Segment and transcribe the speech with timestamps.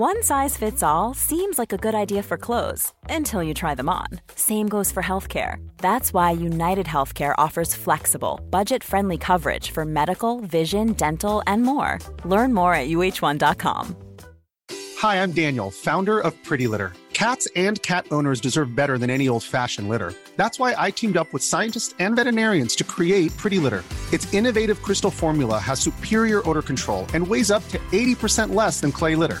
[0.00, 3.90] One size fits all seems like a good idea for clothes until you try them
[3.90, 4.06] on.
[4.34, 5.56] Same goes for healthcare.
[5.76, 11.98] That's why United Healthcare offers flexible, budget friendly coverage for medical, vision, dental, and more.
[12.24, 13.94] Learn more at uh1.com.
[14.96, 16.94] Hi, I'm Daniel, founder of Pretty Litter.
[17.12, 20.14] Cats and cat owners deserve better than any old fashioned litter.
[20.34, 23.84] That's why I teamed up with scientists and veterinarians to create Pretty Litter.
[24.14, 28.92] Its innovative crystal formula has superior odor control and weighs up to 80% less than
[28.92, 29.40] clay litter.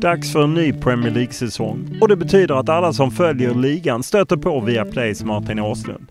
[0.00, 4.36] Dags för en ny Premier League-säsong och det betyder att alla som följer ligan stöter
[4.36, 6.06] på via Plays Martin Åslund.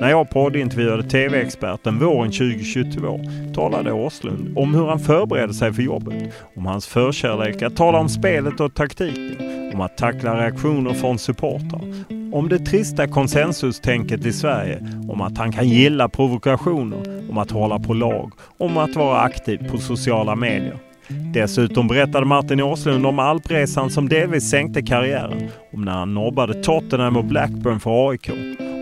[0.00, 3.20] När jag poddintervjuade TV-experten våren 2022
[3.54, 8.08] talade Åslund om hur han förbereder sig för jobbet, om hans förkärlek att tala om
[8.08, 14.78] spelet och taktiken, om att tackla reaktioner från supportrar, om det trista konsensustänket i Sverige,
[15.08, 19.70] om att han kan gilla provokationer, om att hålla på lag, om att vara aktiv
[19.70, 20.78] på sociala medier.
[21.08, 27.16] Dessutom berättade Martin Åslund om alpresan som delvis sänkte karriären, om när han nobbade Tottenham
[27.16, 28.30] och Blackburn för AIK,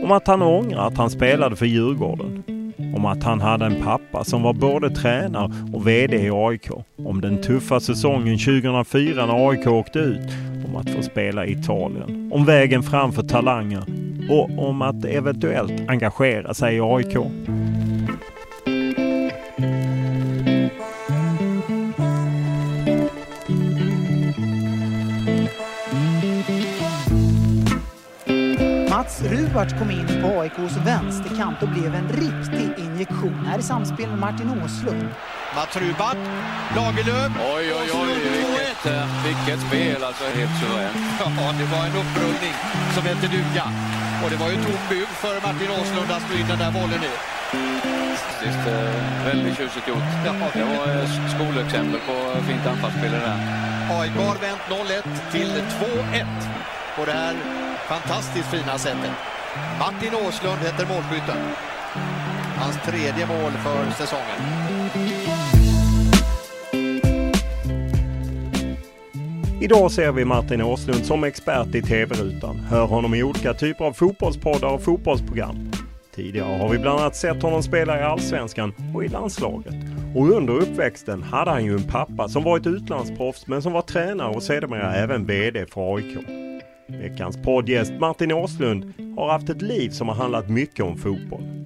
[0.05, 2.43] om att han ångrar att han spelade för Djurgården,
[2.97, 6.71] om att han hade en pappa som var både tränare och VD i AIK,
[7.05, 10.31] om den tuffa säsongen 2004 när AIK åkte ut,
[10.69, 13.85] om att få spela i Italien, om vägen fram för talanger
[14.31, 17.17] och om att eventuellt engagera sig i AIK.
[29.15, 33.47] Mats Rubart kom in på AIKs vänsterkant och blev en riktig injektion.
[33.47, 35.09] Här i samspel med Martin Åslund.
[35.55, 36.23] Mats Rubart,
[36.77, 37.33] Lagerlöf.
[37.57, 40.25] Oj, oj, oj, vilket, eh, vilket spel alltså.
[40.25, 40.97] Helt suveränt.
[41.21, 42.55] Ja, det var en upprullning
[42.95, 43.67] som hette duga.
[44.23, 47.03] Och det var ju tom bud för Martin Åslund att slå in den där bollen
[47.11, 47.15] i.
[48.17, 50.11] Faktiskt eh, väldigt tjusigt gjort.
[50.27, 52.17] Ja, Det var ett skolexempel på
[52.49, 53.39] fint anfallsspel det där.
[54.01, 56.27] AIK har vänt 0-1 till 2-1
[56.97, 59.11] på det här fantastiskt fina sättet.
[59.79, 61.37] Martin Åslund heter målskytten.
[62.57, 64.41] Hans tredje mål för säsongen.
[69.63, 73.93] Idag ser vi Martin Åslund som expert i TV-rutan, hör honom i olika typer av
[73.93, 75.71] fotbollspoddar och fotbollsprogram.
[76.15, 79.75] Tidigare har vi bland annat sett honom spela i Allsvenskan och i landslaget.
[80.15, 84.35] Och under uppväxten hade han ju en pappa som varit utlandsproffs men som var tränare
[84.35, 86.44] och sedermera även VD för AIK.
[87.01, 91.65] Veckans poddgäst Martin Åslund har haft ett liv som har handlat mycket om fotboll.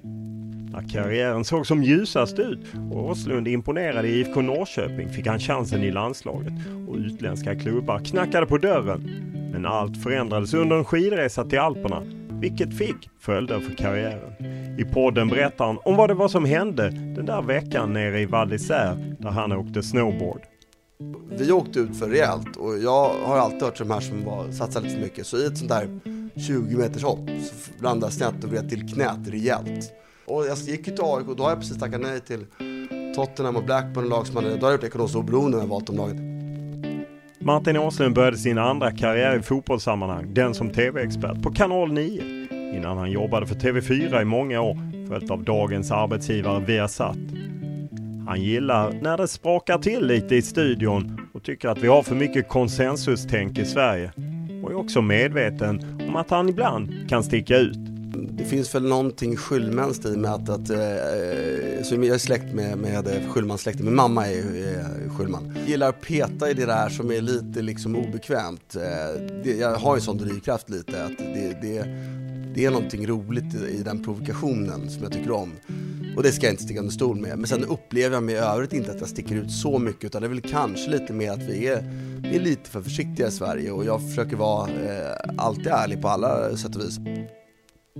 [0.71, 2.59] När karriären såg som ljusast ut
[2.91, 6.53] och Åslund imponerade i IFK Norrköping fick han chansen i landslaget
[6.87, 9.01] och utländska klubbar knackade på dörren.
[9.51, 14.33] Men allt förändrades under en skidresa till Alperna, vilket fick följder för karriären.
[14.79, 18.25] I podden berättar han om vad det var som hände den där veckan nere i
[18.25, 20.41] Val d'Isère där han åkte snowboard.
[21.29, 24.51] Vi åkte ut för rejält och jag har alltid hört till de här som var,
[24.51, 25.27] satsar lite för mycket.
[25.27, 25.99] Så i ett sånt där
[26.47, 29.93] 20 meters hopp så landade jag snett och vred till knät rejält.
[30.25, 32.45] Och jag gick ju till AIK och då har jag precis tackat nej till
[33.15, 35.69] Tottenham och Blackburn och lag som hade, då har jag gjort ekonomiskt oberoende när jag
[35.69, 36.25] valt de lagen.
[37.39, 42.21] Martin Åslund började sin andra karriär i fotbollssammanhang, den som TV-expert, på kanal 9.
[42.75, 47.17] Innan han jobbade för TV4 i många år, följt av dagens arbetsgivare Viasat.
[48.29, 52.15] Han gillar när det sprakar till lite i studion och tycker att vi har för
[52.15, 54.11] mycket konsensustänk i Sverige.
[54.63, 57.77] Och är också medveten om att han ibland kan sticka ut.
[58.29, 62.53] Det finns väl någonting skyllmänst i med att, att eh, eh så jag är släkt
[62.53, 65.53] med, med Skyllman-släkten, min mamma är, är Schulman.
[65.59, 68.75] Jag gillar att peta i det där som är lite liksom obekvämt.
[68.75, 71.85] Eh, det, jag har ju sån drivkraft lite, att det, det,
[72.55, 75.51] det är någonting roligt i, i den provokationen som jag tycker om.
[76.17, 77.37] Och det ska jag inte sticka under stol med.
[77.37, 80.21] Men sen upplever jag mig i övrigt inte att jag sticker ut så mycket utan
[80.21, 81.83] det är väl kanske lite mer att vi är,
[82.17, 86.07] vi är lite för försiktiga i Sverige och jag försöker vara eh, alltid ärlig på
[86.07, 86.99] alla sätt och vis.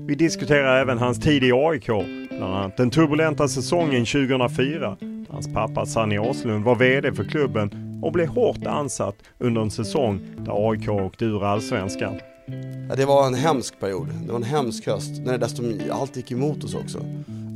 [0.08, 1.86] Vi diskuterar även hans tid i AIK,
[2.30, 4.98] bland annat den turbulenta säsongen 2004.
[5.30, 10.22] Hans pappa Sanny Åslund var VD för klubben och blev hårt ansatt under en säsong
[10.38, 12.16] där AIK åkte ur allsvenskan.
[12.90, 14.08] Ja, det var en hemsk period.
[14.26, 17.06] Det var en hemsk höst när det dessutom allt gick emot oss också.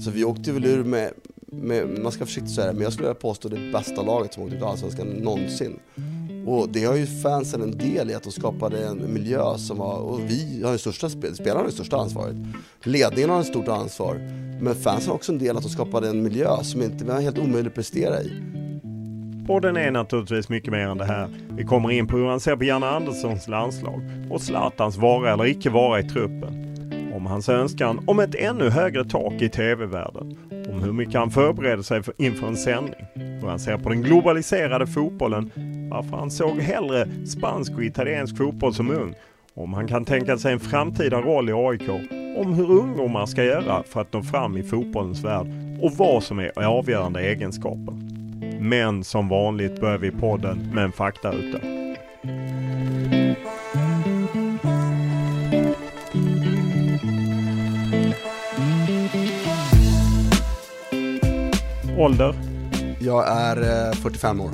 [0.04, 1.12] Så vi åkte väl ur med,
[1.46, 4.44] med man ska försiktigt säga det, men jag skulle vilja påstå det bästa laget som
[4.44, 5.80] åkte ut allsvenskan någonsin.
[6.46, 9.98] Och det har ju fansen en del i att de skapade en miljö som var,
[9.98, 12.36] och vi har ju största, spelarna har det största ansvaret.
[12.84, 14.16] Ledningen har ett stort ansvar.
[14.62, 17.38] Men fansen har också en del att de skapade en miljö som inte var helt
[17.38, 18.32] omöjlig att prestera i.
[19.48, 21.30] Podden är naturligtvis mycket mer än det här.
[21.50, 25.46] Vi kommer in på hur han ser på Janne Anderssons landslag och Zlatans vara eller
[25.46, 26.73] icke vara i truppen.
[27.16, 30.38] Om hans önskan om ett ännu högre tak i tv-världen.
[30.70, 33.06] Om hur mycket han förbereder sig för inför en sändning.
[33.14, 35.52] Hur han ser på den globaliserade fotbollen.
[35.92, 39.14] Varför han såg hellre spansk och italiensk fotboll som ung.
[39.54, 41.90] Om han kan tänka sig en framtida roll i AIK.
[42.38, 45.48] Om hur ungdomar ska göra för att nå fram i fotbollens värld
[45.82, 47.94] och vad som är avgörande egenskaper.
[48.60, 51.60] Men som vanligt börjar vi podden med en faktaruta.
[61.98, 62.36] Ålder?
[63.00, 64.52] Jag är eh, 45 år.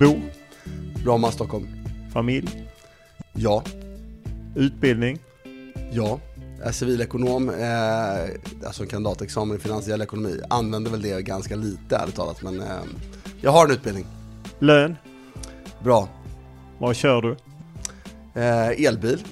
[0.00, 0.20] Bo?
[1.04, 1.68] Bromma, Stockholm.
[2.12, 2.68] Familj?
[3.32, 3.62] Ja.
[4.54, 5.18] Utbildning?
[5.92, 6.20] Ja.
[6.58, 10.40] Jag är civilekonom, eh, alltså en kandidatexamen i finansiell ekonomi.
[10.50, 12.66] Använder väl det ganska lite ärligt talat, men eh,
[13.40, 14.06] jag har en utbildning.
[14.58, 14.96] Lön?
[15.84, 16.08] Bra.
[16.78, 17.36] Vad kör du?
[18.40, 19.24] Eh, elbil.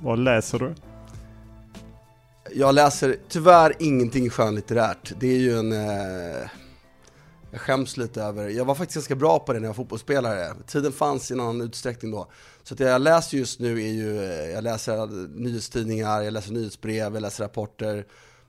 [0.00, 0.74] Vad läser du?
[2.54, 5.12] Jag läser tyvärr ingenting skönlitterärt.
[5.20, 5.72] Det är ju en...
[5.72, 6.48] Eh,
[7.54, 10.54] jag skäms lite över, jag var faktiskt ganska bra på det när jag var fotbollsspelare.
[10.66, 12.30] Tiden fanns i annan utsträckning då.
[12.62, 14.14] Så det jag läser just nu är ju,
[14.52, 15.06] jag läser
[15.38, 18.06] nyhetstidningar, jag läser nyhetsbrev, jag läser rapporter.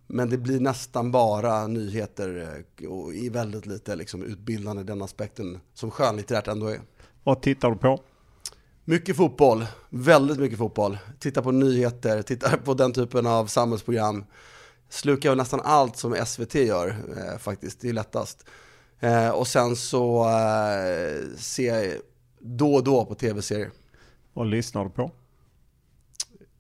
[0.08, 5.60] Men det blir nästan bara nyheter eh, och i väldigt lite liksom utbildande den aspekten
[5.74, 6.82] som skönlitterärt ändå är.
[7.24, 8.00] Vad tittar du på?
[8.86, 10.98] Mycket fotboll, väldigt mycket fotboll.
[11.20, 14.26] Tittar på nyheter, tittar på den typen av samhällsprogram.
[14.90, 18.46] Slukar nästan allt som SVT gör eh, faktiskt, det är lättast.
[19.06, 21.98] Eh, och sen så eh, ser jag
[22.40, 23.72] då och då på tv-serier.
[24.34, 25.12] Vad lyssnar du på?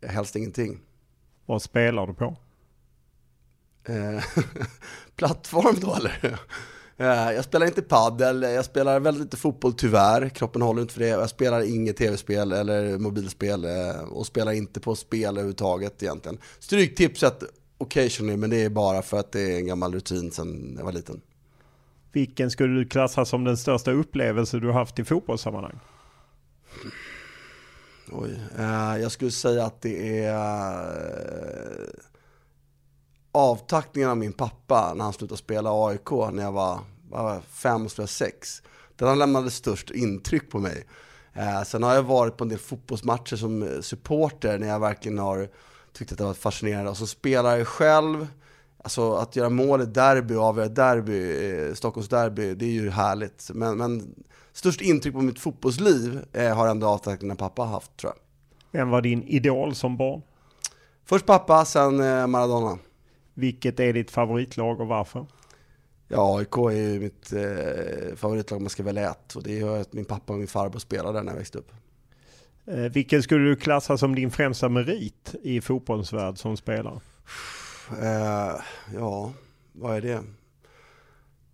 [0.07, 0.80] Helst ingenting.
[1.45, 2.36] Vad spelar du på?
[3.88, 4.24] Eh,
[5.15, 6.39] plattform då eller?
[6.97, 11.01] Eh, jag spelar inte paddel, jag spelar väldigt lite fotboll tyvärr, kroppen håller inte för
[11.01, 11.07] det.
[11.07, 16.38] Jag spelar inget tv-spel eller mobilspel eh, och spelar inte på spel överhuvudtaget egentligen.
[16.59, 17.44] Stryktipset
[17.77, 20.92] occasionally, men det är bara för att det är en gammal rutin sedan jag var
[20.92, 21.21] liten.
[22.16, 25.80] Vilken skulle du klassa som den största upplevelse du haft i fotbollssammanhang?
[28.12, 31.88] Oj, eh, jag skulle säga att det är eh,
[33.32, 36.80] avtackningen av min pappa när han slutade spela AIK när jag var,
[37.10, 38.62] var fem och sex.
[38.96, 40.86] Den lämnade störst intryck på mig.
[41.34, 45.50] Eh, sen har jag varit på en del fotbollsmatcher som supporter när jag verkligen har
[45.94, 46.90] tyckt att det var fascinerande.
[46.90, 48.28] Och som spelare själv,
[48.86, 52.90] alltså att göra mål i derby och avgöra derby, eh, Stockholms derby, det är ju
[52.90, 53.52] härligt.
[53.54, 54.16] Men, men
[54.54, 58.19] störst intryck på mitt fotbollsliv eh, har ändå avtackningen av pappa haft tror jag.
[58.80, 60.21] Vem var din idol som barn?
[61.06, 62.78] Först pappa, sen eh, Maradona.
[63.33, 65.26] Vilket är ditt favoritlag och varför?
[66.07, 69.36] Ja, AIK är ju mitt eh, favoritlag om man ska välja ett.
[69.36, 71.71] Och det gör att min pappa och min farbror spelade när jag växte upp.
[72.66, 77.00] Eh, vilken skulle du klassa som din främsta merit i fotbollens värld som spelare?
[77.92, 78.61] Eh,
[78.94, 79.33] ja,
[79.73, 80.23] vad är det?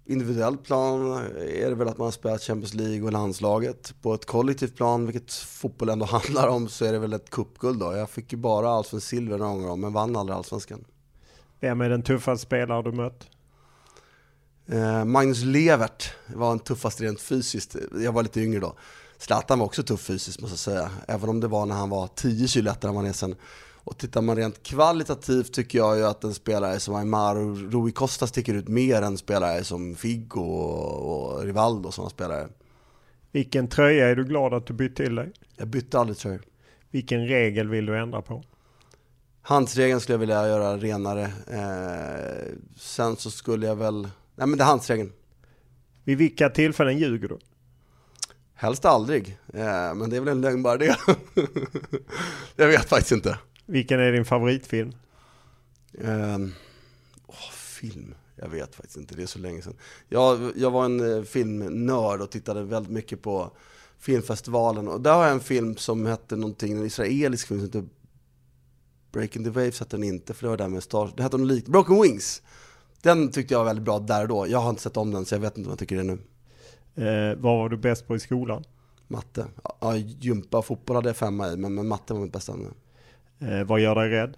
[0.05, 3.93] Individuellt plan är det väl att man har spelat Champions League och landslaget.
[4.01, 7.79] På ett kollektivt plan, vilket fotboll ändå handlar om, så är det väl ett cupguld
[7.79, 7.97] då.
[7.97, 10.85] Jag fick ju bara allsvenskt silver några gånger men vann aldrig allsvenskan.
[11.59, 13.27] Vem är den tuffaste spelare du mött?
[14.65, 17.75] Eh, Magnus Levert var den tuffaste rent fysiskt.
[17.99, 18.75] Jag var lite yngre då.
[19.17, 20.91] Zlatan var också tuff fysiskt måste jag säga.
[21.07, 23.35] Även om det var när han var 10 kilo lättare än vad han är sen.
[23.83, 27.91] Och tittar man rent kvalitativt tycker jag ju att en spelare som Aymar och Rui
[27.91, 32.47] Costa sticker ut mer än spelare som Figo och, och Rivaldo och sådana spelare.
[33.31, 35.31] Vilken tröja är du glad att du bytte till dig?
[35.55, 36.41] Jag bytte aldrig tröjor.
[36.91, 38.43] Vilken regel vill du ändra på?
[39.41, 41.23] Handsregeln skulle jag vilja göra renare.
[41.47, 44.01] Eh, sen så skulle jag väl,
[44.35, 45.11] nej men det är handsregeln.
[46.03, 47.39] Vid vilka tillfällen ljuger du?
[48.53, 50.97] Helst aldrig, eh, men det är väl en lögn bara det.
[52.55, 53.37] jag vet faktiskt inte.
[53.71, 54.93] Vilken är din favoritfilm?
[55.93, 56.37] Eh,
[57.27, 58.15] oh, film?
[58.35, 59.75] Jag vet faktiskt inte, det är så länge sedan.
[60.09, 63.51] Jag, jag var en eh, filmnörd och tittade väldigt mycket på
[63.99, 67.89] filmfestivalen och där har jag en film som hette någonting, en israelisk film som hette
[69.11, 71.11] Breaking the Waves hette den inte, för det var där med Star...
[71.15, 72.41] Det hette något likt, Broken Wings!
[73.01, 74.47] Den tyckte jag var väldigt bra där och då.
[74.47, 76.19] Jag har inte sett om den så jag vet inte vad jag tycker det nu.
[76.95, 78.63] Eh, vad var du bäst på i skolan?
[79.07, 79.45] Matte.
[79.79, 82.69] Ja, gympa och fotboll hade jag femma i, men, men matte var mitt bästa ämne.
[83.41, 84.37] Eh, vad gör dig rädd?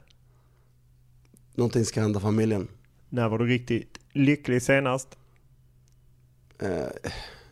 [1.56, 2.68] Någonting ska hända familjen.
[3.10, 5.18] När var du riktigt lycklig senast?
[6.60, 6.70] Eh,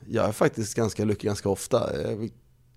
[0.08, 1.90] jag är faktiskt ganska lycklig ganska ofta.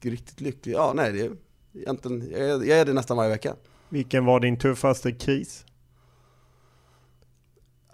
[0.00, 0.74] Riktigt lycklig.
[0.74, 1.30] Ja, nej, det är,
[1.74, 3.56] egentligen, jag, är, jag är det nästan varje vecka.
[3.88, 5.64] Vilken var din tuffaste kris?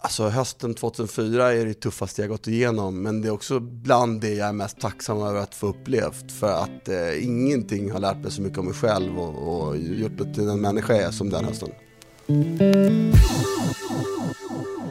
[0.02, 4.35] Alltså hösten 2004 är det tuffaste jag gått igenom, men det är också bland det
[4.35, 6.33] jag är mest tacksam över att få upplevt.
[6.33, 10.12] För att eh, ingenting har lärt mig så mycket om mig själv och, och gjort
[10.12, 11.69] mig till den människa jag är som den hösten.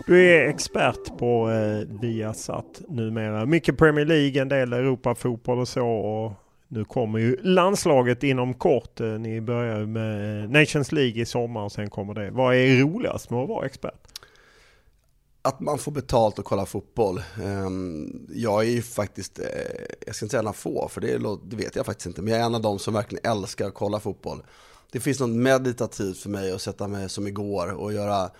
[0.07, 3.45] Du är expert på eh, Viasat numera.
[3.45, 5.87] Mycket Premier League, en del Europafotboll och så.
[5.87, 6.31] Och
[6.67, 8.99] nu kommer ju landslaget inom kort.
[8.99, 12.31] Eh, ni börjar med eh, Nations League i sommar och sen kommer det.
[12.31, 14.08] Vad är roligast med att vara expert?
[15.41, 17.21] Att man får betalt att kolla fotboll.
[17.43, 19.45] Ehm, jag är ju faktiskt, eh,
[20.05, 22.33] jag ska inte säga en av få, för det, det vet jag faktiskt inte, men
[22.33, 24.43] jag är en av dem som verkligen älskar att kolla fotboll.
[24.91, 28.31] Det finns något meditativt för mig att sätta mig som igår och göra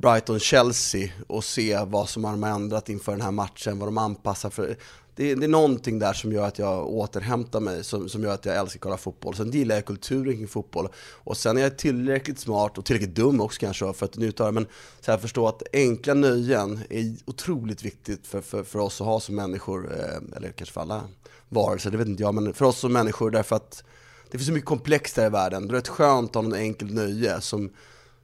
[0.00, 4.76] Brighton-Chelsea och se vad som har ändrat inför den här matchen, vad de anpassar för.
[5.14, 8.44] Det, det, är någonting där som gör att jag återhämtar mig, som, som gör att
[8.44, 9.34] jag älskar att kolla fotboll.
[9.34, 10.88] Sen gillar jag kulturen kring fotboll.
[10.96, 14.52] Och sen är jag tillräckligt smart och tillräckligt dum också kanske för att njuta av
[14.52, 14.60] det.
[14.60, 14.66] Men
[15.00, 19.20] så här, förstå att enkla nöjen är otroligt viktigt för, för, för oss att ha
[19.20, 21.04] som människor, eh, eller kanske för alla
[21.48, 23.84] varelser, det vet inte jag, men för oss som människor därför att
[24.30, 25.68] det finns så mycket komplext här i världen.
[25.68, 27.70] Det är rätt skönt att ha någon enkel nöje som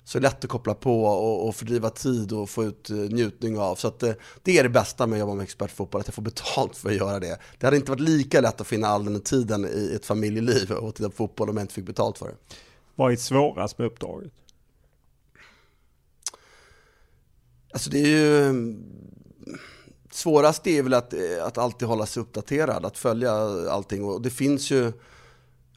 [0.05, 3.75] så lätt att koppla på och, och fördriva tid och få ut uh, njutning av.
[3.77, 6.23] Så att, uh, det är det bästa med att jobba med expertfotboll, att jag får
[6.23, 7.39] betalt för att göra det.
[7.59, 10.95] Det hade inte varit lika lätt att finna all den tiden i ett familjeliv och
[10.95, 12.37] titta på fotboll om jag inte fick betalt för det.
[12.95, 14.33] Vad är svårast med uppdraget?
[17.73, 18.75] Alltså det är ju...
[20.11, 23.33] Svårast är väl att, eh, att alltid hålla sig uppdaterad, att följa
[23.71, 24.05] allting.
[24.05, 24.93] Och det finns ju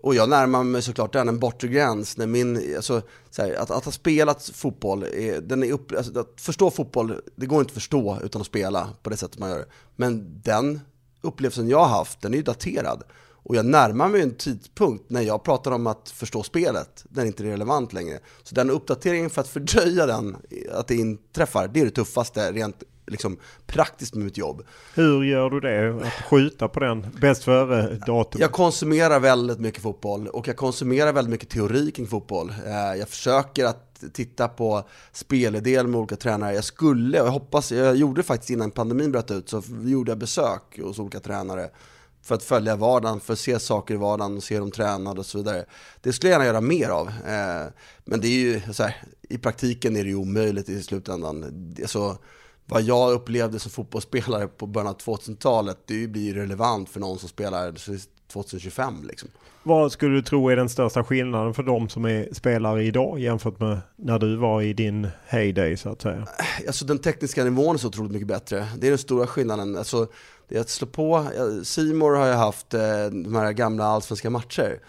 [0.07, 2.17] och jag närmar mig såklart den, en bortre gräns.
[2.17, 3.01] När min, alltså,
[3.37, 7.45] här, att, att ha spelat fotboll, är, den är upp, alltså, att förstå fotboll, det
[7.45, 9.65] går inte att förstå utan att spela på det sättet man gör.
[9.95, 10.79] Men den
[11.21, 13.03] upplevelsen jag har haft, den är ju daterad.
[13.19, 17.27] Och jag närmar mig en tidpunkt när jag pratar om att förstå spelet, den är
[17.27, 18.19] inte relevant längre.
[18.43, 20.37] Så den uppdateringen för att fördröja den,
[20.71, 24.63] att det inträffar, det är det tuffaste rent liksom, praktiskt med mitt jobb.
[24.93, 26.07] Hur gör du det?
[26.07, 28.41] Att skjuta på den bäst före datum?
[28.41, 32.49] Jag konsumerar väldigt mycket fotboll och jag konsumerar väldigt mycket teori kring fotboll.
[32.65, 36.53] Eh, jag försöker att titta på spelidéer med olika tränare.
[36.53, 40.17] Jag skulle, och jag hoppas, jag gjorde faktiskt innan pandemin bröt ut, så gjorde jag
[40.17, 41.69] besök hos olika tränare
[42.27, 45.37] för att följa vardagen, för att se saker i vardagen, se dem tränade och så
[45.37, 45.65] vidare.
[46.01, 47.07] Det skulle jag gärna göra mer av.
[47.07, 47.71] Eh,
[48.05, 48.95] men det är ju så här,
[49.29, 51.43] i praktiken är det ju omöjligt i slutändan.
[51.81, 52.17] Alltså,
[52.67, 57.29] vad jag upplevde som fotbollsspelare på början av 2000-talet, det blir relevant för någon som
[57.29, 57.73] spelar
[58.27, 59.29] 2025 liksom.
[59.63, 63.59] Vad skulle du tro är den största skillnaden för de som är spelare idag jämfört
[63.59, 66.27] med när du var i din heyday så att säga?
[66.67, 68.67] Alltså den tekniska nivån är så otroligt mycket bättre.
[68.77, 69.77] Det är den stora skillnaden.
[69.77, 70.07] Alltså,
[70.47, 71.27] det är att slå på,
[71.63, 72.81] Simor har ju haft eh,
[73.11, 74.79] de här gamla allsvenska matcher.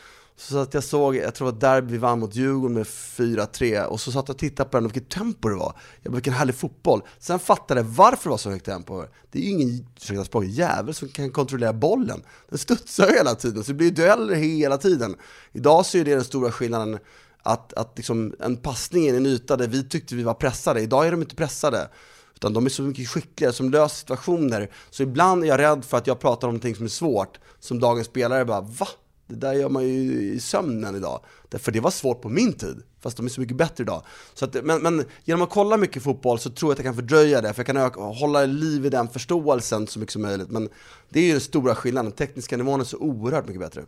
[0.40, 4.12] Så att jag såg, jag tror att Derby vann mot Djurgården med 4-3 och så
[4.12, 5.74] satt jag och tittade på den och vilket tempo det var.
[6.02, 7.02] Jag bara, vilken härlig fotboll.
[7.18, 9.04] Sen fattade jag varför det var så högt tempo.
[9.30, 12.22] Det är ju ingen, ursäkta språk, jävel som kan kontrollera bollen.
[12.48, 15.16] Den studsar hela tiden, så det blir dueller hela tiden.
[15.52, 16.98] Idag så är det den stora skillnaden
[17.42, 21.06] att, att liksom en passning i en yta där vi tyckte vi var pressade, idag
[21.06, 21.88] är de inte pressade.
[22.34, 24.70] Utan de är så mycket skickligare som löser situationer.
[24.90, 27.80] Så ibland är jag rädd för att jag pratar om någonting som är svårt, som
[27.80, 28.88] dagens spelare bara va?
[29.28, 31.20] Det där gör man ju i sömnen idag.
[31.50, 34.02] För det var svårt på min tid, fast de är så mycket bättre idag.
[34.34, 36.94] Så att, men, men genom att kolla mycket fotboll så tror jag att jag kan
[36.94, 40.50] fördröja det, för jag kan öka, hålla liv i den förståelsen så mycket som möjligt.
[40.50, 40.68] Men
[41.08, 43.82] det är ju den stora skillnaden, den tekniska nivån är så oerhört mycket bättre.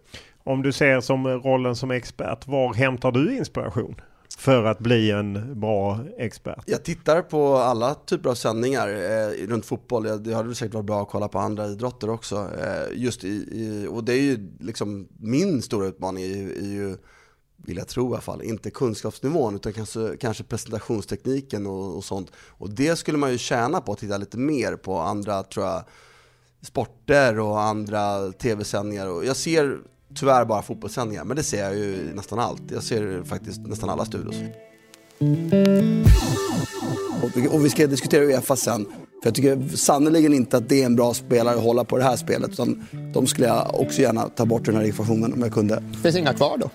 [0.45, 3.95] Om du ser som rollen som expert, var hämtar du inspiration?
[4.39, 6.63] För att bli en bra expert?
[6.67, 10.23] Jag tittar på alla typer av sändningar eh, runt fotboll.
[10.23, 12.37] Det hade säkert varit bra att kolla på andra idrotter också.
[12.37, 16.69] Eh, just i, i, och det är ju liksom min stora utmaning är ju, är
[16.69, 16.97] ju,
[17.57, 22.33] vill jag tro i alla fall, inte kunskapsnivån utan kanske, kanske presentationstekniken och, och sånt.
[22.37, 25.83] Och det skulle man ju tjäna på att titta lite mer på andra, tror jag,
[26.63, 29.25] sporter och andra tv-sändningar.
[29.25, 29.79] jag ser
[30.15, 32.63] tyvärr bara fotbollssändningar, men det ser jag ju nästan allt.
[32.69, 34.37] Jag ser faktiskt nästan alla studios.
[37.23, 38.85] Och vi, och vi ska diskutera Uefa sen.
[39.23, 42.05] För jag tycker sannerligen inte att det är en bra spelare att hålla på det
[42.05, 42.51] här spelet.
[42.51, 45.83] Utan de skulle jag också gärna ta bort ur den här ekvationen om jag kunde.
[46.03, 46.71] Finns inga kvar då?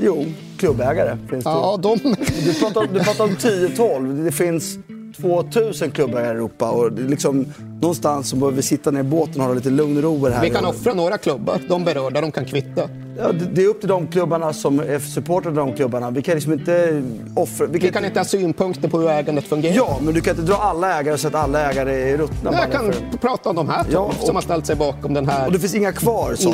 [0.00, 0.24] Jo,
[0.58, 1.50] klubbägare finns det.
[1.50, 1.98] Ja, de...
[2.44, 4.24] Du pratar, du pratar om 10-12.
[4.24, 4.78] Det finns
[5.16, 7.46] 2000 klubbar i Europa och liksom,
[7.80, 10.42] någonstans så behöver vi sitta ner i båten och ha lite lugn och ro här.
[10.42, 12.88] Vi kan offra några klubbar, de berörda, de kan kvitta.
[13.18, 16.10] Ja, det, är upp till de klubbarna som är supportrar till de klubbarna.
[16.10, 17.02] Vi kan liksom inte
[17.34, 17.66] offra...
[17.66, 19.74] Vi kan, vi kan inte ha synpunkter på hur ägandet fungerar.
[19.74, 22.52] Ja, men du kan inte dra alla ägare så att alla ägare är ruttna.
[22.52, 23.18] Jag kan för...
[23.18, 24.26] prata om de här ja, och...
[24.26, 26.52] som har ställt sig bakom den här Och det finns inga kvar, sa.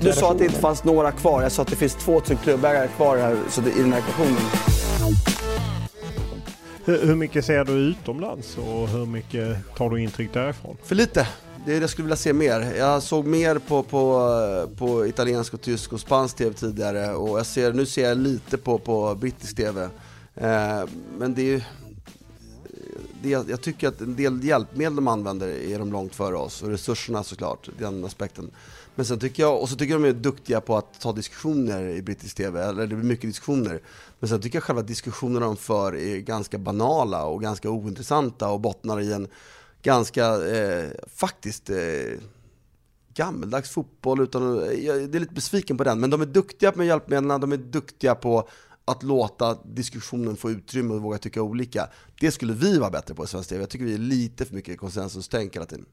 [0.00, 1.42] Du sa att det inte fanns några kvar.
[1.42, 4.91] Jag sa att det finns 2000 klubbägare kvar här, så det, i den här ekvationen.
[6.84, 10.76] Hur, hur mycket ser du utomlands och hur mycket tar du intryck därifrån?
[10.82, 11.28] För lite.
[11.66, 12.74] Det jag skulle vilja se mer.
[12.76, 17.46] Jag såg mer på, på, på italiensk och tysk och spansk tv tidigare och jag
[17.46, 19.82] ser, nu ser jag lite på, på brittisk tv.
[20.34, 20.84] Eh,
[21.18, 21.64] men det är
[23.22, 26.68] det, jag tycker att en del hjälpmedel de använder är de långt före oss och
[26.68, 28.50] resurserna såklart, den aspekten.
[28.94, 31.88] Men sen tycker jag, och så tycker jag de är duktiga på att ta diskussioner
[31.88, 33.80] i brittisk TV, eller det blir mycket diskussioner.
[34.22, 38.60] Men sen tycker jag själva diskussionerna de för är ganska banala och ganska ointressanta och
[38.60, 39.28] bottnar i en
[39.82, 40.26] ganska,
[40.56, 42.20] eh, faktiskt, eh,
[43.14, 44.20] gammeldags fotboll.
[44.20, 47.56] Utan, jag är lite besviken på den, men de är duktiga med hjälpmedlen, de är
[47.56, 48.48] duktiga på
[48.84, 51.88] att låta diskussionen få utrymme och våga tycka olika.
[52.20, 53.62] Det skulle vi vara bättre på i svensk TV.
[53.62, 55.86] Jag tycker vi är lite för mycket konsensustänk hela tiden.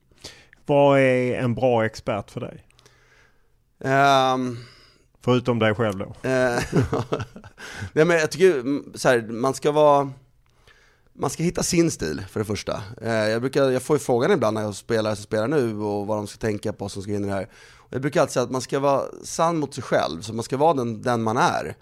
[0.65, 2.65] Vad är en bra expert för dig?
[4.33, 4.57] Um,
[5.29, 6.29] Förutom dig själv då?
[6.29, 6.63] Eh,
[7.93, 10.12] Nej men jag tycker mm, så här, man ska vara
[11.13, 12.81] man ska hitta sin stil för det första.
[13.01, 16.07] Eh, jag, brukar, jag får ju frågan ibland när jag spelar som spelar nu och
[16.07, 17.50] vad de ska tänka på som ska in i det här.
[17.89, 20.57] Jag brukar alltid säga att man ska vara sann mot sig själv, så man ska
[20.57, 21.75] vara den, den man är.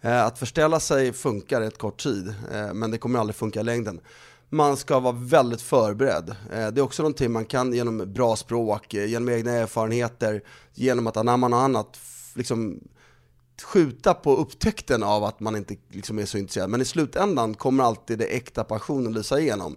[0.00, 2.34] Eh, att förställa sig funkar ett kort tid,
[2.74, 4.00] men det kommer aldrig funka i längden
[4.48, 6.36] man ska vara väldigt förberedd.
[6.50, 10.42] Det är också någonting man kan genom bra språk, genom egna erfarenheter,
[10.74, 11.98] genom att anamma något annat,
[12.34, 12.80] liksom
[13.62, 16.70] skjuta på upptäckten av att man inte liksom är så intresserad.
[16.70, 19.76] Men i slutändan kommer alltid det äkta passionen lysa igenom.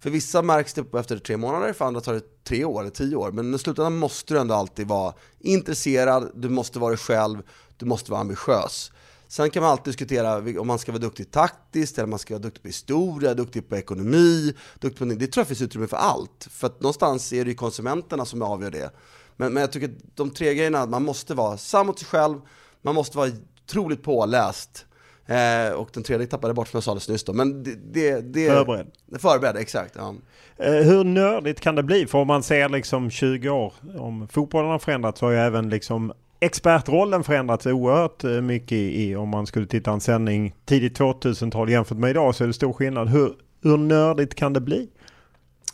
[0.00, 3.16] För vissa märks det efter tre månader, för andra tar det tre år eller tio
[3.16, 3.32] år.
[3.32, 7.42] Men i slutändan måste du ändå alltid vara intresserad, du måste vara dig själv,
[7.76, 8.92] du måste vara ambitiös.
[9.28, 12.42] Sen kan man alltid diskutera om man ska vara duktig taktiskt, eller man ska vara
[12.42, 15.04] duktig på historia, duktig på ekonomi, duktig på...
[15.04, 16.48] Det tror jag finns utrymme för allt.
[16.50, 18.90] För att någonstans är det ju konsumenterna som avgör det.
[19.36, 22.40] Men, men jag tycker att de tre grejerna, man måste vara sann mot sig själv,
[22.82, 23.30] man måste vara
[23.66, 24.86] otroligt påläst,
[25.30, 27.32] Eh, och den tredje tappade bort som jag sa alldeles nyss då.
[27.32, 28.86] Men det, det, det, förberedd.
[29.18, 29.94] Förberedd, exakt.
[29.96, 30.14] Ja.
[30.56, 32.06] Eh, hur nördigt kan det bli?
[32.06, 35.68] För om man ser liksom 20 år, om fotbollen har förändrats så har ju även
[35.68, 41.70] liksom expertrollen förändrats oerhört eh, mycket i, om man skulle titta en sändning tidigt 2000-tal
[41.70, 43.08] jämfört med idag så är det stor skillnad.
[43.08, 44.88] Hur, hur nördigt kan det bli?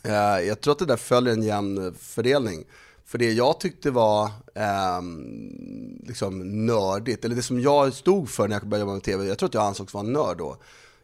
[0.05, 2.63] Uh, jag tror att det där följer en jämn fördelning.
[3.07, 5.01] För det jag tyckte var eh,
[6.07, 9.37] liksom nördigt, eller det som jag stod för när jag började jobba med TV, jag
[9.37, 10.57] tror att jag ansågs vara en nörd då.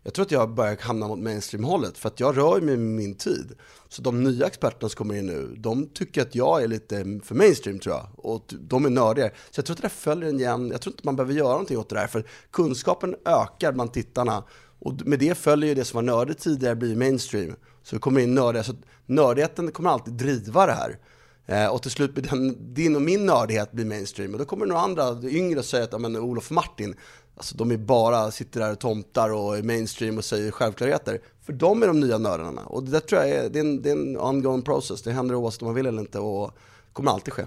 [0.03, 3.15] Jag tror att jag börjar hamna mot mainstream-hållet för att jag rör mig med min
[3.15, 3.51] tid.
[3.89, 7.35] Så de nya experterna som kommer in nu, de tycker att jag är lite för
[7.35, 8.07] mainstream tror jag.
[8.15, 9.31] Och de är nördigare.
[9.51, 11.51] Så jag tror att det där följer en jämn, jag tror inte man behöver göra
[11.51, 12.07] någonting åt det där.
[12.07, 14.43] För kunskapen ökar bland tittarna.
[14.79, 17.55] Och med det följer ju det som var nördigt tidigare blir mainstream.
[17.83, 18.73] Så det kommer in nördiga, så
[19.05, 20.97] nördigheten kommer alltid driva det här.
[21.45, 24.33] Eh, och till slut blir den, din och min nördighet blir mainstream.
[24.33, 26.95] Och då kommer några andra yngre säger att men, Olof Martin,
[27.35, 31.19] Alltså de är bara, sitter där och tomtar och är mainstream och säger självklarheter.
[31.45, 32.61] För de är de nya nördarna.
[32.61, 35.01] Och det där tror jag är, det är, en, det är en ongoing process.
[35.01, 36.57] Det händer oavsett om man vill eller inte och
[36.93, 37.43] kommer alltid ske.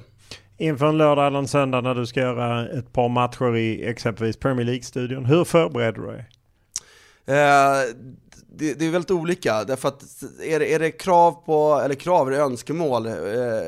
[0.59, 4.37] Inför en lördag eller en söndag när du ska göra ett par matcher i exempelvis
[4.37, 5.25] Premier League-studion.
[5.25, 6.29] Hur förbereder du dig?
[7.27, 7.81] Eh,
[8.59, 10.03] det, det, är väldigt olika, därför att
[10.43, 13.13] är det, är det krav på, eller krav, eller önskemål, eh,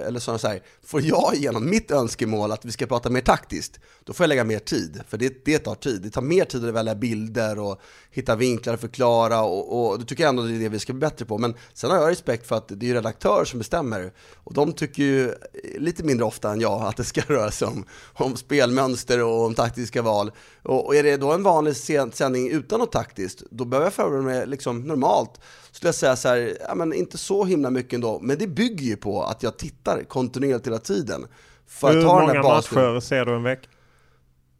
[0.07, 3.81] eller sådana så här, får jag igenom mitt önskemål att vi ska prata mer taktiskt,
[4.05, 6.03] då får jag lägga mer tid, för det, det tar tid.
[6.03, 10.05] Det tar mer tid att välja bilder och hitta vinklar och förklara och, och det
[10.05, 11.39] tycker jag ändå det är det vi ska bli bättre på.
[11.39, 15.03] Men sen har jag respekt för att det är redaktörer som bestämmer och de tycker
[15.03, 15.35] ju
[15.79, 19.55] lite mindre ofta än jag att det ska röra sig om, om spelmönster och om
[19.55, 20.33] taktiska val.
[20.63, 24.23] Och, och är det då en vanlig sändning utan något taktiskt, då behöver jag förbereda
[24.23, 25.41] mig liksom normalt.
[25.79, 28.85] Skulle jag säga så här, ja, men inte så himla mycket ändå, men det bygger
[28.85, 31.27] ju på att jag tittar kontinuerligt hela tiden.
[31.67, 33.69] För Hur många matcher ser du en vecka?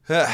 [0.07, 0.29] Eh,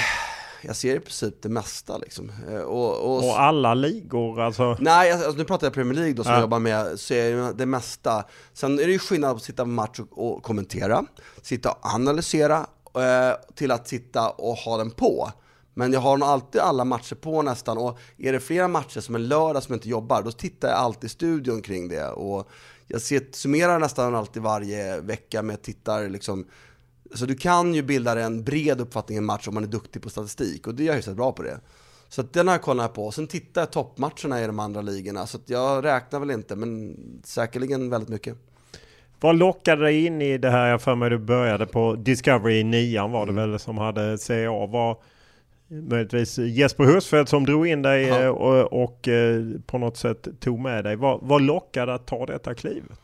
[0.63, 2.33] jag ser i princip det mesta liksom.
[2.51, 4.77] Eh, och, och, och alla ligor alltså?
[4.81, 6.37] Nej, alltså, nu pratar jag Premier League då som ja.
[6.39, 8.25] jag jobbar med, så är det det mesta.
[8.53, 11.05] Sen är det ju skillnad på att sitta på match och, och kommentera,
[11.43, 15.31] sitta och analysera, eh, till att sitta och ha den på.
[15.75, 19.15] Men jag har nog alltid alla matcher på nästan och är det flera matcher som
[19.15, 22.09] en lördag som jag inte jobbar, då tittar jag alltid i studion kring det.
[22.09, 22.49] Och
[22.87, 26.47] jag ser, summerar nästan alltid varje vecka med tittar liksom,
[27.15, 29.69] så du kan ju bilda dig en bred uppfattning i en match om man är
[29.69, 31.61] duktig på statistik och det är jag hyfsat bra på det.
[32.09, 33.11] Så att den har jag kollat på.
[33.11, 35.27] Sen tittar jag toppmatcherna i de andra ligorna.
[35.27, 38.37] Så jag räknar väl inte, men säkerligen väldigt mycket.
[39.21, 40.71] Vad lockade dig in i det här?
[40.71, 43.51] Jag för mig du började på Discovery i nian var det Mm.
[43.51, 44.67] väl som hade CA.
[44.67, 44.97] Var
[45.69, 48.21] möjligtvis Jesper Husfeldt som drog in dig Ja.
[48.23, 50.97] eh, och, och eh, på något sätt tog med dig.
[50.97, 52.99] Vad, vad lockade att ta detta klivet?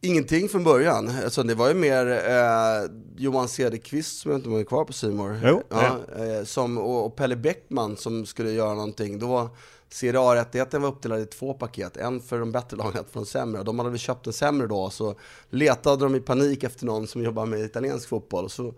[0.00, 1.10] Ingenting från början.
[1.24, 5.40] Alltså, det var ju mer eh, Johan Cederqvist, som jag inte var kvar på Simor.
[5.44, 9.18] Jo, ja, eh, som, och, och Pelle Bäckman som skulle göra någonting.
[9.18, 9.48] Då var
[9.88, 11.96] Serie A-rättigheten var uppdelad i två paket.
[11.96, 13.62] En för de bättre lagen, ett för de sämre.
[13.62, 15.14] De hade väl köpt en sämre då, så
[15.50, 18.44] letade de i panik efter någon som jobbar med italiensk fotboll.
[18.44, 18.74] Och så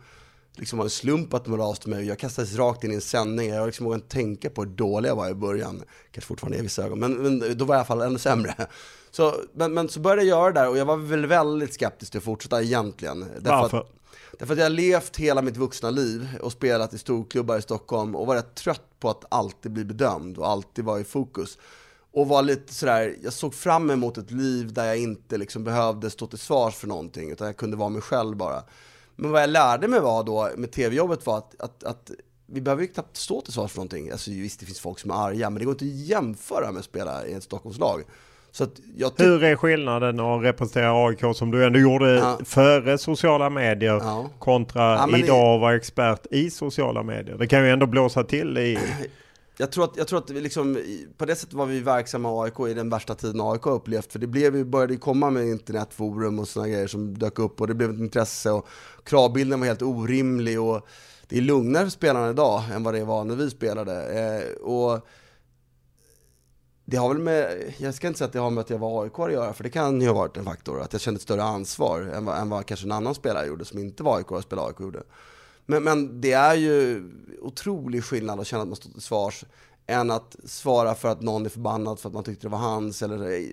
[0.57, 2.07] liksom var det slump att de hörde av sig till mig.
[2.07, 3.49] Jag kastades rakt in i en sändning.
[3.49, 5.83] Jag liksom vågade inte tänka på hur dålig jag var i början.
[6.11, 8.19] Kanske fortfarande är i vissa ögon, men, men då var jag i alla fall ännu
[8.19, 8.55] sämre.
[9.11, 12.13] Så, men, men så började jag göra det där och jag var väl väldigt skeptisk
[12.13, 13.21] till att fortsätta egentligen.
[13.21, 13.79] Därför Varför?
[13.79, 13.93] Att,
[14.39, 18.17] därför att jag har levt hela mitt vuxna liv och spelat i storklubbar i Stockholm
[18.17, 21.59] och var rätt trött på att alltid bli bedömd och alltid vara i fokus.
[22.13, 26.11] Och var lite sådär, jag såg fram emot ett liv där jag inte liksom behövde
[26.11, 28.63] stå till svars för någonting, utan jag kunde vara mig själv bara.
[29.17, 32.11] Men vad jag lärde mig var då med tv-jobbet var att, att, att
[32.47, 34.11] vi behöver ju knappt stå till svars för någonting.
[34.11, 36.79] Alltså visst, det finns folk som är arga, men det går inte att jämföra med
[36.79, 38.03] att spela i ett Stockholmslag.
[38.51, 38.67] Så
[39.17, 42.39] Hur är skillnaden att representera AIK som du ändå gjorde Ja.
[42.45, 44.31] före sociala medier Ja.
[44.39, 47.37] kontra Ja, idag att vara expert i sociala medier?
[47.39, 48.79] Det kan ju ändå blåsa till i...
[49.63, 50.79] Jag tror att, jag tror att vi liksom,
[51.17, 54.13] på det sättet var vi verksamma i AIK i den värsta tiden AIK har upplevt.
[54.13, 57.67] För det blev började ju komma med internetforum och sådana grejer som dök upp och
[57.67, 58.69] det blev ett intresse och
[59.05, 60.87] kravbilden var helt orimlig och
[61.29, 64.05] det är lugnare för spelarna idag än vad det var när vi spelade.
[64.21, 65.07] Eh, och
[66.85, 69.05] det har väl med, jag ska inte säga att det har med att jag var
[69.05, 71.23] AIK att göra, för det kan ju ha varit en faktor, att jag kände ett
[71.23, 74.31] större ansvar än vad, än vad kanske en annan spelare gjorde som inte var AIK
[74.31, 75.03] och spelade AIK gjorde.
[75.67, 77.05] Men, men det är ju
[77.41, 79.45] otrolig skillnad att känna att man står till svars
[79.87, 83.03] än att svara för att någon är förbannad för att man tyckte det var hans
[83.03, 83.49] eller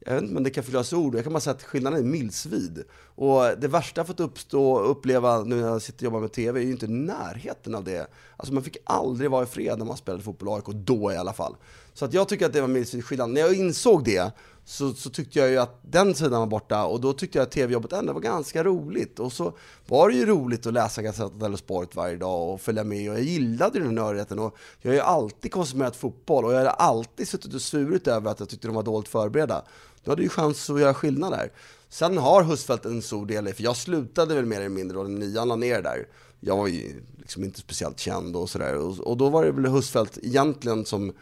[0.00, 1.14] jag vet inte, men det kan förklaras ord.
[1.14, 2.84] Jag kan bara säga att skillnaden är milsvid.
[3.14, 6.32] Och det värsta jag fått uppstå och uppleva nu när jag sitter och jobbar med
[6.32, 8.10] TV är ju inte i närheten av det.
[8.36, 11.16] Alltså man fick aldrig vara i fred när man spelade fotboll i AIK, då i
[11.16, 11.56] alla fall.
[11.94, 13.30] Så att jag tycker att det var milsvid skillnad.
[13.30, 14.32] När jag insåg det
[14.68, 17.50] så, så tyckte jag ju att den sidan var borta och då tyckte jag att
[17.50, 19.18] tv-jobbet ändå var ganska roligt.
[19.18, 19.52] Och så
[19.86, 23.16] var det ju roligt att läsa Gazzetta dello Sport varje dag och följa med och
[23.16, 26.66] jag gillade ju den nördigheten och jag har ju alltid konsumerat fotboll och jag har
[26.66, 29.62] alltid suttit och svurit över att jag tyckte de var dåligt förberedda.
[30.04, 31.52] Du hade ju chans att göra skillnad där.
[31.88, 35.02] Sen har Husfeldt en stor del i, för jag slutade väl mer eller mindre då
[35.02, 36.08] nian la ner där.
[36.40, 38.76] Jag var ju liksom inte speciellt känd och sådär.
[38.76, 41.12] Och, och då var det väl Husfeldt egentligen som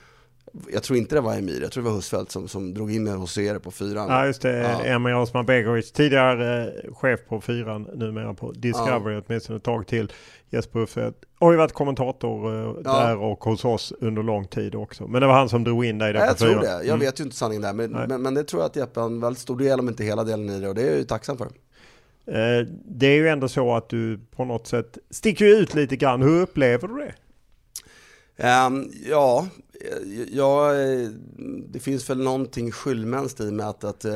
[0.72, 3.04] jag tror inte det var Emir, jag tror det var Husfeldt som, som drog in
[3.04, 4.08] mig hos er på fyran.
[4.10, 4.84] Ja just det, Ja.
[4.84, 10.12] Emir Osman Begovic, tidigare eh, chef på fyran, numera på Discovery åtminstone ett tag till.
[10.50, 12.92] Jesper Husfeldt har ju varit kommentator eh, Ja.
[13.06, 15.06] där och hos oss under lång tid också.
[15.06, 16.62] Men det var han som drog in dig där Ja, på jag tror fyran.
[16.62, 16.70] det.
[16.70, 16.98] Jag Mm.
[17.00, 19.42] vet ju inte sanningen där, men, men, men det tror jag att Jeppe en väldigt
[19.42, 21.46] stor del, om inte hela delen i det, och det är jag ju tacksam för.
[22.26, 26.22] Eh, Det är ju ändå så att du på något sätt sticker ut lite grann.
[26.22, 27.14] Hur upplever du det?
[28.38, 29.46] Ehm, ja,
[30.30, 31.08] ja, eh,
[31.68, 34.12] det finns väl någonting skyllmänskt i med att, att eh,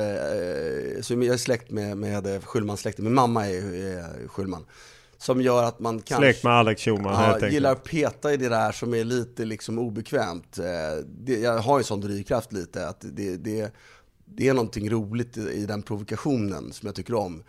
[1.00, 4.64] så jag är släkt med, med Skyllman-släkten, min mamma är, Skyllman.
[5.18, 6.32] Som gör att man kanske...
[6.32, 9.44] Släkt med Alex Schulman helt Ja, gillar att peta i det där som är lite
[9.44, 10.58] liksom obekvämt.
[10.58, 10.64] Eh,
[11.06, 13.74] Det, jag har ju sån drivkraft lite, att det, det,
[14.24, 17.42] det är någonting roligt i, i den provokationen som jag tycker om.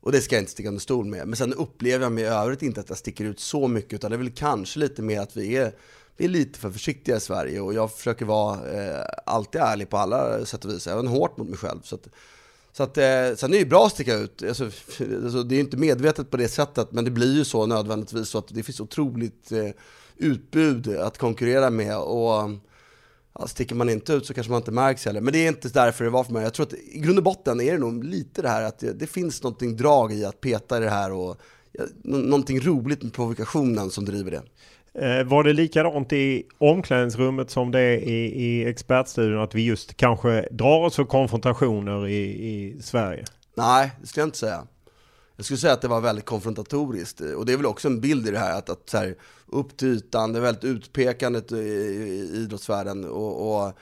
[0.00, 1.26] Och det ska jag inte sticka under stol med.
[1.28, 4.10] Men sen upplever jag mig i övrigt inte att jag sticker ut så mycket, utan
[4.10, 5.72] det är väl kanske lite mer att vi är,
[6.16, 9.96] vi är lite för försiktiga i Sverige och jag försöker vara eh, alltid ärlig på
[9.96, 11.80] alla sätt och vis, även hårt mot mig själv.
[11.82, 12.08] Så att,
[12.72, 13.04] så att, eh,
[13.36, 14.64] sen är det ju bra att sticka ut, alltså,
[15.24, 18.28] alltså, det är ju inte medvetet på det sättet, men det blir ju så nödvändigtvis
[18.28, 19.70] så att det finns otroligt eh,
[20.16, 22.50] utbud att konkurrera med och
[23.38, 25.20] ja, sticker man inte ut så kanske man inte märks heller.
[25.20, 26.42] Men det är inte därför det var för mig.
[26.42, 28.92] Jag tror att i grund och botten är det nog lite det här att det,
[28.92, 31.40] det finns någonting drag i att peta i det här och
[31.72, 34.42] ja, någonting roligt med provokationen som driver det.
[34.98, 39.42] Eh, Var det likadant i omklädningsrummet som det är i, i expertstudion?
[39.42, 43.24] Att vi just kanske drar oss för konfrontationer i, i Sverige?
[43.54, 44.66] Nej, det skulle jag inte säga.
[45.36, 47.20] Jag skulle säga att det var väldigt konfrontatoriskt.
[47.20, 49.14] Och det är väl också en bild i det här, att, att så här,
[49.46, 53.04] upp till ytan, det är väldigt utpekandet i, i idrottsvärlden.
[53.04, 53.72] Och, och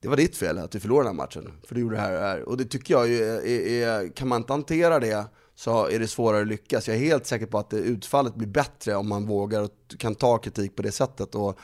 [0.00, 2.12] det var ditt fel att du förlorade den här matchen, för du gjorde det här
[2.12, 2.48] och det här.
[2.48, 5.24] Och det tycker jag ju är, är, kan man inte hantera det
[5.56, 6.88] så är det svårare att lyckas.
[6.88, 10.38] Jag är helt säker på att utfallet blir bättre om man vågar och kan ta
[10.38, 11.34] kritik på det sättet.
[11.34, 11.58] Och,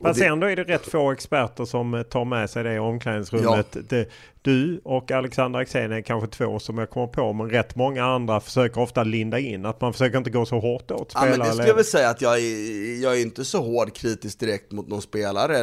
[0.00, 0.26] Fast det...
[0.26, 3.66] ändå är det rätt få experter som eh, tar med sig det i omklädningsrummet.
[3.72, 3.80] Ja.
[3.88, 4.08] Det,
[4.42, 7.32] du och Alexander Axén är kanske två som jag kommer på.
[7.32, 9.66] Men rätt många andra försöker ofta linda in.
[9.66, 11.30] Att man försöker inte gå så hårt åt spelare.
[11.30, 13.94] Ja, men det skulle jag väl säga att jag är, jag är inte så hård
[13.94, 15.58] kritisk direkt mot någon spelare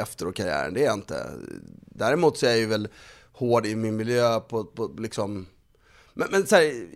[0.00, 0.74] efter karriären.
[0.74, 1.26] Det är jag inte.
[1.86, 2.88] Däremot så är jag ju väl
[3.32, 5.46] hård i min miljö på, på liksom...
[6.18, 6.86] Men, men så här,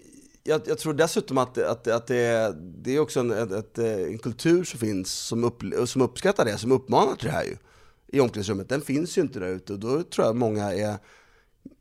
[0.43, 4.19] jag, jag, tror dessutom att, att, att det, är, det är också en, ett, en
[4.19, 7.57] kultur som finns som, upp, som uppskattar det, som uppmanar till det här ju.
[8.07, 8.69] I omklädningsrummet.
[8.69, 10.99] Den finns ju inte där ute och då tror jag många är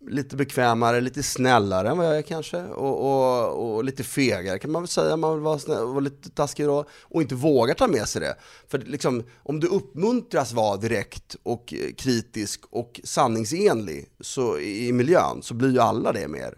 [0.10, 2.64] lite bekvämare, lite snällare än vad jag är kanske.
[2.64, 6.30] Och, och, och lite fegare kan man väl säga, man vill vara, snäll, vara lite
[6.30, 6.86] taskig då.
[7.02, 8.36] Och inte vågar ta med sig det.
[8.68, 15.42] För liksom, om du uppmuntras vara direkt och eh, kritisk och sanningsenlig så, i miljön
[15.42, 16.58] så blir ju alla det mer.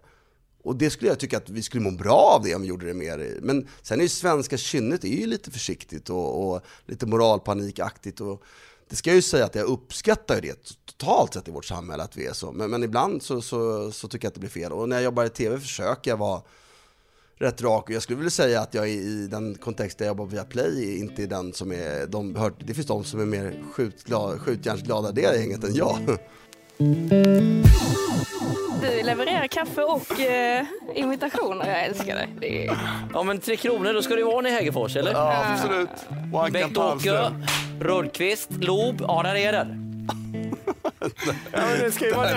[0.64, 2.86] Och det skulle jag tycka att vi skulle må bra av det om vi gjorde
[2.86, 3.38] det mer.
[3.42, 8.22] Men sen är ju svenska kynnet är ju lite försiktigt och, och lite moralpanikaktigt.
[8.22, 8.44] Och
[8.90, 12.18] det ska jag ju säga att jag uppskattar det totalt sett i vårt samhälle att
[12.18, 12.52] vi är så.
[12.52, 14.72] Men, men ibland så, så, så, tycker jag att det blir fel.
[14.72, 16.42] Och när jag jobbar i TV försöker jag vara
[17.36, 17.84] rätt rak.
[17.90, 21.00] Och jag skulle vilja säga att jag i den kontext där jag jobbar via Play
[21.00, 22.08] inte är den som är...
[22.08, 23.64] De, hör, det finns de som är mer
[24.38, 26.00] skjutjärnsglada det gänget än jag.
[28.82, 31.70] Du levererar kaffe och eh, imitationer.
[31.70, 32.28] Jag älskar det.
[32.40, 32.78] det är...
[33.14, 35.12] Ja, men Tre Kronor, då ska det vara i Hägerfors, eller?
[35.12, 35.90] Ja, absolut.
[36.54, 37.32] Bengt-Åke,
[37.80, 39.02] Rödqvist, Lob.
[39.08, 39.80] Ja, där är den.
[41.52, 42.30] Ja, men det ska ju vara.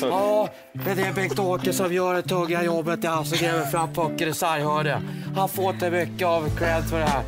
[0.00, 3.02] Ja, det är Bengt-Åke som gör det tunga jobbet.
[3.02, 5.02] Det är han som gräver fram pucken i sarghörde.
[5.36, 7.22] Han får inte mycket av cred för det här.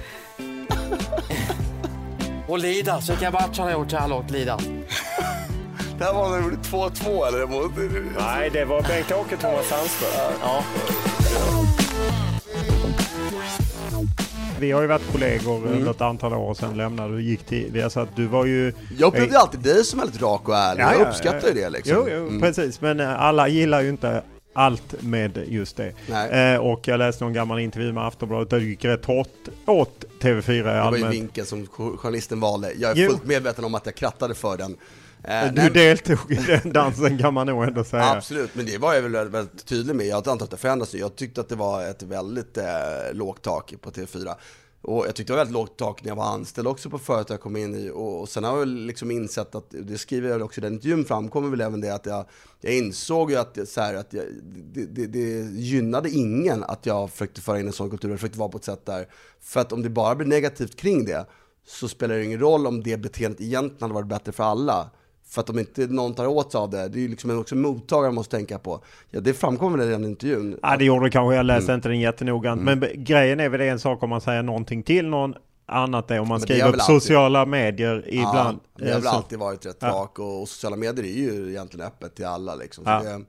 [2.49, 4.63] Och Lidas, vilka matcher han har gjort så här långt, Lidas.
[5.99, 8.19] Det här var när det gjorde 2-2 eller?
[8.19, 10.11] Nej, det var Bengt-Åke Thomas Sandström.
[10.41, 10.65] Ja.
[14.61, 15.73] Vi har ju varit kollegor mm.
[15.73, 18.09] under ett antal år och sen lämnade du och gick till Viasat.
[18.17, 18.73] Du var ju...
[18.99, 20.83] Jag upplevde ju alltid dig som väldigt rak och ärlig.
[20.83, 21.95] Ja, jag uppskattar ja, ju det liksom.
[21.97, 22.41] Jo, jo mm.
[22.41, 22.81] precis.
[22.81, 25.93] Men eh, alla gillar ju inte allt med just det.
[26.55, 30.05] Eh, och jag läste någon gammal intervju med Aftonbladet där det gick rätt hårt åt
[30.21, 30.75] TV4 i allmänhet.
[30.75, 32.73] Det var ju vinkeln som journalisten valde.
[32.73, 33.11] Jag är jo.
[33.11, 34.77] fullt medveten om att jag krattade för den.
[35.25, 38.05] Eh, du deltog i den dansen kan man nog ändå säga.
[38.05, 40.07] Absolut, men det var jag väl väldigt tydlig med.
[40.07, 42.65] Jag inte att det förändras Jag tyckte att det var ett väldigt eh,
[43.13, 44.35] lågt tak på TV4.
[44.87, 47.35] Och jag tyckte det var väldigt lågt tak när jag var anställd också på företag
[47.35, 47.91] jag kom in i.
[47.91, 51.05] Och, och sen har jag liksom insett att, det skriver jag också i den intervjun,
[51.05, 52.25] framkommer väl även det att jag,
[52.61, 57.11] jag insåg ju att, så här, att jag, det, det, det, gynnade ingen att jag
[57.11, 59.09] försökte föra in en sån kultur, jag försökte vara på ett sätt där.
[59.41, 61.27] För att om det bara blir negativt kring det,
[61.67, 64.91] så spelar det ingen roll om det beteendet egentligen hade varit bättre för alla.
[65.37, 67.55] För att om inte någon tar åt sig av det, det är ju liksom också
[67.55, 68.81] mottagaren måste tänka på.
[69.11, 70.59] Ja, det framkommer väl i den intervjun.
[70.63, 71.37] Ja, det gjorde det kanske.
[71.37, 71.79] Jag läste mm.
[71.79, 72.61] inte den jättenoggrant.
[72.61, 72.79] Mm.
[72.79, 75.35] Men grejen är väl det en sak om man säger någonting till någon
[75.67, 78.59] annat är om man skriver på sociala medier ibland.
[78.77, 80.23] Ja, det har väl alltid varit rätt rak ja.
[80.23, 82.85] och, sociala medier är ju egentligen öppet till alla liksom.
[82.87, 83.03] Ja.
[83.03, 83.25] Det,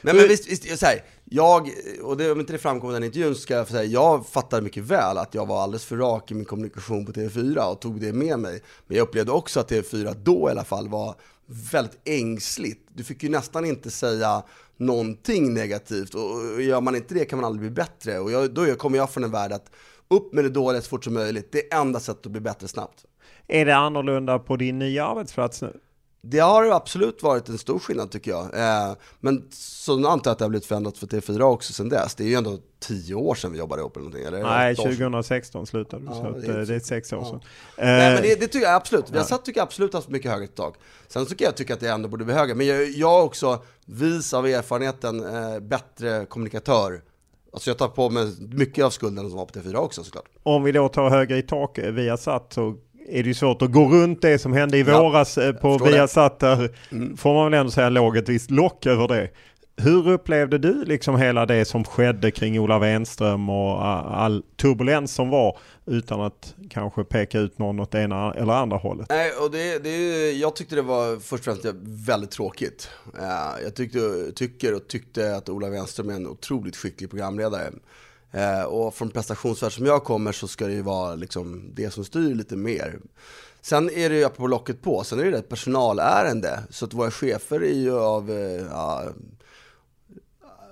[0.00, 1.70] nej men visst, visst så här, jag,
[2.02, 4.82] och det, om inte det framkommer i den intervjun, ska jag säga, jag fattar mycket
[4.82, 8.12] väl att jag var alldeles för rak i min kommunikation på TV4 och tog det
[8.12, 8.62] med mig.
[8.86, 11.14] Men jag upplevde också att TV4 då i alla fall var
[11.46, 12.88] väldigt ängsligt.
[12.94, 14.42] Du fick ju nästan inte säga
[14.76, 18.18] någonting negativt och gör man inte det kan man aldrig bli bättre.
[18.18, 19.70] Och jag, då kommer jag från en värld att
[20.08, 21.52] upp med det dåliga så fort som möjligt.
[21.52, 23.04] Det är enda sättet att bli bättre snabbt.
[23.46, 25.80] Är det annorlunda på din nya arbetsplats nu?
[26.26, 28.44] Det har absolut varit en stor skillnad tycker jag.
[28.44, 32.14] Eh, men så antar jag att det har blivit förändrat för TV4 också sen dess.
[32.14, 34.26] Det är ju ändå tio år sedan vi jobbade ihop eller någonting.
[34.26, 34.42] Eller?
[34.42, 37.28] Nej, 2016 slutade du, ja, så det är, det är sex år ja.
[37.28, 37.40] sedan.
[37.78, 39.10] Nej, men det, det, tycker jag absolut.
[39.10, 40.76] Vi har satt tycker jag absolut haft mycket högre tak.
[41.08, 42.54] Sen kan jag tycka att det ändå borde bli högre.
[42.54, 47.02] Men jag, jag är också, vis av erfarenheten, eh, bättre kommunikatör.
[47.52, 50.28] Alltså jag tar på mig mycket av skulden som var på TV4 också såklart.
[50.42, 52.76] Om vi då tar högre i tak, vi har satt så
[53.08, 55.78] är det ju svårt att gå runt det som hände i ja, våras eh, på
[55.78, 56.40] Viasat.
[56.40, 57.16] Där mm.
[57.16, 59.30] får man väl ändå säga låg ett visst lock över det.
[59.76, 63.86] Hur upplevde du liksom hela det som skedde kring Ola Wenström och
[64.16, 69.06] all turbulens som var utan att kanske peka ut någon åt ena eller andra hållet?
[69.08, 72.88] Nej, och det, det, jag tyckte det var först och främst väldigt tråkigt.
[73.18, 77.70] Eh, jag tyckte, tycker och tyckte att Ola Wenström är en otroligt skicklig programledare.
[78.34, 82.04] Eh, och från prestationsvärld som jag kommer så ska det ju vara liksom det som
[82.04, 82.98] styr lite mer.
[83.60, 86.62] Sen är det ju på locket på, sen är det ett personalärende.
[86.70, 89.04] Så att våra chefer är ju av, eh, ja,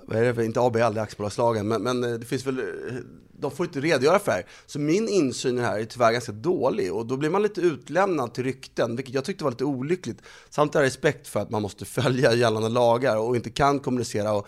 [0.05, 2.95] vad är det, inte ABL, det är aktiebolagslagen, men, men eh, det finns väl, eh,
[3.31, 4.45] de får inte redogöra för det här.
[4.65, 7.61] Så min insyn i det här är tyvärr ganska dålig och då blir man lite
[7.61, 10.21] utlämnad till rykten, vilket jag tyckte var lite olyckligt.
[10.49, 14.33] Samtidigt har jag respekt för att man måste följa gällande lagar och inte kan kommunicera.
[14.33, 14.47] Och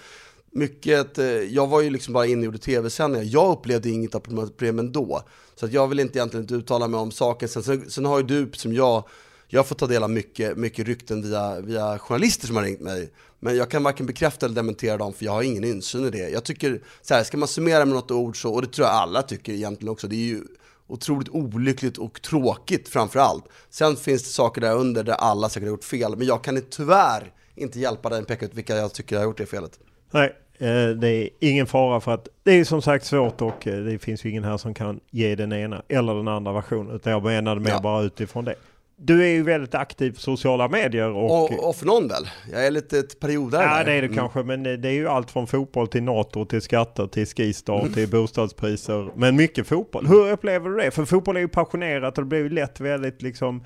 [0.55, 3.27] mycket, eh, jag var ju liksom bara inne och gjorde tv-sändningar.
[3.29, 5.21] Jag upplevde inget av problemen då.
[5.55, 7.49] Så att jag vill inte egentligen inte uttala mig om saken.
[7.49, 9.03] Sen, sen, sen har ju du som jag,
[9.47, 12.79] jag har fått ta del av mycket, mycket rykten via, via journalister som har ringt
[12.79, 13.11] mig.
[13.39, 16.29] Men jag kan varken bekräfta eller dementera dem för jag har ingen insyn i det.
[16.29, 18.95] Jag tycker, så här, ska man summera med något ord så, och det tror jag
[18.95, 20.41] alla tycker egentligen också, det är ju
[20.87, 23.45] otroligt olyckligt och tråkigt framför allt.
[23.69, 26.61] Sen finns det saker där under där alla säkert har gjort fel, men jag kan
[26.69, 29.79] tyvärr inte hjälpa dig att peka ut vilka jag tycker har gjort det felet.
[30.11, 33.99] Nej, det är ingen fara för att det är som sagt svårt och eh, det
[33.99, 36.95] finns ju ingen här som kan ge den ena eller den andra versionen.
[36.95, 37.81] Utan jag menade mer ja.
[37.81, 38.55] bara utifrån det.
[38.97, 41.09] Du är ju väldigt aktiv på sociala medier.
[41.09, 42.29] Och, och, och för någon väl?
[42.51, 43.63] Jag är lite ett periodare.
[43.63, 44.17] Ja det är du mm.
[44.17, 47.93] kanske men det är ju allt från fotboll till NATO till skatter till Skistar mm.
[47.93, 49.11] till bostadspriser.
[49.15, 50.07] Men mycket fotboll.
[50.07, 50.91] Hur upplever du det?
[50.91, 53.63] För fotboll är ju passionerat och det blir ju lätt väldigt liksom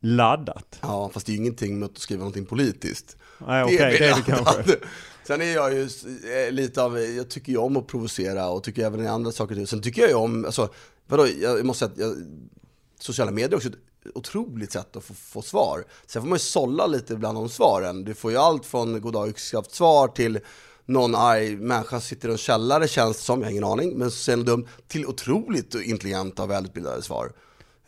[0.00, 0.78] laddat.
[0.82, 3.16] Ja fast det är ju ingenting med att skriva någonting politiskt.
[3.46, 4.62] Nej okej okay, det är det kanske.
[5.28, 8.64] Sen är jag ju eh, lite av, eh, jag tycker ju om att provocera och
[8.64, 9.66] tycker även i andra saker.
[9.66, 10.68] Sen tycker jag ju om, alltså
[11.06, 12.26] vadå, jag måste säga att jag,
[13.00, 13.74] sociala medier är också ett
[14.14, 15.84] otroligt sätt att få, få, svar.
[16.06, 18.04] Sen får man ju sålla lite bland de svaren.
[18.04, 20.40] Du får ju allt från goddag svar till
[20.84, 24.10] någon arg människa sitter i en källare känns det som, jag har ingen aning, men
[24.10, 27.32] så säger dumt, till otroligt intelligenta och välutbildade svar.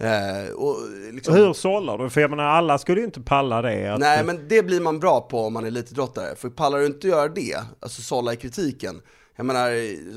[0.00, 0.76] Eh, och
[1.12, 1.34] liksom...
[1.34, 2.10] Hur sållar du?
[2.10, 3.94] För jag menar alla skulle ju inte palla det.
[3.94, 4.00] Att...
[4.00, 6.36] Nej men det blir man bra på om man är elitidrottare.
[6.36, 9.02] För pallar du inte göra det, alltså sålla i kritiken,
[9.36, 9.70] jag menar,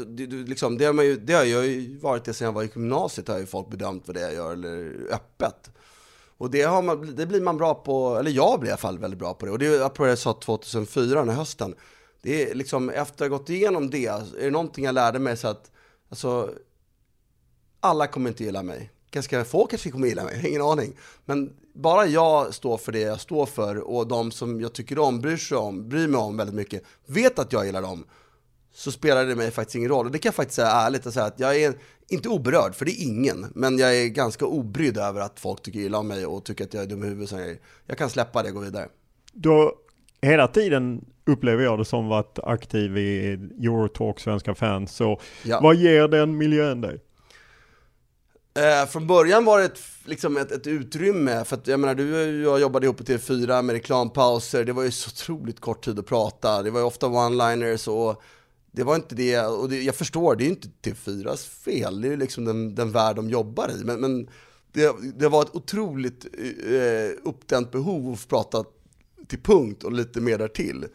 [0.05, 2.63] det, liksom, det, har man ju, det har jag ju varit det sedan jag var
[2.63, 5.71] i gymnasiet, har ju folk bedömt vad det jag gör, eller öppet.
[6.37, 8.99] Och det, har man, det blir man bra på, eller jag blir i alla fall
[8.99, 9.51] väldigt bra på det.
[9.51, 11.75] Och det är apropå det jag sa 2004, den här hösten.
[12.21, 15.37] Det är liksom, efter att ha gått igenom det, är det någonting jag lärde mig
[15.37, 15.71] så att,
[16.09, 16.49] alltså,
[17.79, 18.92] alla kommer inte gilla mig.
[19.13, 20.93] Ganska få kanske kommer gilla mig, ingen aning.
[21.25, 25.21] Men bara jag står för det jag står för och de som jag tycker om,
[25.21, 28.05] bryr sig om, bryr mig om väldigt mycket, vet att jag gillar dem
[28.73, 30.05] så spelar det mig faktiskt ingen roll.
[30.05, 31.73] Och det kan jag faktiskt säga ärligt och säga att jag är
[32.09, 35.79] inte oberörd, för det är ingen, men jag är ganska obrydd över att folk tycker
[35.79, 37.59] illa om mig och tycker att jag är dum i huvudet.
[37.85, 38.87] Jag kan släppa det och gå vidare.
[39.33, 39.73] Då,
[40.21, 44.95] hela tiden upplever jag det som varit aktiv i Eurotalk, Svenska fans.
[44.95, 45.59] Så ja.
[45.63, 46.99] vad ger den miljön dig?
[48.55, 52.47] Eh, från början var det ett, liksom ett, ett, utrymme, för att jag menar du
[52.47, 55.99] och jag jobbade ihop på TV4 med reklampauser, det var ju så otroligt kort tid
[55.99, 58.21] att prata, det var ju ofta one-liners och
[58.71, 62.07] det var inte det, och det, jag förstår, det är ju inte TV4s fel, det
[62.07, 63.83] är ju liksom den, den värld de jobbar i.
[63.83, 64.29] Men, men
[64.71, 66.25] det, det, var ett otroligt
[66.67, 68.63] eh, uppdämt behov att prata
[69.27, 70.85] till punkt och lite mer därtill.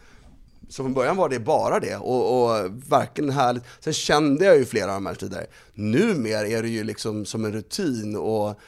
[0.69, 3.63] Så från början var det bara det och, och verkligen härligt.
[3.81, 5.47] Sen kände jag ju flera av de här tidigare.
[5.75, 8.61] Numer är det ju liksom som en rutin och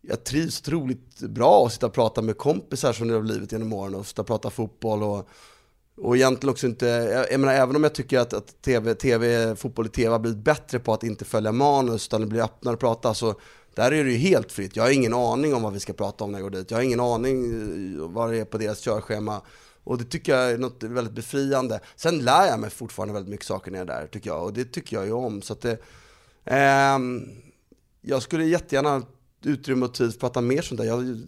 [0.00, 3.72] jag trivs otroligt bra att sitta och prata med kompisar som det har blivit genom
[3.72, 5.28] åren och sitta och prata fotboll och
[5.96, 6.86] och egentligen också inte,
[7.30, 10.44] jag menar även om jag tycker att, att TV, TV, fotboll i TV har blivit
[10.44, 13.34] bättre på att inte följa manus utan det blir öppnare att prata så
[13.74, 14.76] där är det ju helt fritt.
[14.76, 16.70] Jag har ingen aning om vad vi ska prata om när jag går dit.
[16.70, 19.40] Jag har ingen aning eh, vad det är på deras körschema.
[19.84, 21.80] Och det tycker jag är något väldigt befriande.
[21.96, 24.44] Sen lär jag mig fortfarande väldigt mycket saker när jag är där tycker jag.
[24.44, 25.42] Och det tycker jag ju om.
[25.42, 25.78] Så att det,
[26.44, 26.98] eh,
[28.00, 29.02] jag skulle jättegärna
[29.44, 30.86] utrymme och tid att prata mer sånt där.
[30.86, 31.22] Jag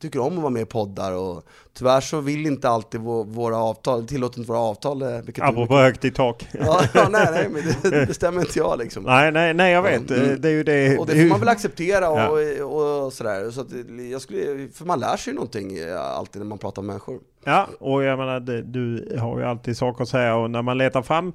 [0.00, 1.42] tycker om att vara med i poddar och
[1.74, 5.02] tyvärr så vill inte alltid våra avtal, tillåter inte våra avtal.
[5.02, 6.48] Eh, Apropå högt i tak.
[6.52, 9.02] Ja, ja, nej, nej, men det bestämmer inte jag liksom.
[9.02, 10.10] Nej, nej, nej, jag vet.
[10.10, 10.40] Mm.
[10.40, 10.98] Det är ju det.
[10.98, 12.64] Och det får man väl acceptera och, ja.
[12.64, 13.50] och, och sådär.
[13.50, 13.68] Så att
[14.10, 17.20] jag skulle, för man lär sig ju någonting eh, alltid när man pratar med människor.
[17.44, 21.02] Ja, och jag menar, du har ju alltid saker att säga och när man letar
[21.02, 21.32] fram,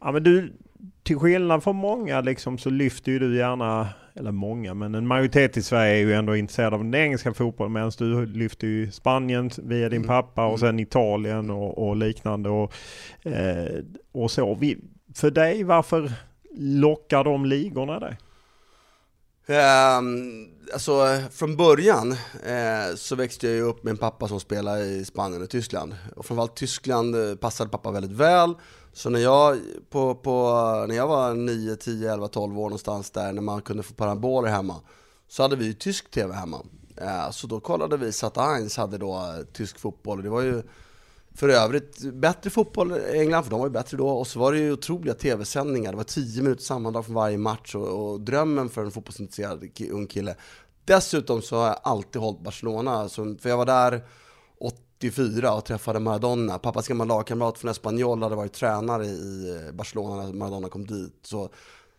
[0.00, 0.52] ja men du,
[1.02, 5.56] till skillnad från många liksom så lyfter ju du gärna eller många, men en majoritet
[5.56, 9.50] i Sverige är ju ändå intresserad av den engelska fotbollen medan du lyfter ju Spanien
[9.58, 10.08] via din mm.
[10.08, 10.58] pappa och mm.
[10.58, 12.72] sen Italien och, och liknande och,
[13.22, 14.54] eh, och så.
[14.54, 14.78] Vi,
[15.14, 16.12] för dig, varför
[16.58, 18.16] lockar de ligorna dig?
[19.46, 22.12] Um, alltså från början
[22.46, 25.94] eh, så växte jag ju upp med en pappa som spelade i Spanien och Tyskland.
[26.16, 28.54] Och framförallt Tyskland eh, passade pappa väldigt väl.
[28.92, 29.58] Så när jag,
[29.90, 30.52] på, på,
[30.88, 34.48] när jag var 9, 10, 11, 12 år någonstans där, när man kunde få paraboler
[34.48, 34.80] hemma,
[35.28, 36.62] så hade vi ju tysk tv hemma.
[36.96, 40.62] Eh, så då kollade vi, Sat1 hade då eh, tysk fotboll det var ju
[41.34, 44.08] för övrigt bättre fotboll i England, för de var ju bättre då.
[44.08, 45.90] Och så var det ju otroliga tv-sändningar.
[45.90, 50.06] Det var 10 minuter sammandrag från varje match och, och drömmen för en fotbollsintresserad ung
[50.06, 50.36] kille.
[50.84, 54.04] Dessutom så har jag alltid hållit Barcelona, så, för jag var där
[55.02, 56.58] 84 och träffade Maradona.
[56.58, 61.14] Pappas gamla lagkamrat från Espanyol hade varit tränare i Barcelona när Maradona kom dit.
[61.22, 61.48] Så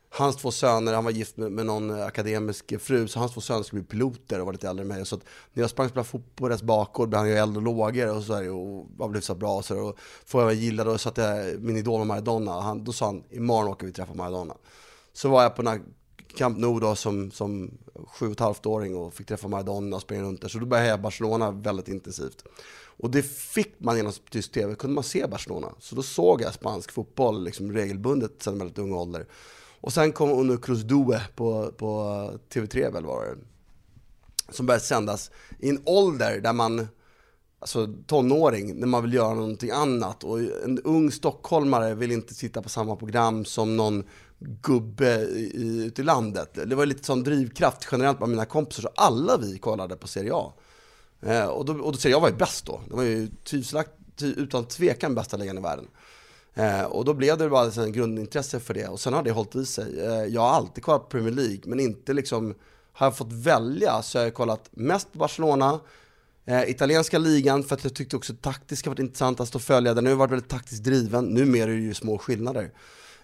[0.09, 3.63] hans två söner, han var gift med, med någon akademisk fru, så hans två söner
[3.63, 5.05] skulle bli piloter och var lite äldre än mig.
[5.05, 5.21] Så att
[5.53, 8.15] när jag sprang och spelade fotboll i deras bakgård blev han ju äldre och lågor
[8.15, 9.57] och, så här, och var så bra.
[9.57, 12.83] Och, så och får jag gilla då så att jag, min idol var Maradona, han,
[12.83, 14.53] då sa han imorgon åker vi träffa Maradona.
[15.13, 15.81] Så var jag på den här
[16.37, 17.71] Camp Nou då som, som
[18.07, 20.47] sju och ett halvt åring och fick träffa Maradona och springa runt där.
[20.49, 22.45] Så då började jag heja Barcelona väldigt intensivt.
[23.03, 25.67] Och det fick man genom tysk tv, kunde man se Barcelona.
[25.79, 29.25] Så då såg jag spansk fotboll liksom regelbundet sedan väldigt ung ålder.
[29.81, 31.87] Och sen kom Uno Cruz Due på, på
[32.49, 33.35] TV3 väl var det.
[34.53, 36.87] Som började sändas i en ålder där man,
[37.59, 40.23] alltså tonåring, när man vill göra någonting annat.
[40.23, 44.03] Och en ung stockholmare vill inte sitta på samma program som någon
[44.39, 45.15] gubbe
[45.53, 46.59] ute i landet.
[46.65, 50.33] Det var lite sån drivkraft generellt bland mina kompisar, så alla vi kollade på Serie
[50.33, 50.53] A.
[51.25, 52.81] Eh, och, då, och då vad jag var ju bäst då.
[52.87, 55.87] Det var ju tvivelakt, utan tvekan bästa ligan i världen.
[56.53, 59.55] Eh, och då blev det bara en grundintresse för det och sen har det hållit
[59.55, 59.99] i sig.
[59.99, 62.55] Eh, jag har alltid kollat på Premier League men inte liksom,
[62.93, 65.79] har jag fått välja så har jag kollat mest på Barcelona,
[66.45, 69.93] eh, italienska ligan för att jag tyckte också taktiskt varit intressant att stå och följa.
[69.93, 72.71] Den har varit väldigt taktiskt driven, numera är det ju små skillnader.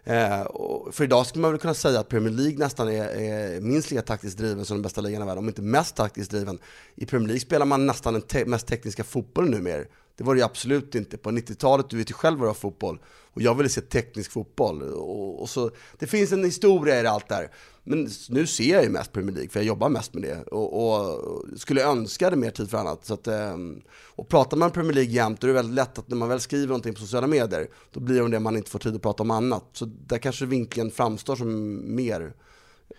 [0.09, 0.47] Eh,
[0.91, 4.01] för idag skulle man väl kunna säga att Premier League nästan är, är minst lika
[4.01, 6.59] taktiskt driven som den bästa ligan i världen, om inte mest taktiskt driven.
[6.95, 9.83] I Premier League spelar man nästan den te mest tekniska fotbollen numera.
[10.19, 11.17] Det var det ju absolut inte.
[11.17, 12.99] På 90-talet, du vet ju själv vad det var fotboll.
[13.33, 14.81] Och jag ville se teknisk fotboll.
[14.81, 17.51] Och, och, så, det finns en historia i allt där.
[17.83, 20.41] Men nu ser jag ju mest Premier League, för jag jobbar mest med det.
[20.41, 23.05] Och, och skulle önska det mer tid för annat.
[23.05, 26.09] Så att, ehm, och pratar man Premier League jämt, då är det väldigt lätt att
[26.09, 28.79] när man väl skriver någonting på sociala medier, då blir det det man inte får
[28.79, 29.65] tid att prata om annat.
[29.73, 32.33] Så där kanske vinkeln framstår som mer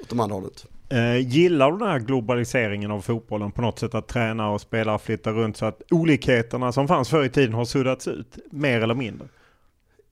[0.01, 0.67] åt de andra hållet.
[0.89, 3.95] Eh, gillar du den här globaliseringen av fotbollen på något sätt?
[3.95, 7.65] Att tränare och spelare flyttar runt så att olikheterna som fanns förr i tiden har
[7.65, 9.29] suddats ut, mer eller mindre?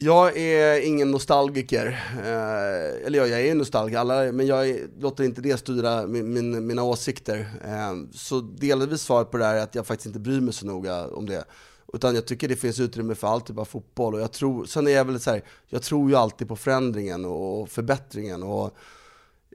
[0.01, 1.87] Jag är ingen nostalgiker,
[2.19, 6.67] eh, eller ja, jag är nostalgiker, men jag är, låter inte det styra min, min,
[6.67, 7.39] mina åsikter.
[7.65, 10.67] Eh, så delvis svaret på det här är att jag faktiskt inte bryr mig så
[10.67, 11.45] noga om det.
[11.93, 14.15] Utan jag tycker det finns utrymme för all typ av fotboll.
[14.15, 17.25] Och jag tror, sen är jag väl så här, jag tror ju alltid på förändringen
[17.25, 18.43] och förbättringen.
[18.43, 18.77] Och,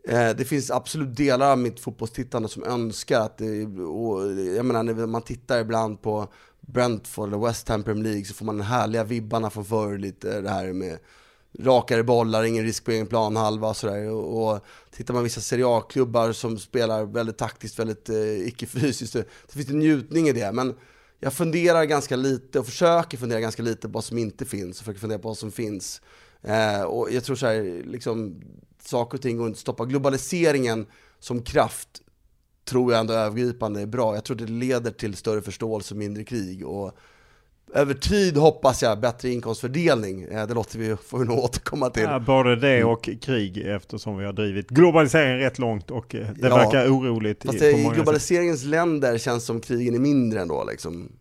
[0.07, 4.83] Eh, det finns absolut delar av mitt fotbollstittande som önskar att det, och jag menar
[4.83, 6.27] när man tittar ibland på
[6.61, 10.41] Brentford eller West Ham Premier League så får man de härliga vibbarna från förr, lite
[10.41, 10.97] det här med
[11.59, 14.11] rakare bollar, ingen risk på egen planhalva och sådär.
[14.11, 19.53] Och, och tittar man vissa Serie A-klubbar som spelar väldigt taktiskt, väldigt eh, icke-fysiskt, det
[19.53, 20.51] finns en njutning i det.
[20.51, 20.75] Men
[21.19, 24.85] jag funderar ganska lite och försöker fundera ganska lite på vad som inte finns och
[24.85, 26.01] försöker fundera på vad som finns.
[26.41, 28.41] Eh, och jag tror så här, liksom,
[28.85, 29.85] saker och ting går inte stoppa.
[29.85, 30.85] Globaliseringen
[31.19, 31.89] som kraft
[32.65, 34.15] tror jag ändå övergripande är bra.
[34.15, 36.67] Jag tror det leder till större förståelse och mindre krig.
[36.67, 36.97] Och
[37.73, 40.23] över tid hoppas jag bättre inkomstfördelning.
[40.23, 42.03] Eh, det låter vi, får vi nog återkomma till.
[42.03, 42.89] Ja, både det mm.
[42.89, 47.43] och krig eftersom vi har drivit globaliseringen rätt långt och eh, det ja, verkar oroligt.
[47.45, 48.69] Fast i, i globaliseringens sätt.
[48.69, 51.11] länder känns som krigen är mindre ändå liksom.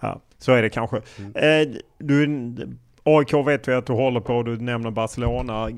[0.00, 1.02] Ja, så är det kanske.
[1.18, 1.68] Mm.
[1.68, 2.56] Eh, du,
[3.02, 5.70] AIK vet vi att du håller på, du nämner Barcelona.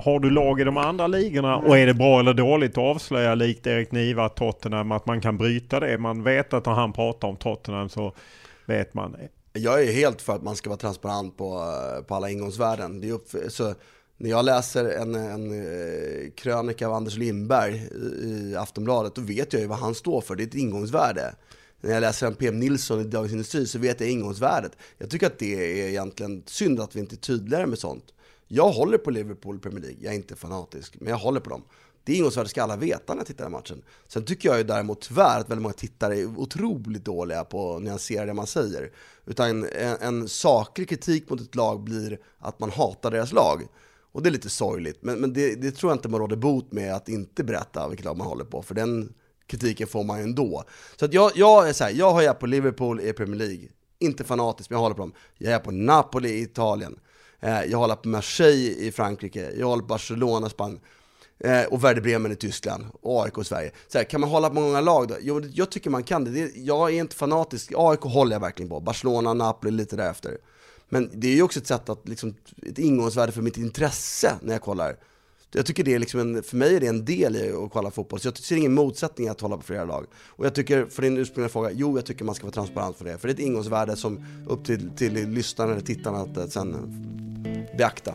[0.00, 3.34] Har du lag i de andra ligorna och är det bra eller dåligt att avslöja
[3.34, 5.98] likt Erik Niva Tottenham att man kan bryta det?
[5.98, 8.14] Man vet att när han pratar om Tottenham så
[8.66, 9.16] vet man.
[9.52, 13.00] Jag är helt för att man ska vara transparent på, eh, på alla ingångsvärden.
[13.00, 13.74] Det är upp, så
[14.16, 17.88] när jag läser en, en eh, krönika av Anders Lindberg
[18.22, 20.36] i Aftonbladet då vet jag ju vad han står för.
[20.36, 21.34] Det är ett ingångsvärde.
[21.80, 24.72] När jag läser en PM Nilsson i Dagens Industri så vet jag ingångsvärdet.
[24.98, 28.04] Jag tycker att det är egentligen synd att vi inte är tydligare med sånt.
[28.48, 31.62] Jag håller på Liverpool Premier League, jag är inte fanatisk, men jag håller på dem.
[32.04, 33.82] Det är ingångsvärde ska alla veta när jag tittar på matchen.
[34.06, 37.82] Sen tycker jag ju däremot tyvärr att väldigt många tittare är otroligt dåliga på att
[37.82, 38.90] nyansera det man säger.
[39.26, 43.62] Utan en, en saklig kritik mot ett lag blir att man hatar deras lag.
[44.12, 46.72] Och det är lite sorgligt, men, men det, det, tror jag inte man råder bot
[46.72, 49.14] med att inte berätta vilket lag man håller på, för den
[49.46, 50.64] kritiken får man ju ändå.
[50.96, 53.68] Så att jag, jag är så här, jag har på Liverpool i Premier League,
[53.98, 55.12] inte fanatisk, men jag håller på dem.
[55.38, 56.98] Jag är på Napoli i Italien.
[57.40, 60.80] Eh, jag håller på Marseille i Frankrike, jag håller på Barcelona, Spanien
[61.38, 63.72] eh, och Werder Bremen i Tyskland och AIK i Sverige.
[63.88, 65.16] Så här, kan man hålla på många lag då?
[65.20, 66.52] Jo, jag tycker man kan det.
[66.56, 70.38] Jag är inte fanatisk, AIK håller jag verkligen på, Barcelona, Napoli lite därefter.
[70.88, 72.34] Men det är ju också ett sätt att, liksom,
[72.66, 74.96] ett ingångsvärde för mitt intresse när jag kollar.
[75.52, 77.90] Jag tycker det är liksom en, för mig är det en del i att kolla
[77.90, 80.06] fotboll, så jag ser ingen motsättning i att hålla på flera lag.
[80.14, 83.04] Och jag tycker, för din ursprungliga fråga, jo jag tycker man ska vara transparent för
[83.04, 83.18] det.
[83.18, 86.76] För det är ett ingångsvärde som upp till, till lyssnaren eller tittarna att eh, sen
[87.78, 88.14] beakta.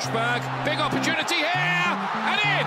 [0.00, 1.92] Forsberg, big opportunity here
[2.24, 2.64] and in.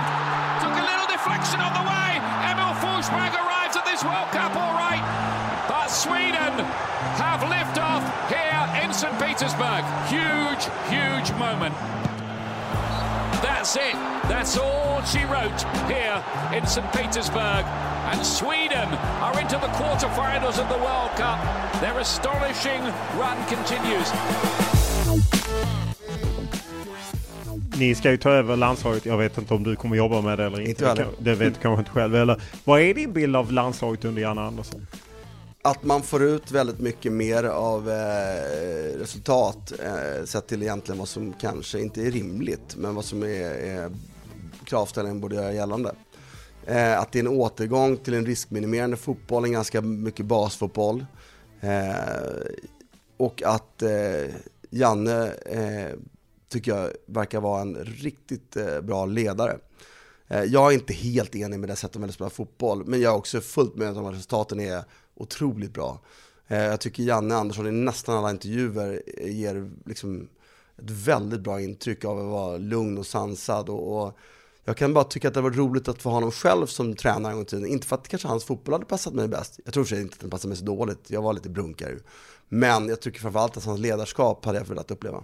[0.62, 2.22] Took a little deflection on the way.
[2.46, 5.02] Emil Forsberg arrives at this World Cup all right.
[5.68, 6.54] But Sweden
[7.18, 9.18] have liftoff here in St.
[9.18, 9.82] Petersburg.
[10.14, 11.74] Huge, huge moment.
[13.42, 13.96] That's it.
[14.30, 15.60] That's all she wrote
[15.90, 16.24] here
[16.54, 16.86] in St.
[16.94, 17.66] Petersburg.
[18.14, 18.94] And Sweden
[19.26, 21.42] are into the quarterfinals of the World Cup.
[21.82, 22.84] Their astonishing
[23.18, 25.43] run continues.
[27.80, 29.06] Ni ska ju ta över landslaget.
[29.06, 30.86] Jag vet inte om du kommer jobba med det eller inte.
[30.90, 31.08] Inte.
[31.20, 32.16] Det vet du kanske inte själv.
[32.16, 34.88] Eller, vad är din bild av landslaget under Janne Andersson?
[35.62, 41.08] Att man får ut väldigt mycket mer av eh, resultat eh, sett till egentligen vad
[41.08, 43.92] som kanske inte är rimligt men vad som är, är
[44.66, 45.92] kravställningen borde göra gällande.
[46.66, 51.06] Eh, att det är en återgång till en riskminimerande fotboll, en ganska mycket basfotboll.
[51.62, 51.94] Eh,
[53.18, 54.36] och att eh,
[54.70, 55.98] Janne eh,
[56.54, 59.58] tycker jag verkar vara en riktigt eh, bra ledare.
[60.28, 63.18] Eh, jag är inte helt enig med det sättet man spelar fotboll, men jag är
[63.18, 64.84] också fullt medveten om att resultaten är
[65.16, 66.00] otroligt bra.
[66.48, 70.30] Eh, jag tycker Janne Andersson i nästan alla intervjuer ger liksom
[70.78, 73.70] ett väldigt bra intryck av att vara lugn och sansad.
[73.70, 74.18] Och, och
[74.66, 77.38] jag kan bara tycka att det var roligt att få honom själv som tränare en
[77.38, 77.66] gång i tiden.
[77.66, 79.60] Inte för att kanske hans fotboll hade passat mig bäst.
[79.66, 81.00] Jag tror för sig inte att den passade mig så dåligt.
[81.08, 81.98] Jag var lite brunkare.
[82.50, 85.24] Men jag tycker framförallt att hans ledarskap hade jag velat uppleva.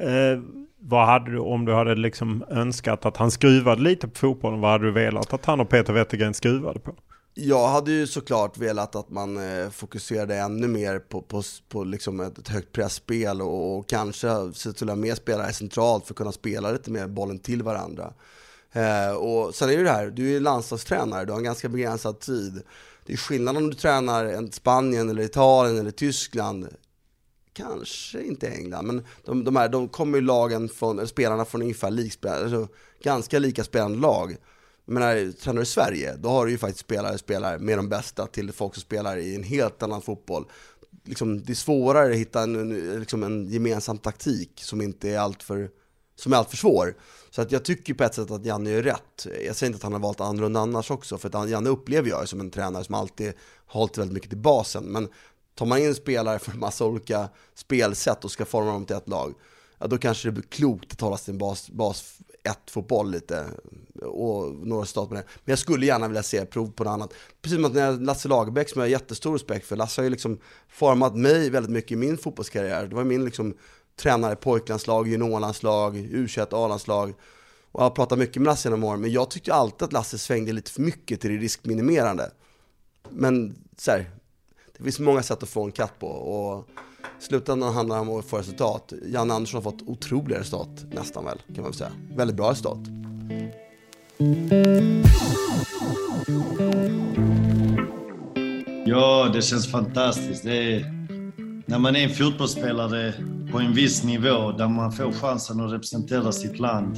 [0.00, 0.42] Eh,
[0.78, 4.70] vad hade du, om du hade liksom önskat att han skruvade lite på fotbollen, vad
[4.70, 6.94] hade du velat att han och Peter Wettergren skruvade på?
[7.34, 12.20] Jag hade ju såklart velat att man eh, fokuserade ännu mer på, på, på liksom
[12.20, 16.12] ett, ett högt pressspel och, och kanske se till att ha mer spelare centralt för
[16.12, 18.12] att kunna spela lite mer bollen till varandra.
[18.72, 21.68] Eh, och sen är det ju det här, du är landslagstränare, du har en ganska
[21.68, 22.62] begränsad tid.
[23.06, 26.68] Det är skillnad om du tränar Spanien eller Italien eller Tyskland.
[27.56, 31.90] Kanske inte England, men de, de, här, de kommer ju lagen från, spelarna från ungefär
[31.90, 32.68] likspelare, alltså
[33.02, 34.36] ganska lika spelande lag.
[34.84, 37.88] Men när tränar du i Sverige, då har du ju faktiskt spelare spelar med de
[37.88, 40.44] bästa till folk som spelar i en helt annan fotboll.
[41.04, 42.68] Liksom, det är svårare att hitta en,
[43.00, 45.70] liksom en gemensam taktik som inte är alltför
[46.16, 46.94] som är alltför svår.
[47.30, 49.26] Så att jag tycker på ett sätt att Janne gör rätt.
[49.46, 52.28] Jag säger inte att han har valt annorlunda annars också, för att Janne upplever jag
[52.28, 53.32] som en tränare som alltid
[53.66, 54.84] har hållit väldigt mycket till basen.
[54.84, 55.08] Men
[55.56, 59.08] tar man in spelare för en massa olika spelsätt och ska forma dem till ett
[59.08, 59.34] lag,
[59.78, 63.46] ja, då kanske det blir klokt att hålla sin bas, bas ett fotboll lite
[64.02, 65.24] och några resultat med det.
[65.44, 67.14] Men jag skulle gärna vilja se prov på något annat.
[67.42, 70.10] Precis som att när Lasse Lagerbäck, som jag har jättestor respekt för, Lasse har ju
[70.10, 70.38] liksom
[70.68, 72.86] format mig väldigt mycket i min fotbollskarriär.
[72.86, 73.54] Det var min liksom
[73.96, 77.14] tränare i pojklandslag, juniorlandslag, U21, A-landslag.
[77.72, 80.18] Och jag har pratat mycket med Lasse genom åren, men jag tyckte alltid att Lasse
[80.18, 82.30] svängde lite för mycket till det riskminimerande.
[83.10, 84.10] Men så här,
[84.78, 86.68] det finns många sätt att få en katt på och
[87.20, 88.92] i slutändan handlar det om att få resultat.
[89.06, 91.92] Janne Andersson har fått otroliga resultat, nästan väl, kan man väl säga.
[92.16, 92.78] Väldigt bra resultat.
[98.86, 100.44] Ja, det känns fantastiskt.
[100.44, 100.80] Det är,
[101.66, 103.12] när man är en fotbollsspelare
[103.52, 106.96] på en viss nivå där man får chansen att representera sitt land.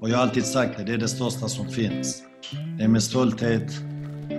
[0.00, 2.22] Och jag har alltid sagt det, det är det största som finns.
[2.78, 3.72] Det är med stolthet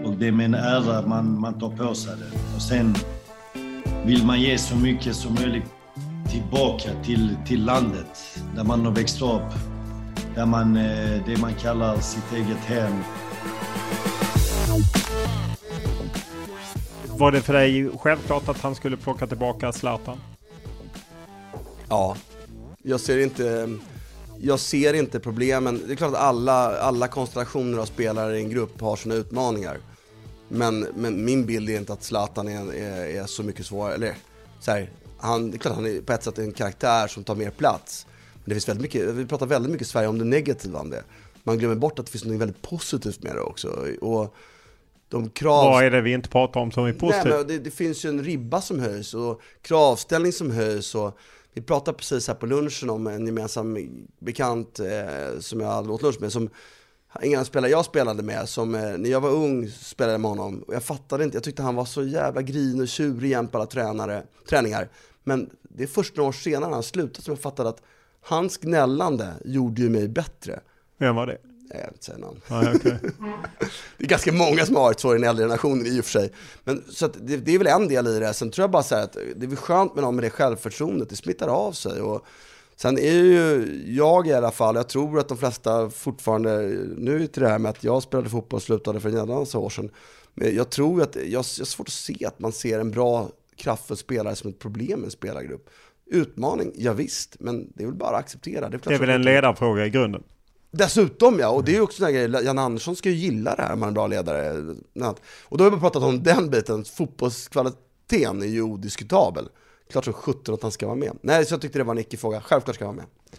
[0.05, 2.55] och det är med en ära man, man tar på sig det.
[2.55, 2.95] Och sen
[4.05, 5.63] vill man ge så mycket som möjligt
[6.31, 9.53] tillbaka till, till landet där man har växt upp.
[10.35, 12.93] Där man, eh, det man kallar sitt eget hem.
[17.17, 20.17] Var det för dig självklart att han skulle plocka tillbaka Zlatan?
[21.89, 22.15] Ja,
[22.83, 23.69] jag ser inte,
[24.41, 25.81] jag ser inte problemen.
[25.87, 29.77] Det är klart att alla, alla konstellationer av spelare i en grupp har sina utmaningar.
[30.49, 33.93] Men, men min bild är inte att Zlatan är, är, är så mycket svårare.
[33.93, 34.15] Eller,
[34.59, 37.23] så här, han, det är klart att han är på ett sätt en karaktär som
[37.23, 38.05] tar mer plats.
[38.33, 40.89] Men det finns väldigt mycket, vi pratar väldigt mycket i Sverige om det negativa om
[40.89, 41.03] det.
[41.43, 43.67] Man glömmer bort att det finns något väldigt positivt med det också.
[44.01, 44.35] Och
[45.09, 45.65] de krav...
[45.65, 47.23] Vad är det vi inte pratar om som är positivt?
[47.23, 50.95] Nej, men det, det finns ju en ribba som höjs och kravställning som höjs.
[50.95, 51.17] Och
[51.57, 53.77] vi pratade precis här på lunchen om en gemensam
[54.19, 56.31] bekant eh, som jag hade åt lunch med.
[56.31, 56.49] Som,
[57.23, 60.63] ingen spelare jag spelade med, som eh, när jag var ung spelade jag med honom.
[60.67, 63.57] Och jag fattade inte, jag tyckte han var så jävla grinig och tjurig jämt på
[63.57, 64.89] alla tränare, träningar.
[65.23, 67.81] Men det är först några år senare han slutade som jag fattade att
[68.21, 70.59] hans gnällande gjorde ju mig bättre.
[70.97, 71.37] Vem var det?
[71.69, 72.41] Nej, jag inte säga namn.
[72.47, 72.91] Ah, okay.
[73.97, 76.11] det är ganska många som har varit så i den äldre generationen i och för
[76.11, 76.31] sig.
[76.63, 78.33] Men, så det, det, är väl en del i det.
[78.33, 81.09] Sen tror jag bara så att det är väl skönt med någon med det självförtroendet,
[81.09, 82.01] det smittar av sig.
[82.01, 82.25] Och
[82.75, 86.59] sen är ju jag i alla fall, jag tror att de flesta fortfarande,
[86.97, 89.69] nu till det här med att jag spelade fotboll och slutade för en jävla år
[89.69, 89.89] sedan.
[90.33, 93.29] Men jag tror att, jag, jag har svårt att se att man ser en bra
[93.55, 95.69] kraftfull spelare som ett problem i en spelargrupp.
[96.05, 98.69] Utmaning, ja, visst, men det är väl bara att acceptera.
[98.69, 100.23] Det är, det är väl en ledarfråga i grunden?
[100.71, 103.61] Dessutom ja, och det är ju också en grej, Jan Andersson ska ju gilla det
[103.61, 104.75] här om man är en bra ledare.
[105.43, 109.49] Och då har vi pratat om den biten, fotbollskvaliteten är ju odiskutabel.
[109.91, 111.17] Klart som sjutton att han ska vara med.
[111.21, 112.41] Nej, så jag tyckte det var en icke-fråga.
[112.41, 113.37] Självklart ska han vara med.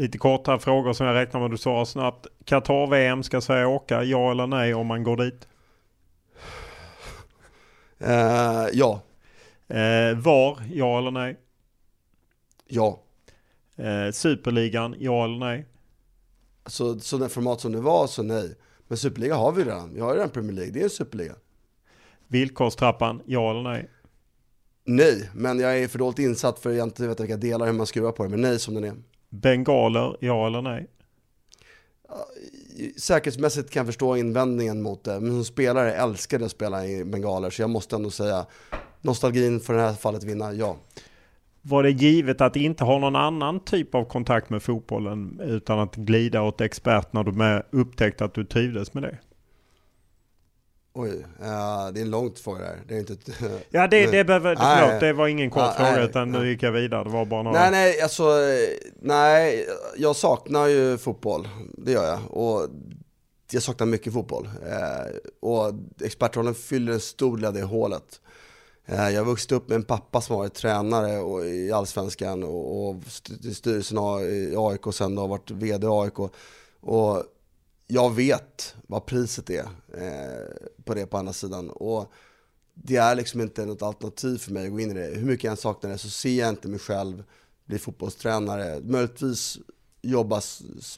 [0.00, 2.26] Lite korta frågor som jag räknar med du svarar snabbt.
[2.44, 4.04] Qatar-VM, ska Sverige åka?
[4.04, 5.48] Ja eller nej om man går dit?
[8.02, 9.00] Uh, ja.
[9.70, 10.62] Uh, var?
[10.72, 11.38] Ja eller nej?
[12.66, 13.00] Ja.
[13.78, 14.94] Uh, Superligan?
[14.98, 15.66] Ja eller nej?
[16.66, 18.54] Så, sådana format som det var, så nej.
[18.88, 19.94] Men Superliga har vi redan.
[19.94, 21.34] Vi har redan Premier League, det är en Superliga.
[22.26, 23.90] Villkorstrappan, ja eller nej?
[24.84, 27.86] Nej, men jag är för dåligt insatt för jag inte vet vilka delar hur man
[27.86, 28.28] skruvar på det.
[28.28, 28.94] Men nej som den är.
[29.28, 30.88] Bengaler, ja eller nej?
[32.96, 37.04] Säkerhetsmässigt kan jag förstå invändningen mot det, men som spelare älskade jag att spela i
[37.04, 38.46] bengaler, så jag måste ändå säga
[39.00, 40.76] nostalgin för det här fallet vinna, ja.
[41.62, 45.96] Var det givet att inte ha någon annan typ av kontakt med fotbollen utan att
[45.96, 49.18] glida åt expert när du upptäckte att du trivdes med det?
[50.94, 52.78] Oj, uh, det är en långt fråga där.
[52.88, 53.30] Det är inte ett,
[53.70, 56.62] Ja, det, det, behöver, förlåt, det var ingen kort ah, fråga nej, utan nu gick
[56.62, 57.04] jag vidare.
[57.04, 57.60] Det var bara några...
[57.60, 58.24] Nej, nej, alltså,
[59.00, 61.48] nej, jag saknar ju fotboll.
[61.78, 62.20] Det gör jag.
[62.30, 62.68] Och
[63.52, 64.46] jag saknar mycket fotboll.
[64.46, 65.72] Eh, och
[66.04, 68.20] expertrollen fyller en stor del av det hålet.
[68.92, 72.96] Eh, jag jag vuxit upp med en pappa som varit tränare i Allsvenskan och, och
[73.54, 76.18] styrelsen i AIK och sen har varit VD i AIK.
[76.80, 77.24] Och
[77.86, 79.64] jag vet vad priset är
[79.94, 81.70] eh, på det på andra sidan.
[81.70, 82.12] Och
[82.74, 85.18] det är liksom inte något alternativ för mig att gå in i det.
[85.18, 87.24] Hur mycket jag än saknar det så ser jag inte mig själv
[87.64, 88.80] bli fotbollstränare.
[88.84, 89.58] Möjligtvis
[90.02, 90.40] jobba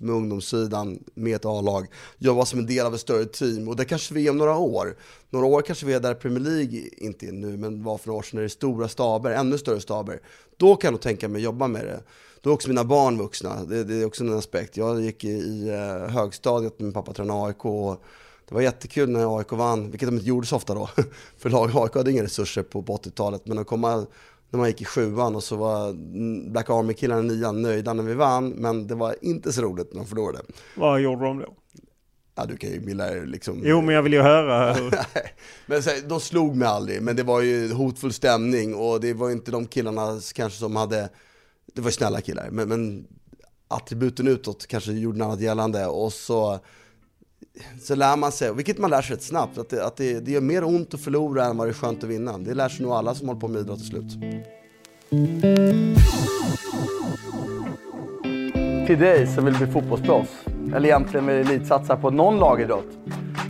[0.01, 1.87] med ungdomssidan med ett A-lag,
[2.19, 4.57] jobba som en del av ett större team och det kanske vi är om några
[4.57, 4.97] år.
[5.31, 8.19] Några år kanske vi är där Premier League inte är nu, men var för några
[8.19, 10.21] år sedan när det är stora staber, ännu större staber.
[10.57, 12.01] Då kan jag nog tänka mig att jobba med det.
[12.41, 14.77] Då är också mina barn vuxna, det, det är också en aspekt.
[14.77, 18.03] Jag gick i, i eh, högstadiet med min pappa tränade AIK och
[18.49, 20.89] det var jättekul när AIK vann, vilket de inte gjorde så ofta då.
[21.39, 24.07] För AIK hade inga resurser på, på 80-talet, men att komma
[24.55, 25.93] när man gick i sjuan och så var
[26.51, 30.01] Black Army-killarna i nian nöjda när vi vann, men det var inte så roligt när
[30.01, 30.45] de förlorade.
[30.77, 31.55] Vad gjorde de då?
[32.35, 33.63] Ja, du kan ju bilda liksom...
[33.65, 34.77] Jo, men jag vill ju höra.
[35.67, 39.29] men så, de slog mig aldrig, men det var ju hotfull stämning och det var
[39.29, 41.09] ju inte de killarna kanske som hade...
[41.75, 43.07] Det var ju snälla killar, men, men
[43.69, 46.61] attributen utåt kanske gjorde något annat gällande och så
[47.81, 50.31] så lär man sig, vilket man lär sig rätt snabbt, att, det, att det, det
[50.31, 52.39] gör mer ont att förlora än vad det är skönt att vinna.
[52.39, 54.13] Det lär sig nog alla som håller på med idrott till slut.
[58.87, 62.89] Till dig som vill bli fotbollsproffs, eller egentligen vill elitsatsa på någon lagidrott.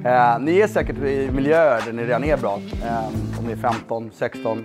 [0.05, 2.61] Eh, ni är säkert i miljöer där ni redan är bra.
[2.85, 4.65] Eh, om ni är 15, 16,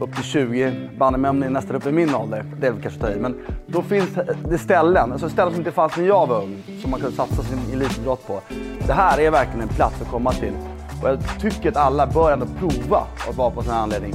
[0.00, 0.90] upp till 20.
[0.98, 2.44] Banne mig om ni är nästan uppe i min ålder.
[2.60, 3.16] Det är väl kanske ta i.
[3.16, 3.36] Men
[3.66, 6.90] då finns eh, det ställen, alltså ställen som inte fanns när jag var ung, som
[6.90, 8.40] man kunde satsa sin elitidrott på.
[8.86, 10.52] Det här är verkligen en plats att komma till.
[11.02, 14.12] Och jag tycker att alla bör ändå prova att vara på sån här anledning.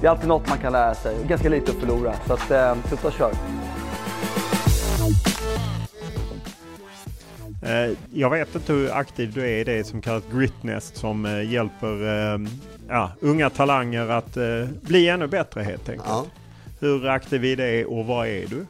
[0.00, 2.12] Det är alltid något man kan lära sig, ganska lite att förlora.
[2.26, 3.32] Så att, eh, sluta kör.
[8.12, 12.32] Jag vet inte hur aktiv du är i det som kallas Gritnest som eh, hjälper
[12.34, 12.48] eh,
[12.88, 14.36] ja, unga talanger att
[14.82, 16.08] bli ännu bättre helt enkelt.
[16.08, 16.26] Ja.
[16.80, 18.66] Hur aktiv i det och vad är du?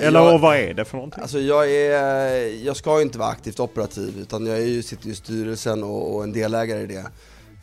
[0.00, 1.22] Eller jag, vad är det för någonting?
[1.22, 5.08] Alltså jag, är, jag ska ju inte vara aktivt operativ utan jag är ju, sitter
[5.08, 7.06] i styrelsen och, och en delägare i det.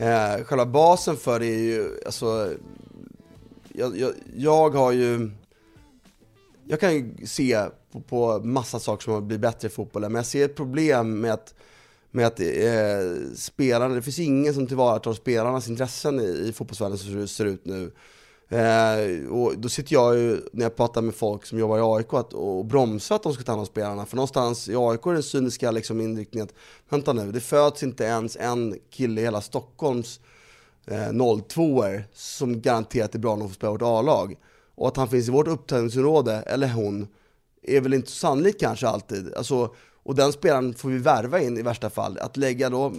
[0.02, 2.54] Eh, själva basen för det är ju, alltså,
[3.74, 5.32] jag, jag, jag har ju,
[6.68, 10.20] jag kan ju se på, på massa saker som har blivit bättre i fotbollen, men
[10.20, 11.54] jag ser ett problem med att
[12.12, 17.16] med att eh, spelarna, det finns ingen som tillvaratar spelarnas intressen i, i fotbollsvärlden som
[17.16, 17.92] det ser ut nu.
[18.52, 22.14] Eh, och då sitter jag ju, när jag pratar med folk som jobbar i AIK,
[22.14, 24.06] att, och bromsar att de ska ta hand om spelarna.
[24.06, 26.54] För någonstans i AIK är den cyniska liksom, inriktningen att,
[26.89, 30.20] vänta nu, det föds inte ens en kille i hela Stockholms
[30.86, 31.84] eh, 02
[32.14, 34.36] som garanterat är bra nog för att spela vårt A-lag.
[34.76, 37.08] Och att han finns i vårt upptagningsområde, eller hon,
[37.64, 39.34] är väl inte sannolikt kanske alltid.
[39.34, 42.18] Alltså, och den spelaren får vi värva in i värsta fall.
[42.18, 42.93] Att lägga då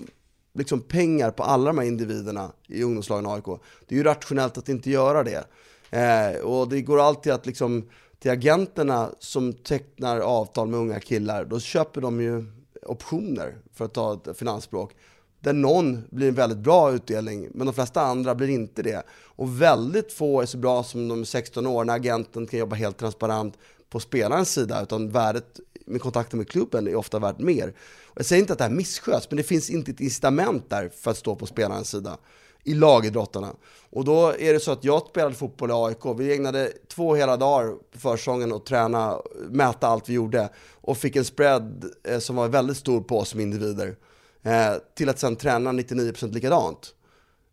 [0.54, 3.60] liksom pengar på alla de här individerna i ungdomslagen AIK.
[3.86, 5.44] Det är ju rationellt att inte göra det.
[5.90, 7.88] Eh, och det går alltid att liksom,
[8.18, 12.44] till agenterna som tecknar avtal med unga killar, då köper de ju
[12.86, 14.94] optioner, för att ta ett finansspråk,
[15.40, 19.02] där någon blir en väldigt bra utdelning, men de flesta andra blir inte det.
[19.12, 22.98] Och väldigt få är så bra som de 16 år, när agenten kan jobba helt
[22.98, 23.58] transparent
[23.92, 27.74] på spelarens sida, utan värdet med kontakten med klubben är ofta värt mer.
[28.14, 31.10] Jag säger inte att det här missköts, men det finns inte ett incitament där för
[31.10, 32.18] att stå på spelarens sida
[32.64, 33.52] i lagidrottarna.
[33.90, 36.18] Och då är det så att jag spelade fotboll i AIK.
[36.18, 39.20] Vi ägnade två hela dagar på försäsongen att träna,
[39.50, 43.28] mäta allt vi gjorde och fick en spread eh, som var väldigt stor på oss
[43.28, 43.96] som individer.
[44.42, 46.94] Eh, till att sen träna 99% likadant.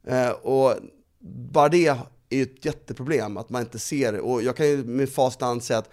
[0.07, 0.73] Eh, och
[1.19, 1.97] bara det är
[2.29, 4.19] ju ett jätteproblem att man inte ser det.
[4.19, 5.89] Och jag kan ju med fast hand säga att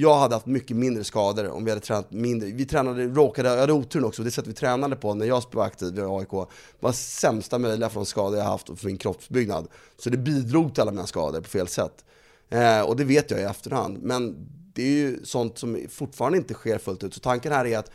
[0.00, 2.48] jag hade haft mycket mindre skador om vi hade tränat mindre.
[2.48, 5.64] Vi tränade, råkade, jag hade oturen också, det sätt vi tränade på när jag var
[5.64, 6.48] aktiv i AIK
[6.80, 9.68] var sämsta möjliga från skador jag haft och för min kroppsbyggnad.
[9.98, 12.04] Så det bidrog till alla mina skador på fel sätt.
[12.48, 13.98] Eh, och det vet jag i efterhand.
[14.02, 14.36] Men
[14.72, 17.14] det är ju sånt som fortfarande inte sker fullt ut.
[17.14, 17.90] Så tanken här är att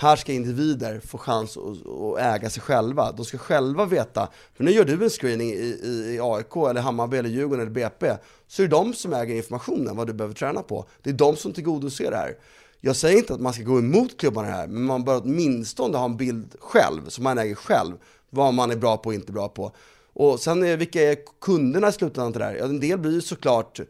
[0.00, 3.12] här ska individer få chans att, äga sig själva.
[3.12, 6.80] De ska själva veta, för nu gör du en screening i, i, i AIK, eller
[6.80, 10.34] Hammarby, eller Djurgården eller BP, så är det de som äger informationen, vad du behöver
[10.34, 10.84] träna på.
[11.02, 12.36] Det är de som tillgodoser det här.
[12.80, 16.04] Jag säger inte att man ska gå emot klubbarna här, men man bör åtminstone ha
[16.04, 17.92] en bild själv, som man äger själv,
[18.30, 19.72] vad man är bra på och inte bra på.
[20.12, 22.54] Och sen är, vilka är kunderna i slutändan till det här?
[22.54, 23.80] Ja, en del blir ju såklart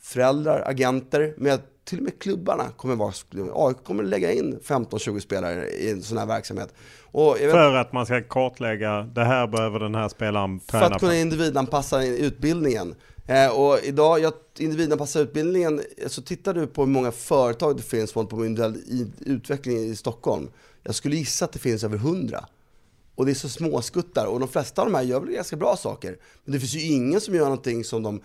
[0.00, 3.12] föräldrar, agenter, men jag till och med klubbarna kommer vara,
[3.54, 6.74] AIK kommer lägga in 15-20 spelare i en sån här verksamhet.
[7.12, 11.16] för att man ska kartlägga, det här behöver den här spelaren träna För att kunna
[11.16, 12.94] individanpassa utbildningen.
[13.26, 18.12] Eh, och idag, jag, individanpassa utbildningen, så tittar du på hur många företag det finns
[18.12, 18.76] på individuell
[19.20, 20.48] utveckling i Stockholm.
[20.82, 22.44] Jag skulle gissa att det finns över 100.
[23.14, 25.76] Och det är så småskuttar och de flesta av de här gör väl ganska bra
[25.76, 26.16] saker.
[26.44, 28.20] Men det finns ju ingen som gör någonting som de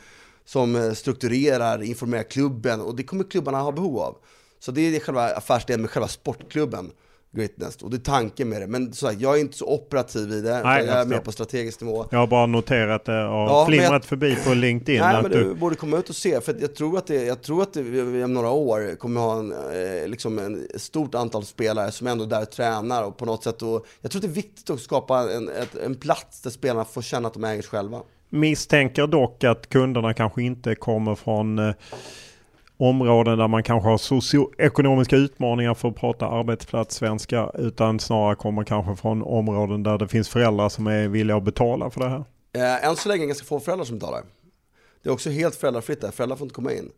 [0.47, 4.15] som eh, strukturerar, informerar klubben och det kommer klubbarna ha behov av.
[4.59, 6.91] Så det är själva affärsidén med själva sportklubben.
[7.31, 7.75] Greatness.
[7.75, 8.67] Och det är tanken med det.
[8.67, 10.63] Men så här, jag är inte så operativ i det.
[10.63, 12.05] Nej, jag är mer på strategisk nivå.
[12.11, 15.01] Jag har bara noterat det och ja, flimrat jag, förbi på LinkedIn.
[15.01, 16.41] Nej, men du, du borde komma ut och se.
[16.41, 19.51] För jag tror att det, jag tror att det om några år kommer ha en,
[19.51, 23.43] eh, liksom en stort antal spelare som ändå är där och tränar och på något
[23.43, 23.61] sätt.
[23.61, 26.85] Och jag tror att det är viktigt att skapa en, ett, en plats där spelarna
[26.85, 28.01] får känna att de äger sig själva.
[28.29, 31.73] Misstänker dock att kunderna kanske inte kommer från eh,
[32.77, 38.63] områden där man kanske har socioekonomiska utmaningar för att prata arbetsplats svenska utan snarare kommer
[38.63, 42.23] kanske från områden där det finns föräldrar som är villiga att betala för det här.
[42.53, 44.21] Eh, än så länge är det ganska få föräldrar som betalar.
[45.03, 46.89] Det är också helt föräldrafritt där, föräldrar får inte komma in.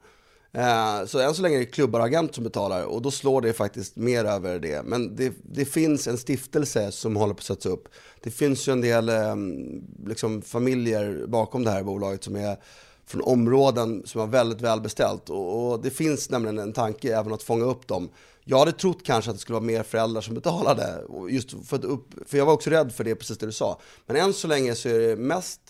[0.52, 3.41] Eh, så än så länge är det klubbar och agent som betalar och då slår
[3.41, 4.86] det faktiskt mer över det.
[4.86, 7.88] Men det, det finns en stiftelse som håller på att sättas upp.
[8.24, 9.36] Det finns ju en del eh,
[10.06, 12.58] liksom, familjer bakom det här bolaget som är
[13.06, 15.30] från områden som är väldigt välbeställt.
[15.30, 18.10] Och, och det finns nämligen en tanke även att fånga upp dem.
[18.43, 21.02] Jag hade trott kanske att det skulle vara mer föräldrar som betalade.
[21.30, 23.80] Just för, att upp, för jag var också rädd för det, precis det du sa.
[24.06, 25.62] Men än så länge så är det mest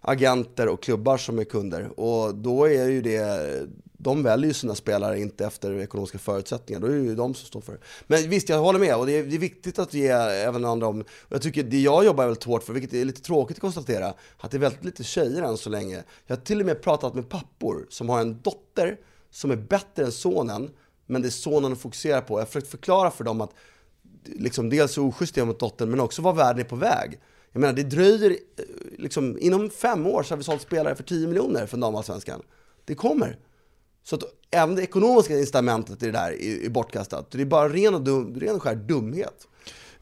[0.00, 2.00] agenter och klubbar som är kunder.
[2.00, 3.68] Och då är ju det
[4.02, 6.80] de väljer ju sina spelare inte efter ekonomiska förutsättningar.
[6.80, 7.78] Då är det ju de som står för det.
[8.06, 8.96] Men visst, jag håller med.
[8.96, 11.04] Och det är, det är viktigt att ge även andra om...
[11.28, 14.50] Jag tycker det jag jobbar väldigt hårt för, vilket är lite tråkigt att konstatera, att
[14.50, 16.02] det är väldigt lite tjejer än så länge.
[16.26, 18.96] Jag har till och med pratat med pappor som har en dotter
[19.30, 20.70] som är bättre än sonen,
[21.06, 22.34] men det är sonen de fokuserar på.
[22.34, 23.50] Jag har försökt förklara för dem att
[24.24, 27.20] liksom, dels hur oschysst det är mot dottern, men också vad världen är på väg.
[27.52, 28.36] Jag menar, det dröjer,
[28.98, 32.42] liksom, inom fem år så har vi sålt spelare för 10 miljoner från damallsvenskan.
[32.84, 33.36] Det kommer.
[34.02, 37.30] Så att även det ekonomiska incitamentet i det där är, är bortkastat.
[37.30, 39.46] Det är bara ren och, dum, ren och skär dumhet.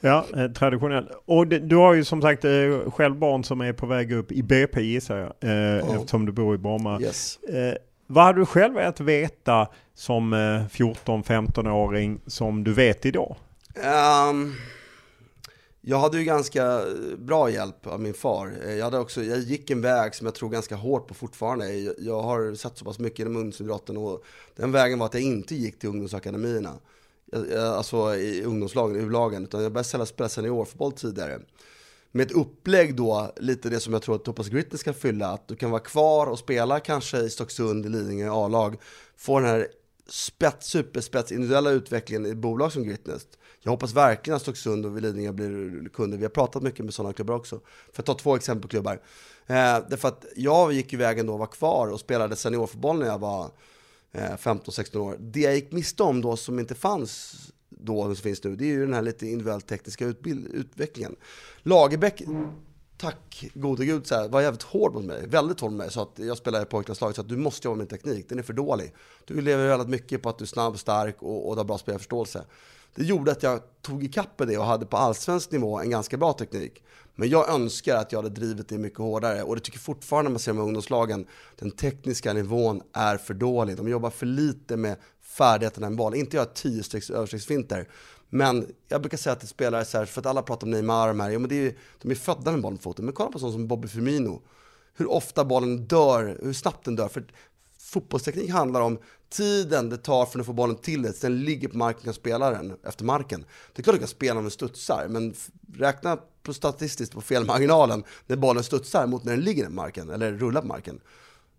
[0.01, 1.09] Ja, eh, traditionellt.
[1.25, 2.51] Och det, du har ju som sagt eh,
[2.91, 5.95] själv barn som är på väg upp i BP gissar jag, eh, oh.
[5.95, 7.01] eftersom du bor i Bromma.
[7.01, 7.39] Yes.
[7.43, 7.75] Eh,
[8.07, 13.37] vad hade du själv velat veta som 14-15-åring som du vet idag?
[14.31, 14.55] Um,
[15.89, 18.59] jag hade ju ganska eh, bra hjälp av min far.
[18.65, 21.75] Eh, jag, hade också, jag gick en väg som jag tror ganska hårt på fortfarande.
[21.75, 24.25] Jag, jag har sett så pass mycket inom ungdomsidrotten och
[24.57, 26.75] den vägen var att jag inte gick till ungdomsakademierna.
[27.33, 31.41] Jag, jag, alltså i ungdomslagen, U-lagen, utan jag började spela seniorfotboll tidigare.
[32.13, 35.49] Med ett upplägg då, lite det som jag tror att Topaz Gritney ska fylla, att
[35.49, 38.77] du kan vara kvar och spela kanske i Stocksund, i Lidingö, A-lag,
[39.17, 39.69] få den här
[40.09, 43.39] spets, superspets, individuella utvecklingen i bolag som Gritnest.
[43.69, 46.19] Jag hoppas verkligen att Stocksund och Lidingö blir kunder.
[46.19, 47.61] Vi har pratat mycket med sådana klubbar också.
[47.93, 48.93] För att ta två exempel på klubbar.
[49.47, 53.07] Eh, därför att jag gick ju vägen då och var kvar och spelade seniorfotboll när
[53.07, 53.51] jag var
[54.13, 55.17] eh, 15-16 år.
[55.21, 57.37] Det jag gick miste om då som inte fanns
[57.69, 60.05] då, som finns nu, det är ju den här lite individuellt tekniska
[60.53, 61.17] utvecklingen.
[61.63, 62.23] Lagerbäck,
[62.99, 65.27] tack gode gud, så här, var jävligt hård mot mig.
[65.27, 65.91] Väldigt hård mot mig.
[65.91, 68.29] Så att jag spelar i pojklandslaget, så att du måste jobba med teknik.
[68.29, 68.95] Den är för dålig.
[69.25, 72.45] Du lever väldigt mycket på att du är snabb, stark och, och har bra spelarförståelse.
[72.95, 76.33] Det gjorde att jag tog ikapp det och hade på allsvensk nivå en ganska bra
[76.33, 76.83] teknik.
[77.15, 80.39] Men jag önskar att jag hade drivit det mycket hårdare och det tycker fortfarande man
[80.39, 81.27] ser med ungdomslagen.
[81.57, 83.77] Den tekniska nivån är för dålig.
[83.77, 86.15] De jobbar för lite med färdigheterna i en boll.
[86.15, 87.89] Inte göra tio strecks överstegsfinter.
[88.31, 91.15] Men jag brukar säga till spelare så här, för att alla pratar om Neymar och
[91.15, 93.05] de här, ja, men det är, de är födda med bollen på foten.
[93.05, 94.43] Men kolla på sånt som Bobby Firmino.
[94.95, 97.09] Hur ofta bollen dör, hur snabbt den dör.
[97.09, 97.25] För
[97.79, 98.99] fotbollsteknik handlar om
[99.31, 102.51] tiden det tar för att få bollen till dig, sen ligger på marken kan spela
[102.51, 103.45] den efter marken.
[103.73, 105.35] Det är klart du kan spela om den studsar, men
[105.75, 110.33] räkna på statistiskt på felmarginalen när bollen studsar mot när den ligger på marken, eller
[110.33, 111.01] rullar på marken.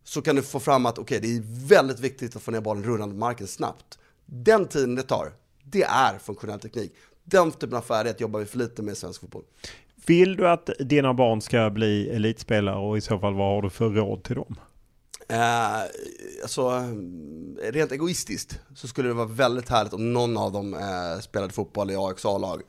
[0.03, 2.61] Så kan du få fram att okej, okay, det är väldigt viktigt att få ner
[2.61, 3.99] bollen rullande på marken snabbt.
[4.25, 5.33] Den tiden det tar,
[5.71, 6.93] det är funktionell teknik.
[7.23, 9.43] Den typen av färdighet jobbar vi för lite med i svensk fotboll.
[10.05, 13.69] Vill du att dina barn ska bli elitspelare och i så fall vad har du
[13.69, 14.55] för råd till dem?
[15.29, 15.81] Eh,
[16.41, 16.83] alltså,
[17.63, 21.91] rent egoistiskt så skulle det vara väldigt härligt om någon av dem eh, spelade fotboll
[21.91, 22.61] i AIKs A-lag.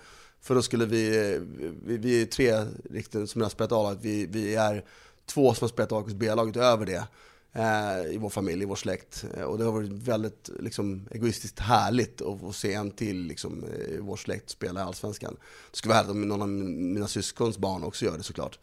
[0.42, 1.38] För då skulle vi,
[1.84, 2.52] vi, vi är tre
[2.90, 4.84] riktigt som har spelat A-lag, vi, vi är
[5.26, 7.04] två som har spelat AIKs B-lag utöver det eh,
[7.52, 9.24] Eh, i vår familj, i vår släkt.
[9.36, 13.64] Eh, och det har varit väldigt liksom, egoistiskt härligt att få se en till liksom,
[13.64, 15.36] eh, i vår släkt spela i Allsvenskan.
[15.70, 18.58] Det skulle vara härligt om någon av mina syskons barn också gör det såklart.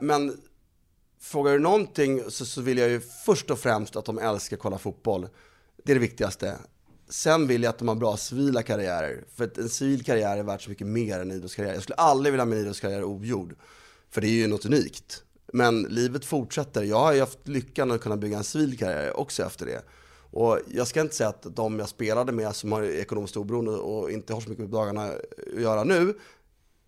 [0.00, 0.40] Men
[1.20, 4.62] frågar du någonting så, så vill jag ju först och främst att de älskar att
[4.62, 5.28] kolla fotboll.
[5.84, 6.56] Det är det viktigaste.
[7.08, 9.24] Sen vill jag att de har bra civila karriärer.
[9.34, 11.74] För att en civil karriär är värt så mycket mer än en idrottskarriär.
[11.74, 13.54] Jag skulle aldrig vilja ha min idrottskarriär ogjord.
[14.10, 15.22] För det är ju något unikt.
[15.52, 16.82] Men livet fortsätter.
[16.82, 19.82] Jag har ju haft lyckan att kunna bygga en civil karriär också efter det.
[20.30, 24.10] Och jag ska inte säga att de jag spelade med som har ekonomiskt oberoende och
[24.10, 26.14] inte har så mycket med dagarna att göra nu,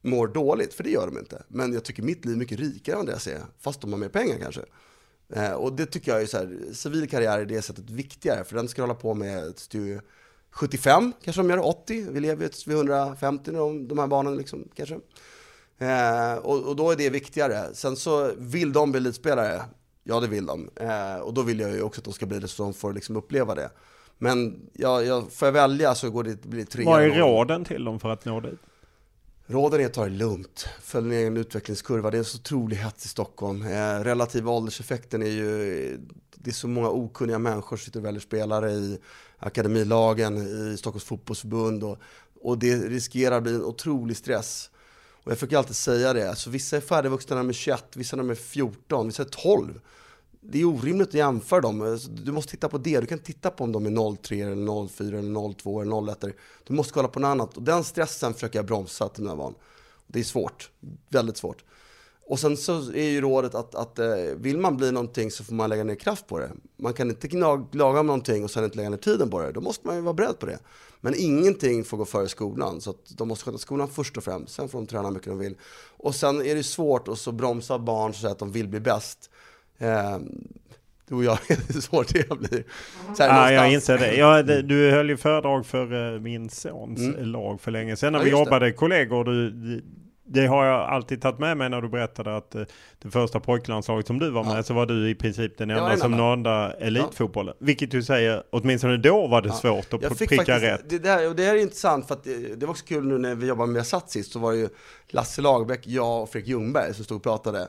[0.03, 1.43] mår dåligt, för det gör de inte.
[1.49, 4.09] Men jag tycker mitt liv är mycket rikare än det ser, fast de har mer
[4.09, 4.63] pengar kanske.
[5.33, 8.57] Eh, och det tycker jag är så här, civil karriär är det sättet viktigare, för
[8.57, 10.01] den ska hålla på med till
[10.51, 14.69] 75, kanske de gör 80, vi lever ju vid 150 de, de här barnen liksom,
[14.75, 14.99] kanske.
[15.81, 17.75] Eh, och, och, då är det viktigare.
[17.75, 19.63] Sen så vill de bli elitspelare,
[20.05, 20.71] ja det vill de.
[20.77, 22.93] Eh, och då vill jag ju också att de ska bli det så de får
[22.93, 23.71] liksom uppleva det.
[24.19, 27.65] Men ja, jag, får jag välja så går det, blir det tre Vad är råden
[27.65, 28.61] till dem för att nå dit?
[29.47, 32.11] Råden är att ta det lugnt, följ ner en utvecklingskurva.
[32.11, 33.63] Det är så otrolig hets i Stockholm.
[33.63, 35.99] Eh, relativa ålderseffekten är ju,
[36.35, 38.99] det är så många okunniga människor som sitter och väljer spelare i
[39.39, 40.37] akademilagen,
[40.73, 41.99] i Stockholms fotbollsförbund och,
[42.41, 44.70] och det riskerar att bli en otrolig stress.
[45.25, 48.17] Och jag försöker alltid säga det, alltså vissa är färdigvuxna när de är 21, vissa
[48.17, 49.81] när de är 14, vissa är 12
[50.41, 51.83] det är orimligt att jämföra dem.
[51.83, 53.01] Alltså, du måste titta på det.
[53.01, 56.25] Du kan titta på om de är 03, eller 04, eller 02 eller 01.
[56.65, 57.57] Du måste kolla på något annat.
[57.57, 59.55] Och den stressen försöker jag bromsa till mina barn.
[60.07, 60.71] Det är svårt.
[61.09, 61.65] Väldigt svårt.
[62.27, 64.07] Och sen så är ju rådet att, att eh,
[64.37, 66.51] vill man bli någonting så får man lägga ner kraft på det.
[66.77, 67.29] Man kan inte
[67.73, 69.53] laga någonting och sen inte lägga ner tiden på det.
[69.53, 70.59] Då måste man ju vara beredd på det.
[71.01, 72.81] Men ingenting får gå före skolan.
[72.81, 74.55] Så de måste sköta skolan först och främst.
[74.55, 75.55] Sen får de träna mycket de vill.
[75.97, 79.31] Och sen är det svårt att så bromsa barn så att de vill bli bäst.
[79.79, 80.19] Eh,
[81.09, 82.65] du och jag, hur svårt det blir.
[83.17, 84.15] Så ja, jag inser det.
[84.15, 87.25] Ja, du höll ju föredrag för eh, min sons mm.
[87.25, 88.73] lag för länge sedan när ja, vi jobbade det.
[88.73, 89.25] kollegor.
[89.25, 89.51] Du,
[90.33, 92.63] det har jag alltid tagit med mig när du berättade att eh,
[92.99, 94.63] det första pojklandslaget som du var med ja.
[94.63, 97.55] så var du i princip den enda som nådde elitfotbollen.
[97.59, 97.67] Ja.
[97.67, 99.55] Vilket du säger, åtminstone då var det ja.
[99.55, 100.91] svårt att pricka faktiskt, rätt.
[100.91, 103.35] Det, där, det här är intressant för att det, det var också kul nu när
[103.35, 104.69] vi jobbade med Satt sist så var det ju
[105.09, 107.69] Lasse Lagerbäck, jag och Fredrik Ljungberg som stod och pratade.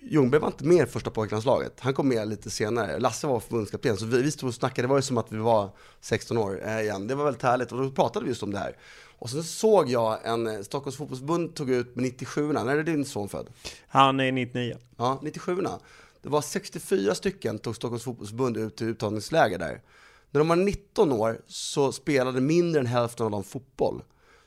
[0.00, 1.72] Ljungberg var inte med i första pojklandslaget.
[1.80, 2.98] Han kom med lite senare.
[2.98, 4.82] Lasse var förbundskapten, så vi, vi stod och snackade.
[4.82, 5.70] Det var ju som att vi var
[6.00, 7.06] 16 år eh, igen.
[7.06, 8.76] Det var väldigt härligt och då pratade vi just om det här.
[9.18, 13.04] Och sen såg jag en, eh, Stockholms fotbollsförbund tog ut med 97 När är din
[13.04, 13.46] son född?
[13.88, 14.76] Han är 99.
[14.96, 15.62] Ja, 97
[16.22, 19.80] Det var 64 stycken tog Stockholms fotbollsförbund ut till uttagningsläger där.
[20.30, 24.02] När de var 19 år så spelade mindre än hälften av dem fotboll.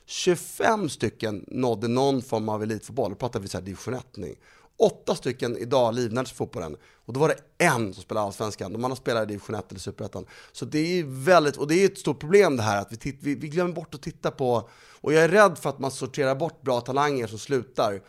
[0.06, 4.34] 25 stycken nådde någon form av elitfotboll, då pratar vi så här division 1 nu.
[4.76, 8.72] Åtta stycken idag livnärde sig på fotbollen och då var det en som spelade allsvenskan.
[8.72, 10.26] De andra spelade i division 1 eller superettan.
[10.52, 13.18] Så det är väldigt, och det är ett stort problem det här att vi, titt,
[13.20, 14.68] vi, vi glömmer bort att titta på,
[15.00, 18.02] och jag är rädd för att man sorterar bort bra talanger som slutar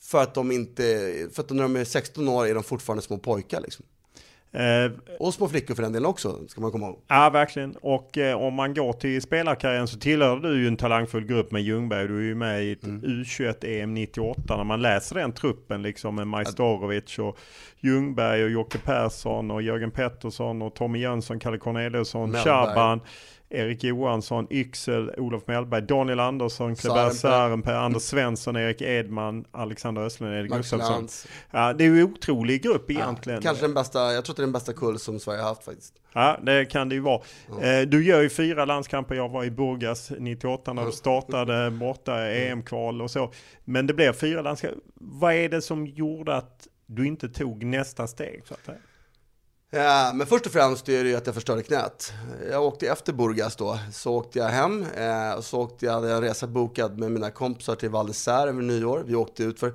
[0.00, 0.82] för att de inte,
[1.32, 3.84] för att när de är 16 år är de fortfarande små pojkar liksom.
[4.52, 7.00] Eh, och små flickor för den delen också, ska man komma ihåg.
[7.08, 7.76] Ja, verkligen.
[7.82, 11.62] Och eh, om man går till spelarkarriären så tillhör du ju en talangfull grupp med
[11.62, 12.08] Ljungberg.
[12.08, 13.02] Du är ju med i mm.
[13.02, 14.56] U21 EM 98.
[14.56, 17.38] När man läser den truppen liksom med Majstorovic och
[17.80, 23.00] Ljungberg och Jocke Persson och Jörgen Pettersson och Tommy Jönsson, Kalle Corneliusson, Shaban.
[23.50, 30.34] Erik Johansson, Yxel, Olof Mellberg, Daniel Andersson, Kleber Sarenpää, Anders Svensson, Erik Edman, Alexander Östlund,
[30.34, 31.08] Erik Gustafsson.
[31.50, 33.36] Ja, det är ju en otrolig grupp egentligen.
[33.36, 35.48] Ja, kanske den bästa, jag tror att det är den bästa kull som Sverige har
[35.48, 35.94] haft faktiskt.
[36.12, 37.22] Ja, det kan det ju vara.
[37.60, 37.90] Mm.
[37.90, 39.14] Du gör ju fyra landskamper.
[39.14, 43.32] Jag var i Burgas 98 när du startade borta EM-kval och så.
[43.64, 44.80] Men det blev fyra landskamper.
[44.94, 48.42] Vad är det som gjorde att du inte tog nästa steg?
[48.46, 48.78] Så att säga?
[49.72, 52.12] Ja, men först och främst är det ju att jag förstörde knät.
[52.50, 56.12] Jag åkte efter Burgas då, så åkte jag hem eh, och så åkte jag, hade
[56.12, 59.04] en resa bokad med mina kompisar till Val d'Isère över nyår.
[59.06, 59.74] Vi åkte ut för,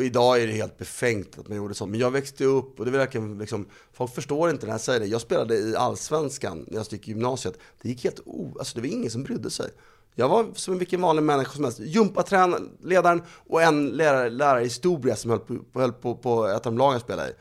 [0.00, 2.90] idag är det helt befängt att man gjorde så, men jag växte upp och det
[2.90, 5.06] verkligen liksom, folk förstår inte när jag säger det.
[5.06, 7.58] Jag spelade i Allsvenskan när jag gick i gymnasiet.
[7.82, 9.70] Det gick helt o, alltså det var ingen som brydde sig.
[10.14, 11.80] Jag var som vilken vanlig människa som helst.
[11.80, 16.72] Jumpatränaren och en lärare, lärare i historia som höll på, höll på, på ett av
[16.72, 17.34] de lagen jag spelade i.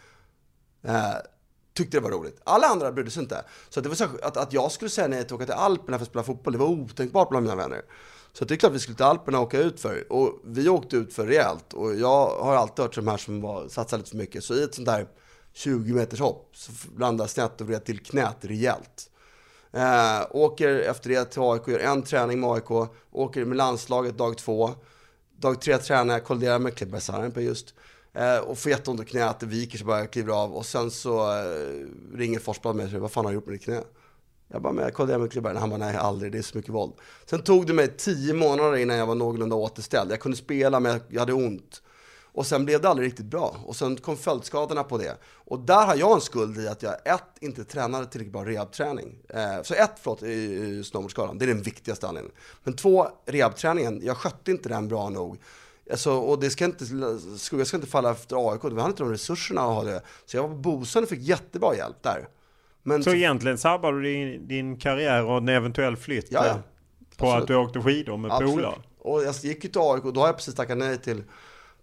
[0.84, 1.16] Eh,
[1.84, 2.42] tyckte det var roligt.
[2.44, 3.44] Alla andra brydde sig inte.
[3.70, 5.98] Så det var så att, att jag skulle säga nej till att åka till Alperna
[5.98, 7.82] för att spela fotboll, det var otänkbart bland mina vänner.
[8.34, 10.12] Så det är klart att vi skulle till Alperna och åka ut för.
[10.12, 11.74] Och vi åkte ut för rejält.
[11.74, 14.44] Och jag har alltid hört de här som var, satsade lite för mycket.
[14.44, 15.08] Så i ett sånt där
[15.54, 19.10] 20 meters hopp så landade jag snett och vred till knät rejält.
[19.72, 24.38] Eh, åker efter det till AIK, gör en träning med AIK, åker med landslaget dag
[24.38, 24.72] två.
[25.38, 27.74] Dag tre tränar jag, kolliderar med Klipberg på just.
[28.20, 30.54] Eh, och får jätteont i knät, det viker sig bara, jag kliver av.
[30.54, 33.56] Och sen så eh, ringer Forsblad mig och säger, vad fan har du gjort med
[33.56, 33.82] ditt knä?
[34.48, 35.58] Jag bara, men jag kollade med klubben.
[35.58, 36.94] Han bara, nej aldrig, det är så mycket våld.
[37.26, 40.12] Sen tog det mig tio månader innan jag var någorlunda återställd.
[40.12, 41.82] Jag kunde spela men jag hade ont.
[42.32, 43.56] Och sen blev det aldrig riktigt bra.
[43.66, 45.18] Och sen kom följdskadorna på det.
[45.46, 49.20] Och där har jag en skuld i att jag ett, inte tränade tillräckligt bra rehabträning.
[49.30, 52.38] Eh, så ett, förlåt, i snowboardskadan, det är den viktigaste anledningen.
[52.64, 55.38] Men två, rehabträningen, jag skötte inte den bra nog.
[55.92, 56.86] Alltså, och det ska inte,
[57.38, 60.02] skugga ska inte falla efter AIK, vi hade inte de resurserna att ha det.
[60.26, 62.28] Så jag var på Bosön och fick jättebra hjälp där.
[62.84, 66.54] Men så, så egentligen sabbade du din, din karriär och en eventuell flytt ja, ja.
[67.18, 67.42] på Absolut.
[67.42, 68.76] att du åkte skidor med polare?
[69.00, 71.24] Och jag gick ju till AIK, då har jag precis tackat nej till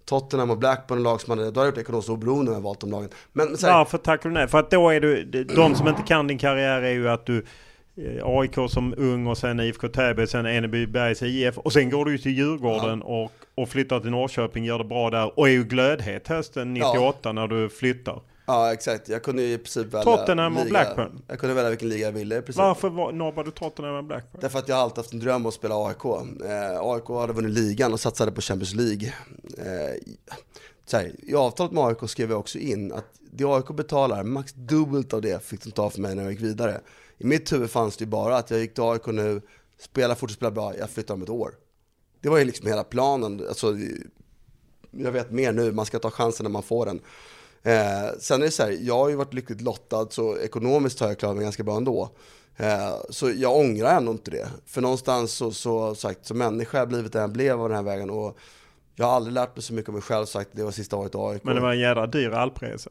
[0.04, 2.80] Tottenham och Blackburn, lag som hade, då har jag gjort ekonomiskt oberoende när jag valt
[2.80, 3.10] de lagen.
[3.32, 4.48] Men, men här, Varför tackar du nej?
[4.48, 7.38] För att då är du, de som inte kan din karriär är ju att du
[7.38, 7.44] Eh,
[8.22, 12.32] AIK som ung och sen IFK Täby, sen Enebybergs IF och sen går du till
[12.32, 13.24] Djurgården ja.
[13.24, 13.32] och,
[13.62, 17.32] och flyttar till Norrköping, gör det bra där och är ju glödhet hösten 98 ja.
[17.32, 18.20] när du flyttar.
[18.46, 21.22] Ja exakt, jag kunde i princip välja Tottenham och Blackburn?
[21.28, 22.58] Jag kunde välja vilken liga jag ville i princip.
[22.58, 24.40] Varför var, nobbade du Tottenham och Blackburn?
[24.40, 26.04] Därför att jag alltid haft en dröm om att spela AIK.
[26.04, 29.12] Eh, AIK hade vunnit ligan och satsade på Champions League.
[29.58, 30.14] Eh,
[30.86, 34.52] så här, I avtalet med AIK skrev jag också in att det AIK betalar, max
[34.52, 36.80] dubbelt av det fick de ta för mig när jag gick vidare
[37.18, 39.40] i mitt huvud fanns det ju bara att jag gick till AIK nu,
[39.78, 41.54] spela, fortsätta spela bra, jag flyttar om ett år.
[42.20, 43.46] Det var ju liksom hela planen.
[43.48, 43.76] Alltså,
[44.90, 47.00] jag vet mer nu, man ska ta chansen när man får den.
[47.62, 51.08] Eh, sen är det så här, jag har ju varit lyckligt lottad så ekonomiskt har
[51.08, 52.10] jag klarat mig ganska bra ändå.
[52.56, 54.48] Eh, så jag ångrar ändå inte det.
[54.66, 57.76] För någonstans så, så sagt, som människa har jag blivit den jag blev av den
[57.76, 58.10] här vägen.
[58.10, 58.38] Och
[58.94, 61.14] jag har aldrig lärt mig så mycket om mig själv sagt, det var sista året
[61.14, 61.44] i AIK.
[61.44, 62.90] Men det var en jädra dyr alpresa.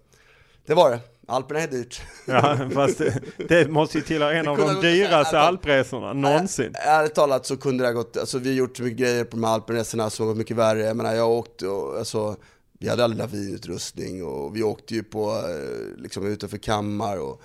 [0.65, 0.99] Det var det.
[1.27, 2.01] Alperna är dyrt.
[2.25, 6.71] Ja, fast det, det måste ju tillhöra en av de dyraste alpresorna någonsin.
[6.73, 9.43] Ärligt talat så kunde det ha gått, alltså vi har gjort mycket grejer på de
[9.43, 10.79] här alpresorna som har gått mycket värre.
[10.79, 12.35] Jag menar, jag åkte och, alltså,
[12.79, 17.41] vi hade aldrig lavinutrustning och vi åkte ju på, eh, liksom utanför kammar och,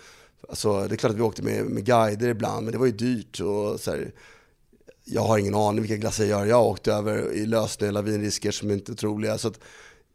[0.48, 2.92] alltså det är klart att vi åkte med, med guider ibland, men det var ju
[2.92, 4.12] dyrt och så här,
[5.04, 6.46] jag har ingen aning vilka klasser jag gör.
[6.46, 9.38] Jag har åkt över i lösningar, lavinrisker som inte är troliga.
[9.38, 9.60] Så att,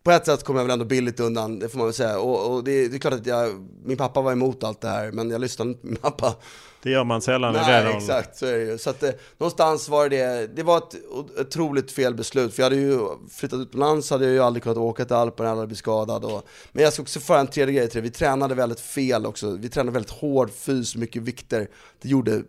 [0.05, 2.19] på ett sätt kommer jag väl ändå billigt undan, det får man väl säga.
[2.19, 5.11] Och, och det, det, är klart att jag, min pappa var emot allt det här,
[5.11, 6.35] men jag lyssnade inte på min pappa.
[6.83, 8.77] Det gör man sällan Nej, i den exakt, så är det ju.
[8.77, 10.95] Så att eh, någonstans var det, det var ett
[11.39, 12.53] otroligt fel beslut.
[12.53, 12.99] För jag hade ju
[13.31, 16.25] flyttat utomlands, hade jag ju aldrig kunnat åka till Alperna, hade blivit skadad.
[16.25, 18.09] Och, men jag ska också föra en tredje grej till det.
[18.09, 19.51] Vi tränade väldigt fel också.
[19.51, 21.67] Vi tränade väldigt hård fys, mycket vikter.
[22.01, 22.43] Det gjorde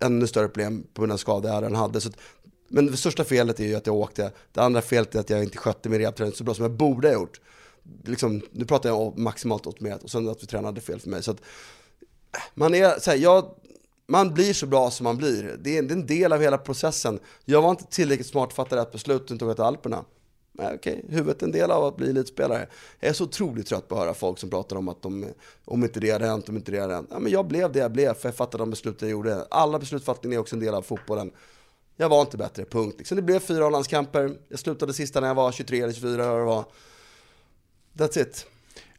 [0.00, 2.00] ännu större problem på grund av skador jag redan hade.
[2.00, 2.10] Så
[2.68, 4.32] men det största felet är ju att jag åkte.
[4.52, 7.08] Det andra felet är att jag inte skötte min rehabträning så bra som jag borde
[7.08, 7.40] ha gjort.
[8.04, 11.22] Liksom, nu pratar jag om maximalt optimerat och sen att vi tränade fel för mig.
[11.22, 11.40] Så att,
[12.34, 13.54] eh, man är, så här, jag,
[14.08, 15.56] man blir så bra som man blir.
[15.62, 17.18] Det är, det är en del av hela processen.
[17.44, 20.04] Jag var inte tillräckligt smart för att fatta rätt beslut och tog till Alperna.
[20.52, 22.66] Nej, okej, huvudet är en del av att bli elitspelare.
[23.00, 25.26] Jag är så otroligt trött på att höra folk som pratar om att de,
[25.64, 27.08] om inte det hade hänt, om inte det hade hänt.
[27.10, 29.46] Ja, men jag blev det jag blev, för jag fattade de beslut jag gjorde.
[29.50, 31.30] Alla beslutsfattningar är också en del av fotbollen.
[32.00, 32.94] Jag var inte bättre, punkt.
[32.98, 34.36] Liksom det blev fyra landskamper.
[34.48, 36.64] Jag slutade sista när jag var 23 eller 24 eller vad det var.
[37.94, 38.46] That's it.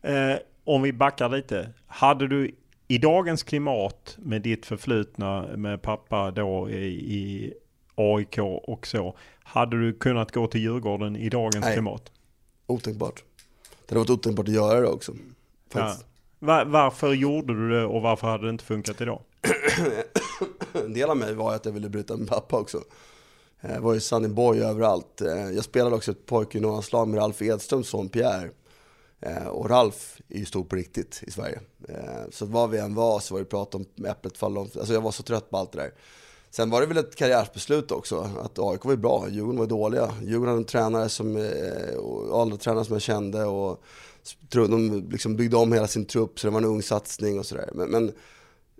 [0.01, 1.69] Eh, om vi backar lite.
[1.87, 2.55] Hade du
[2.87, 7.53] i dagens klimat med ditt förflutna med pappa då i, i
[7.95, 9.17] AIK och så.
[9.43, 11.73] Hade du kunnat gå till Djurgården i dagens Nej.
[11.73, 12.11] klimat?
[12.67, 13.23] Otänkbart.
[13.85, 15.13] Det hade varit otänkbart att göra det också.
[15.73, 15.95] Ja.
[16.39, 19.21] Va- varför gjorde du det och varför hade det inte funkat idag?
[20.73, 22.83] En del av mig var att jag ville bryta med pappa också.
[23.61, 25.21] Jag var ju Sunny Boy överallt.
[25.21, 28.49] Eh, jag spelade också ett pojkjuniorlandslag med Ralf Edströms son Pierre.
[29.21, 31.59] Eh, och Ralf är ju stor på riktigt i Sverige.
[32.31, 34.69] Så var vi än var så var det prat om äpplet faller om.
[34.79, 35.91] Alltså jag var så trött på allt det där.
[36.51, 40.13] Sen var det väl ett karriärsbeslut också, att AIK var ju bra, Djurgården var dåliga.
[40.21, 41.51] Djurgården hade en tränare som,
[41.97, 43.83] och alla tränare som jag kände och
[44.49, 47.69] de liksom byggde om hela sin trupp så det var en ung satsning och sådär.
[47.73, 48.11] Men, men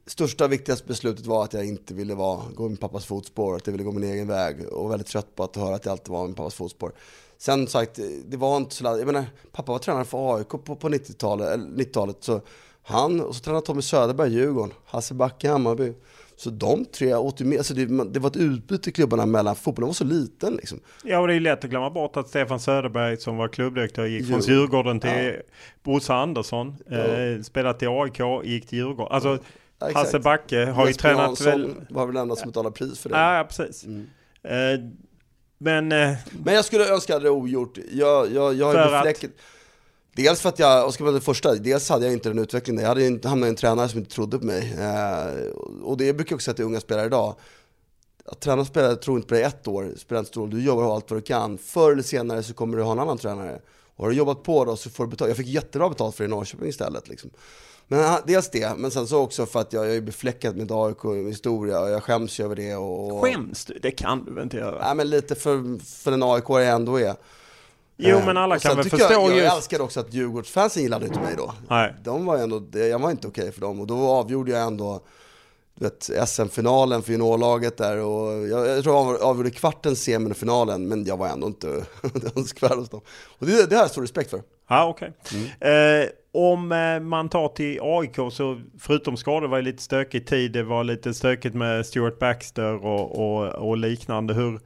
[0.10, 3.68] största viktigaste beslutet var att jag inte ville vara, gå i min pappas fotspår, att
[3.68, 6.08] jag ville gå min egen väg och väldigt trött på att höra att jag alltid
[6.08, 6.92] var i min pappas fotspår.
[7.38, 10.90] Sen sagt, det var inte så jag menar, pappa var tränare för AIK på, på
[10.90, 12.42] 90-talet, eller 90-talet, så
[12.84, 15.94] han, och så tränade Tommy Söderberg Djurgården, Hasse Backe Hammarby.
[16.36, 19.56] Så de tre åt ju med, alltså det, det var ett utbyte i klubbarna mellan,
[19.56, 20.80] fotbollen var så liten liksom.
[21.04, 24.28] Ja, och det är lätt att glömma bort att Stefan Söderberg som var klubbdirektör gick
[24.28, 24.56] från Djurgården.
[24.60, 25.42] Djurgården till Ja.
[25.84, 26.76] Bosse Andersson.
[26.92, 29.12] Eh, spelat i AIK, gick till Djurgården.
[29.12, 29.40] Alltså,
[29.80, 29.92] Ja.
[29.94, 31.76] Hasse Backe har ju tränat Jansson väl...
[31.90, 33.18] var väl den enda som betalade pris för det.
[33.18, 33.84] Ja, precis.
[34.44, 34.52] Eh,
[35.58, 35.92] men...
[35.92, 37.78] Eh, Men jag skulle önska det ogjort.
[37.92, 39.04] Jag, jag, jag För ju att?
[39.04, 39.32] befläcket.
[40.16, 42.82] Dels för att jag, och ska vara det första, dels hade jag inte den utvecklingen.
[42.82, 44.74] Jag hade inte hamnat i en tränare som inte trodde på mig.
[44.80, 45.50] Eh,
[45.84, 47.36] och det brukar jag också säga till unga spelare idag.
[48.26, 50.50] Att träna spelare tror inte på dig ett år, spelar inte stor roll.
[50.50, 51.58] Du jobbar allt vad du kan.
[51.58, 53.60] Förr eller senare så kommer du ha en annan tränare.
[53.96, 55.30] Och har du jobbat på då så får du betalt.
[55.30, 57.08] Jag fick jättebra betalt för det i Norrköping istället.
[57.08, 57.30] Liksom.
[57.92, 61.80] Men dels det, men sen så också för att jag, jag är befläckad med AIK-historia
[61.80, 62.76] och jag skäms ju över det.
[62.76, 63.80] Och, Skäms du?
[63.82, 64.80] Det kan du väl inte göra?
[64.86, 67.16] Nej men lite för, för den AIK jag ändå är.
[67.98, 70.14] Jo, Eh, men alla och kan väl tycker förstå jag, jag just- älskar också att
[70.14, 71.54] Djurgårdsfansen gillade inte mig då.
[71.70, 71.96] Nej.
[72.04, 75.02] De var ändå, jag var inte okej för dem och då avgjorde jag ändå
[76.26, 81.28] SM-finalen för juniorlaget där och jag, jag tror jag avgjorde kvarten, semifinalen men jag var
[81.28, 81.86] ändå inte
[82.36, 83.02] önskvärd hos dem.
[83.40, 84.42] Och det, det har jag stor respekt för.
[84.70, 85.14] Ja, okej.
[85.34, 86.04] Mm.
[86.04, 90.52] Eh, om eh, man tar till AIK så förutom skador var det lite stökig tid.
[90.52, 94.34] Det var lite stökigt med Stuart Baxter och, och, och liknande.
[94.34, 94.60] Hur,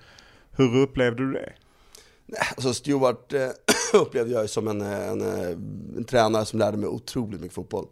[0.52, 1.54] hur upplevde du det?
[2.56, 3.50] Alltså Stuart eh,
[4.02, 5.50] upplevde jag som en, eh, en, eh,
[5.98, 7.88] en tränare som lärde mig otroligt mycket fotboll.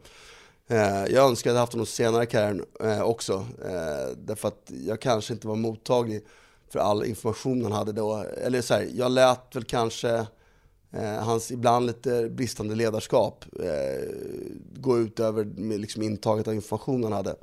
[0.67, 3.33] Eh, jag önskar att jag hade haft honom senare i karriären eh, också.
[3.65, 6.25] Eh, därför att jag kanske inte var mottaglig
[6.69, 8.25] för all information han hade då.
[8.37, 10.25] Eller så här, jag lät väl kanske eh,
[10.93, 14.09] Eh, hans ibland lite bristande ledarskap eh,
[14.79, 15.45] gå ut över
[15.77, 17.35] liksom intaget av information han hade.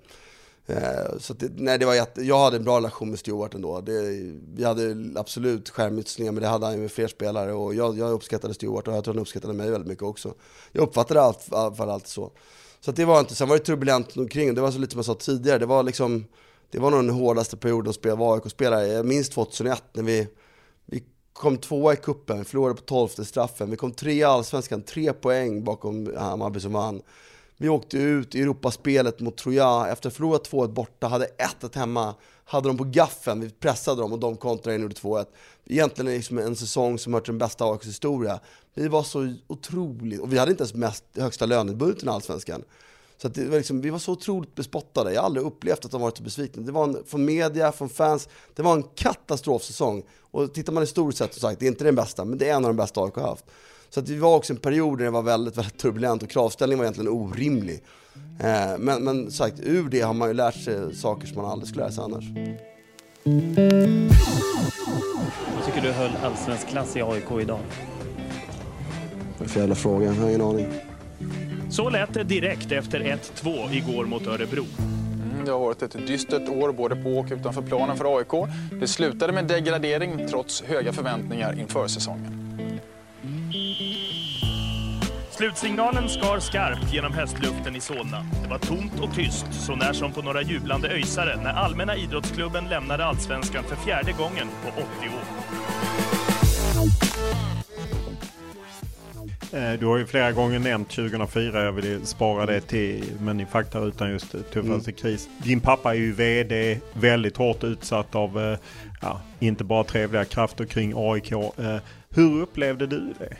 [0.66, 3.54] Eh, Så att det, nej, det var jätte, jag hade en bra relation med Stuart
[3.54, 3.80] ändå.
[3.80, 3.92] Det,
[4.54, 7.52] vi hade absolut skärmytslingar, men det hade han ju med fler spelare.
[7.52, 10.34] Och jag, jag uppskattade Stuart och jag tror han uppskattade mig väldigt mycket också.
[10.72, 12.32] Jag uppfattade allt, i alla alltid så.
[12.80, 14.98] Så att det var inte, sen var det turbulent omkring, det var så lite som
[14.98, 16.24] jag sa tidigare, det var liksom,
[16.70, 18.86] det var nog den hårdaste perioden att spela, AIK-spelare.
[18.86, 20.28] Jag minns 2001 när vi,
[20.86, 21.04] vi
[21.38, 23.70] kom tvåa i kuppen, förlorade på tolfte straffen.
[23.70, 27.02] Vi kom tre i Allsvenskan, tre poäng bakom eh, Hammarby som vann.
[27.56, 31.26] Vi åkte ut i Europaspelet mot Troja, efter att ha förlorat 2-1 borta, hade
[31.60, 32.14] 1-1 hemma,
[32.44, 35.26] hade dem på gaffen, vi pressade dem och de kontrade in och gjorde 2-1.
[35.66, 38.40] Egentligen liksom en säsong som hör till den bästa AIKs historia.
[38.74, 42.64] Vi var så otroligt, och vi hade inte ens mest högsta lönebudgeten i Allsvenskan.
[43.22, 45.90] Så att det var liksom, vi var så otroligt bespottade, jag har aldrig upplevt att
[45.90, 46.62] de varit så besvikna.
[46.62, 50.02] Det var en, från media, från fans, det var en katastrofsäsong.
[50.30, 52.54] Och tittar man historiskt sett, så sagt, det är inte den bästa, men det är
[52.54, 53.44] en av de bästa AIK har haft.
[53.90, 56.78] Så att vi var också en period där det var väldigt, väldigt turbulent och kravställningen
[56.78, 57.82] var egentligen orimlig.
[58.40, 61.68] Eh, men, men sagt, ur det har man ju lärt sig saker som man aldrig
[61.68, 62.24] skulle lära sig annars.
[65.56, 67.60] Jag tycker du höll allsvensk klass i AIK idag.
[69.38, 70.06] Vad är det för jävla fråga?
[70.06, 70.87] Jag har ingen aning.
[71.70, 74.64] Så lät det direkt efter 1-2 igår mot Örebro.
[74.78, 78.50] Mm, Det har varit ett dystert år både på och utanför planen för AIK.
[78.80, 82.44] Det slutade med degradering trots höga förväntningar inför säsongen.
[85.30, 88.26] Slutsignalen skar skarpt genom höstluften i Solna.
[88.42, 92.68] Det var tomt och tyst, så när som på några jublande öjsare när Allmänna idrottsklubben
[92.68, 95.24] lämnade allsvenskan för fjärde gången på 80 år.
[99.52, 103.46] Eh, du har ju flera gånger nämnt 2004, jag vill spara det till, men i
[103.46, 104.96] fakta utan just tuffaste mm.
[105.00, 105.28] kris.
[105.38, 108.58] Din pappa är ju VD, väldigt hårt utsatt av, eh,
[109.00, 111.32] ja, inte bara trevliga krafter kring AIK.
[111.32, 111.76] Eh,
[112.10, 113.36] hur upplevde du det?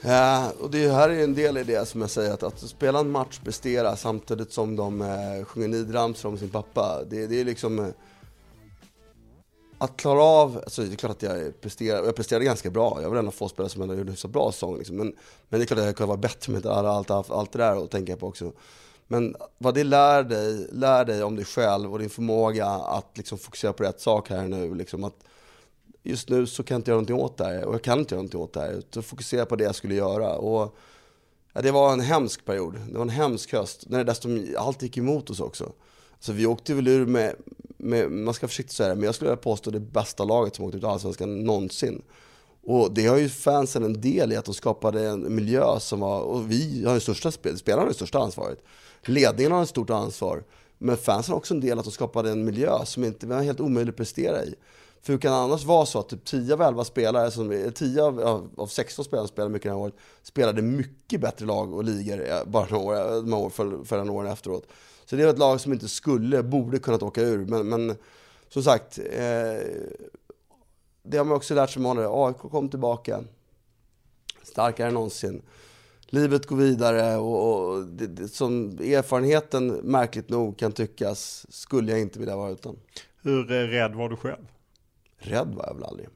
[0.00, 2.98] Ja, och det här är en del i det som jag säger, att, att spela
[2.98, 7.04] en match, prestera samtidigt som de eh, sjunger nidramsor om sin pappa.
[7.10, 7.92] Det, det är liksom...
[9.78, 13.02] Att klara av, alltså det är klart att jag presterade, jag presterade ganska bra.
[13.02, 14.78] Jag var en av få spelare som ändå gjorde en så bra säsong.
[14.78, 14.96] Liksom.
[14.96, 15.16] Men,
[15.48, 17.78] men det är klart att jag kunde vara bättre med allt, allt, allt det där
[17.78, 18.52] och tänka på också.
[19.06, 23.38] Men vad det lär dig, lär dig om dig själv och din förmåga att liksom
[23.38, 24.74] fokusera på rätt sak här nu.
[24.74, 25.24] Liksom att
[26.02, 28.14] just nu så kan jag inte göra någonting åt det här och jag kan inte
[28.14, 28.72] göra någonting åt det här.
[28.72, 30.34] Utan fokusera på det jag skulle göra.
[30.34, 30.76] Och,
[31.52, 32.74] ja, det var en hemsk period.
[32.88, 33.84] Det var en hemsk höst.
[33.86, 35.72] När det dessutom, allt gick emot oss också.
[36.20, 37.36] Så vi åkte väl ur med,
[37.78, 40.64] med man ska försiktigt säga det, men jag skulle vilja påstå det bästa laget som
[40.64, 42.02] åkte ut i Allsvenskan någonsin.
[42.62, 46.20] Och det har ju fansen en del i att de skapade en miljö som var,
[46.20, 48.58] och vi har ju största, spelarna har det största ansvaret.
[49.02, 50.44] Ledningen har ett stort ansvar.
[50.78, 53.60] Men fansen har också en del att de skapade en miljö som inte var helt
[53.60, 54.54] omöjlig att prestera i.
[55.02, 57.70] För hur kan det annars vara så att typ 10 av 11 spelare, som, eh,
[57.70, 61.74] 10 av, av 16 spelare som spelade mycket det här året, spelade mycket bättre lag
[61.74, 64.66] och ligor eh, bara några år, några år för, för åren efteråt.
[65.10, 67.46] Så det är ett lag som inte skulle, borde kunnat åka ur.
[67.46, 67.96] Men, men
[68.48, 69.62] som sagt, eh,
[71.02, 73.24] det har man också lärt sig med AIK kom tillbaka.
[74.42, 75.42] Starkare än någonsin.
[76.00, 82.00] Livet går vidare och, och det, det, som erfarenheten märkligt nog kan tyckas skulle jag
[82.00, 82.76] inte vilja vara utan.
[83.22, 84.46] Hur rädd var du själv?
[85.18, 86.08] Rädd var jag väl aldrig.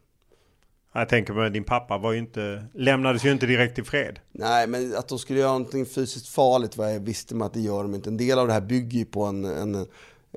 [0.93, 4.19] Jag tänker på din pappa var ju inte, lämnades ju inte direkt i fred.
[4.33, 7.61] Nej, men att de skulle göra någonting fysiskt farligt vad jag visste man att det
[7.61, 8.11] gör de inte.
[8.11, 9.87] En del av det här bygger ju på en, en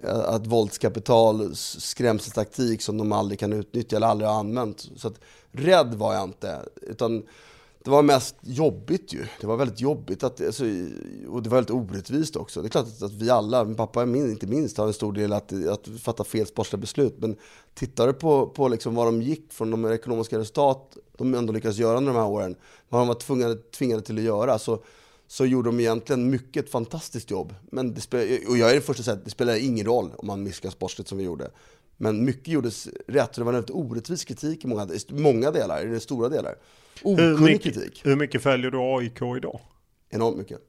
[0.04, 4.90] att våldskapital, skrämseltaktik som de aldrig kan utnyttja eller aldrig har använt.
[4.96, 5.20] Så att
[5.52, 6.60] rädd var jag inte.
[6.82, 7.24] Utan
[7.86, 9.26] det var mest jobbigt ju.
[9.42, 10.64] Det var väldigt jobbigt att, alltså,
[11.28, 12.62] och det var väldigt orättvist också.
[12.62, 15.54] Det är klart att, vi alla, min pappa inte minst, har en stor del att,
[15.68, 17.16] att fatta fel sportsliga beslut.
[17.18, 17.36] Men
[17.74, 21.78] tittar du på, på liksom vad de gick från de ekonomiska resultat de ändå lyckades
[21.78, 22.56] göra under de här åren,
[22.90, 24.84] vad de var tvungade, tvingade till att göra, så,
[25.28, 27.56] så gjorde de egentligen mycket ett fantastiskt jobb.
[27.72, 30.12] Men det spel, och jag är den första att säga att det spelar ingen roll
[30.18, 31.52] om man misslyckas sportsligt som vi gjorde.
[31.98, 35.94] Men mycket gjordes rätt och det var en väldigt orättvis kritik i många, många delar,
[35.94, 36.56] i stora delar.
[37.04, 38.02] Okunnig kritik.
[38.06, 39.60] Hur mycket följer du AIK idag?
[40.10, 40.60] Enormt mycket.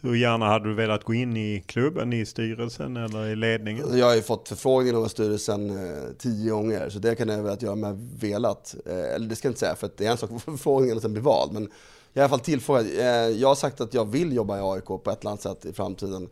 [0.00, 3.98] Hur gärna hade du velat gå in i klubben, i styrelsen eller i ledningen?
[3.98, 7.52] Jag har ju fått förfrågningar om styrelsen eh, tio gånger, så det kan jag väl
[7.52, 8.74] att jag med velat.
[8.86, 10.96] Eh, eller det ska jag inte säga, för det är en sak att få förfrågningen
[10.96, 11.52] och sen bli vald.
[11.52, 11.70] Men jag
[12.12, 12.86] är i alla fall tillfrågad.
[12.98, 15.64] Eh, jag har sagt att jag vill jobba i AIK på ett eller annat sätt
[15.64, 16.28] i framtiden.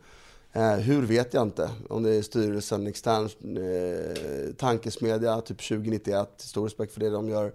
[0.53, 1.69] Eh, hur vet jag inte.
[1.89, 6.29] Om det är styrelsen, extern eh, tankesmedja, typ 2091.
[6.37, 7.51] Stor respekt för det de gör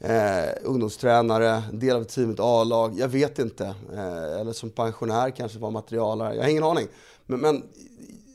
[0.00, 2.98] eh, ungdomstränare, del av teamet A-lag.
[2.98, 3.74] Jag vet inte.
[3.92, 6.34] Eh, eller som pensionär kanske var materialare.
[6.34, 6.86] Jag har ingen aning.
[7.26, 7.62] Men, men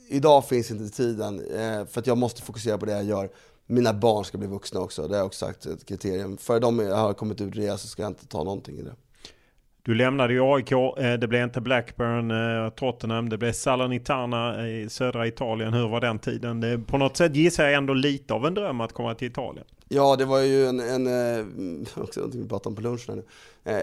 [0.09, 3.29] idag finns inte tiden eh, för att jag måste fokusera på det jag gör.
[3.65, 5.07] Mina barn ska bli vuxna också.
[5.07, 6.37] Det har jag också sagt ett kriterium.
[6.37, 8.95] För de har kommit ut det så ska jag inte ta någonting i det.
[9.85, 14.89] Du lämnade ju AIK, eh, det blev inte Blackburn, eh, Tottenham, det blev Salernitana i
[14.89, 15.73] södra Italien.
[15.73, 16.61] Hur var den tiden?
[16.61, 19.65] Det, på något sätt gissar jag ändå lite av en dröm att komma till Italien.
[19.89, 21.45] Ja, det var ju en, en eh,
[21.95, 23.23] också någonting vi pratade om på lunchen nu.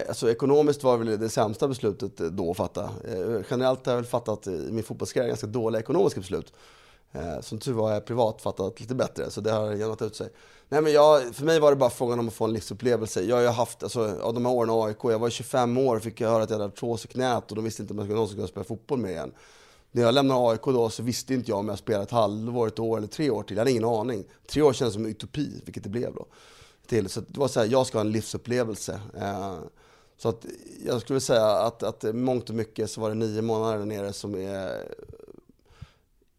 [0.07, 2.89] Alltså ekonomiskt var väl det sämsta beslutet då att fatta.
[3.49, 6.53] Generellt har jag väl fattat i min fotbollskarriär ganska dåliga ekonomiska beslut.
[7.13, 10.15] Eh, som tur var har jag privat fattat lite bättre, så det har jämnat ut
[10.15, 10.29] sig.
[10.69, 13.21] Nej, men jag, för mig var det bara frågan om att få en livsupplevelse.
[13.21, 15.95] Jag har ju haft, alltså, av de här åren i AIK, jag var 25 år
[15.95, 17.97] och fick jag höra att jag hade artros i knät och de visste inte om
[17.97, 19.31] jag skulle någonsin kunna spela fotboll mer igen.
[19.91, 22.79] När jag lämnade AIK då så visste inte jag om jag spelade ett halvår, ett
[22.79, 23.57] år eller tre år till.
[23.57, 24.23] Jag hade ingen aning.
[24.47, 26.25] Tre år kändes som en utopi, vilket det blev då.
[26.87, 27.09] Till.
[27.09, 29.01] Så det var så här, jag ska ha en livsupplevelse.
[29.17, 29.55] Eh,
[30.17, 30.45] så att
[30.85, 34.13] jag skulle säga att, att mångt och mycket så var det nio månader där nere
[34.13, 34.85] som är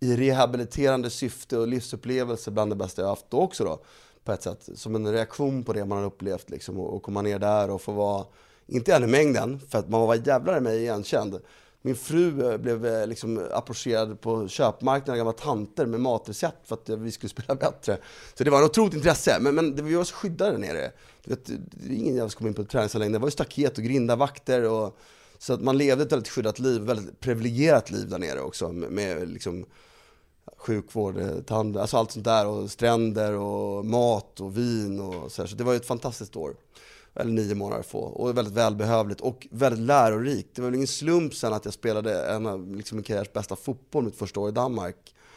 [0.02, 3.80] i rehabiliterande syfte och livsupplevelse bland det bästa jag haft då också då
[4.24, 4.68] på ett sätt.
[4.74, 7.82] Som en reaktion på det man har upplevt liksom, och, och komma ner där och
[7.82, 8.24] få vara,
[8.66, 11.40] inte en i mängden, för att man var jävlar i mig igenkänd.
[11.82, 16.74] Min fru eh, blev eh, liksom approcherad på köpmarknaden av gamla tanter med matrecept för
[16.74, 17.98] att vi skulle spela bättre.
[18.34, 20.92] Så det var ett otroligt intresse, men, men vi var så skyddade där nere.
[21.24, 23.20] Vet, det är ingen jävla som kom in på träningsanläggningen.
[23.20, 24.62] Det var ju staket och grindavakter.
[24.70, 24.98] och
[25.38, 28.92] så att man levde ett väldigt skyddat liv, väldigt privilegierat liv där nere också med,
[28.92, 29.64] med liksom
[30.56, 35.42] sjukvård, eh, tand, alltså allt sånt där och stränder och mat och vin och så,
[35.42, 35.46] här.
[35.46, 36.54] så det var ju ett fantastiskt år.
[37.14, 40.48] Eller nio månader få och väldigt välbehövligt och väldigt lärorikt.
[40.54, 43.56] Det var väl ingen slump sen att jag spelade en av liksom min karriärs bästa
[43.56, 44.96] fotboll mitt första år i Danmark.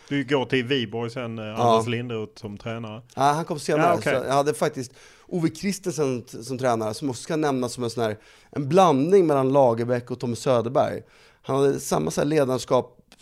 [0.10, 3.02] Du går till Viborg sen, eh, Anders Lindroth som tränare.
[3.16, 3.96] Ja, han kom senare.
[3.96, 4.94] Ja, så jag hade faktiskt
[5.28, 8.18] Ove Christensen som tränare, som också ska nämnas som en sån här,
[8.50, 11.02] en blandning mellan Lagerbäck och Tommy Söderberg.
[11.42, 12.28] Han hade samma så här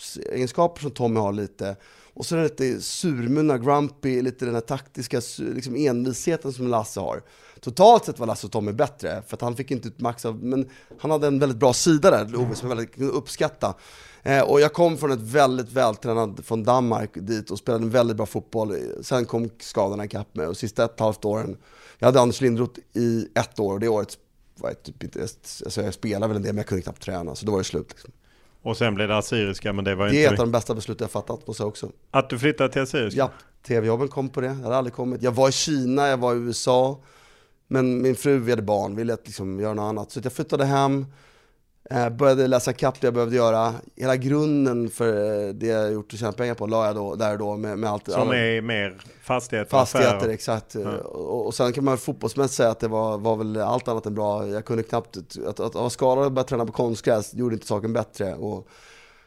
[0.03, 1.75] ledarskapsegenskaper som Tommy har lite.
[2.15, 6.99] Och så är det lite surmunna, grumpy, lite den här taktiska liksom envisheten som Lasse
[6.99, 7.21] har.
[7.59, 10.43] Totalt sett var Lasse och Tommy bättre, för att han fick inte ut max av,
[10.43, 13.73] men han hade en väldigt bra sida där, Ove, som jag väldigt kunde uppskatta.
[14.23, 18.17] Eh, och jag kom från ett väldigt vältränad från Danmark dit och spelade en väldigt
[18.17, 18.75] bra fotboll.
[19.01, 21.57] Sen kom skadorna ikapp mig och sista ett och ett halvt åren,
[21.99, 24.17] jag hade Anders Lindroth i ett år och det året
[24.55, 27.35] var jag typ inte, alltså jag spelade väl en del men jag kunde knappt träna,
[27.35, 27.89] så då var det slut.
[27.89, 28.11] Liksom.
[28.63, 30.33] Och sen blev det Assyriska men det var Det är inte...
[30.33, 31.91] ett av de bästa beslut jag fattat, måste jag också.
[32.11, 33.19] Att du flyttade till Assyriska?
[33.19, 33.31] Ja,
[33.67, 34.47] tv-jobben kom på det.
[34.47, 35.21] Jag hade aldrig kommit.
[35.21, 36.99] Jag var i Kina, jag var i USA.
[37.67, 40.11] Men min fru, vi hade barn, ville att liksom göra något annat.
[40.11, 41.05] Så jag flyttade hem,
[42.11, 43.73] började läsa kapp det jag behövde göra.
[43.95, 47.37] Hela grunden för eh, det jag gjort och tjänat pengar på la jag då, där
[47.37, 48.09] då med, med allt.
[48.11, 50.31] Som alla- är mer fastigheter, Fastigheter, affärer.
[50.31, 50.75] exakt.
[50.75, 50.97] Ja.
[50.97, 54.15] Och, och sen kan man fotbollsmässigt säga att det var, var väl allt annat än
[54.15, 54.47] bra.
[54.47, 57.93] Jag kunde knappt, att, att vara skadad och börja träna på konstgräs gjorde inte saken
[57.93, 58.35] bättre.
[58.35, 58.67] Och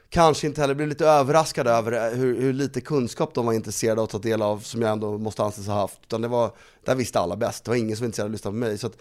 [0.08, 4.04] kanske inte heller, blev lite överraskad över hur, hur lite kunskap de var intresserade av
[4.04, 6.00] att ta del av, som jag ändå måste anses ha haft.
[6.02, 6.50] Utan det var,
[6.84, 8.78] där visste alla bäst, det var ingen som var intresserad av att lyssna på mig.
[8.78, 8.96] Så att,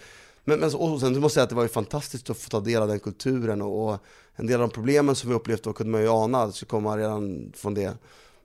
[0.45, 2.49] men, men så- och sen måste jag säga att det var ju fantastiskt att få
[2.49, 3.99] ta del av den kulturen och, och
[4.35, 6.97] en del av de problemen som vi upplevt då kunde man ju ana så komma
[6.97, 7.93] redan från det.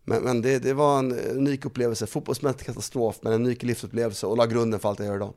[0.05, 4.37] Men, men det, det var en unik upplevelse, fotbollsmässigt katastrof, men en unik livsupplevelse och
[4.37, 5.33] la grunden för allt jag gör idag.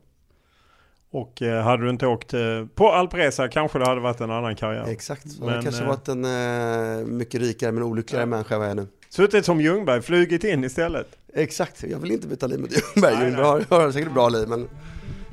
[1.11, 2.39] Och eh, hade du inte åkt eh,
[2.75, 4.85] på alpresa kanske det hade varit en annan karriär.
[4.87, 8.71] Exakt, Men, jag kanske eh, varit en eh, mycket rikare men olyckligare människa än jag
[8.71, 8.87] är nu.
[9.09, 11.07] Suttit som Ljungberg, flugit in istället.
[11.33, 13.15] Exakt, jag vill inte byta liv med Ljungberg.
[13.15, 14.69] Nej, Ljungberg har, har säkert bra liv, men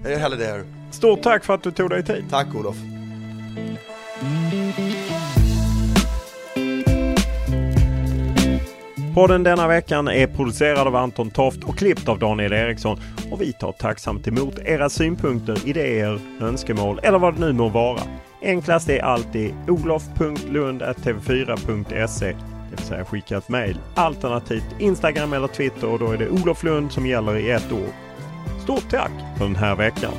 [0.02, 0.79] jag gör hellre det här.
[0.90, 2.24] Stort tack för att du tog dig tid.
[2.30, 2.76] Tack Olof.
[9.14, 13.00] Podden denna veckan är producerad av Anton Toft och klippt av Daniel Eriksson.
[13.30, 18.00] Och vi tar tacksamt emot era synpunkter, idéer, önskemål eller vad det nu må vara.
[18.42, 22.34] Enklast är alltid olof.lund.tv4.se
[22.70, 23.78] det vill säga skicka ett mejl.
[23.94, 27.92] Alternativt Instagram eller Twitter och då är det Olof Lund som gäller i ett ord.
[28.62, 30.12] Stort tack för den här veckan.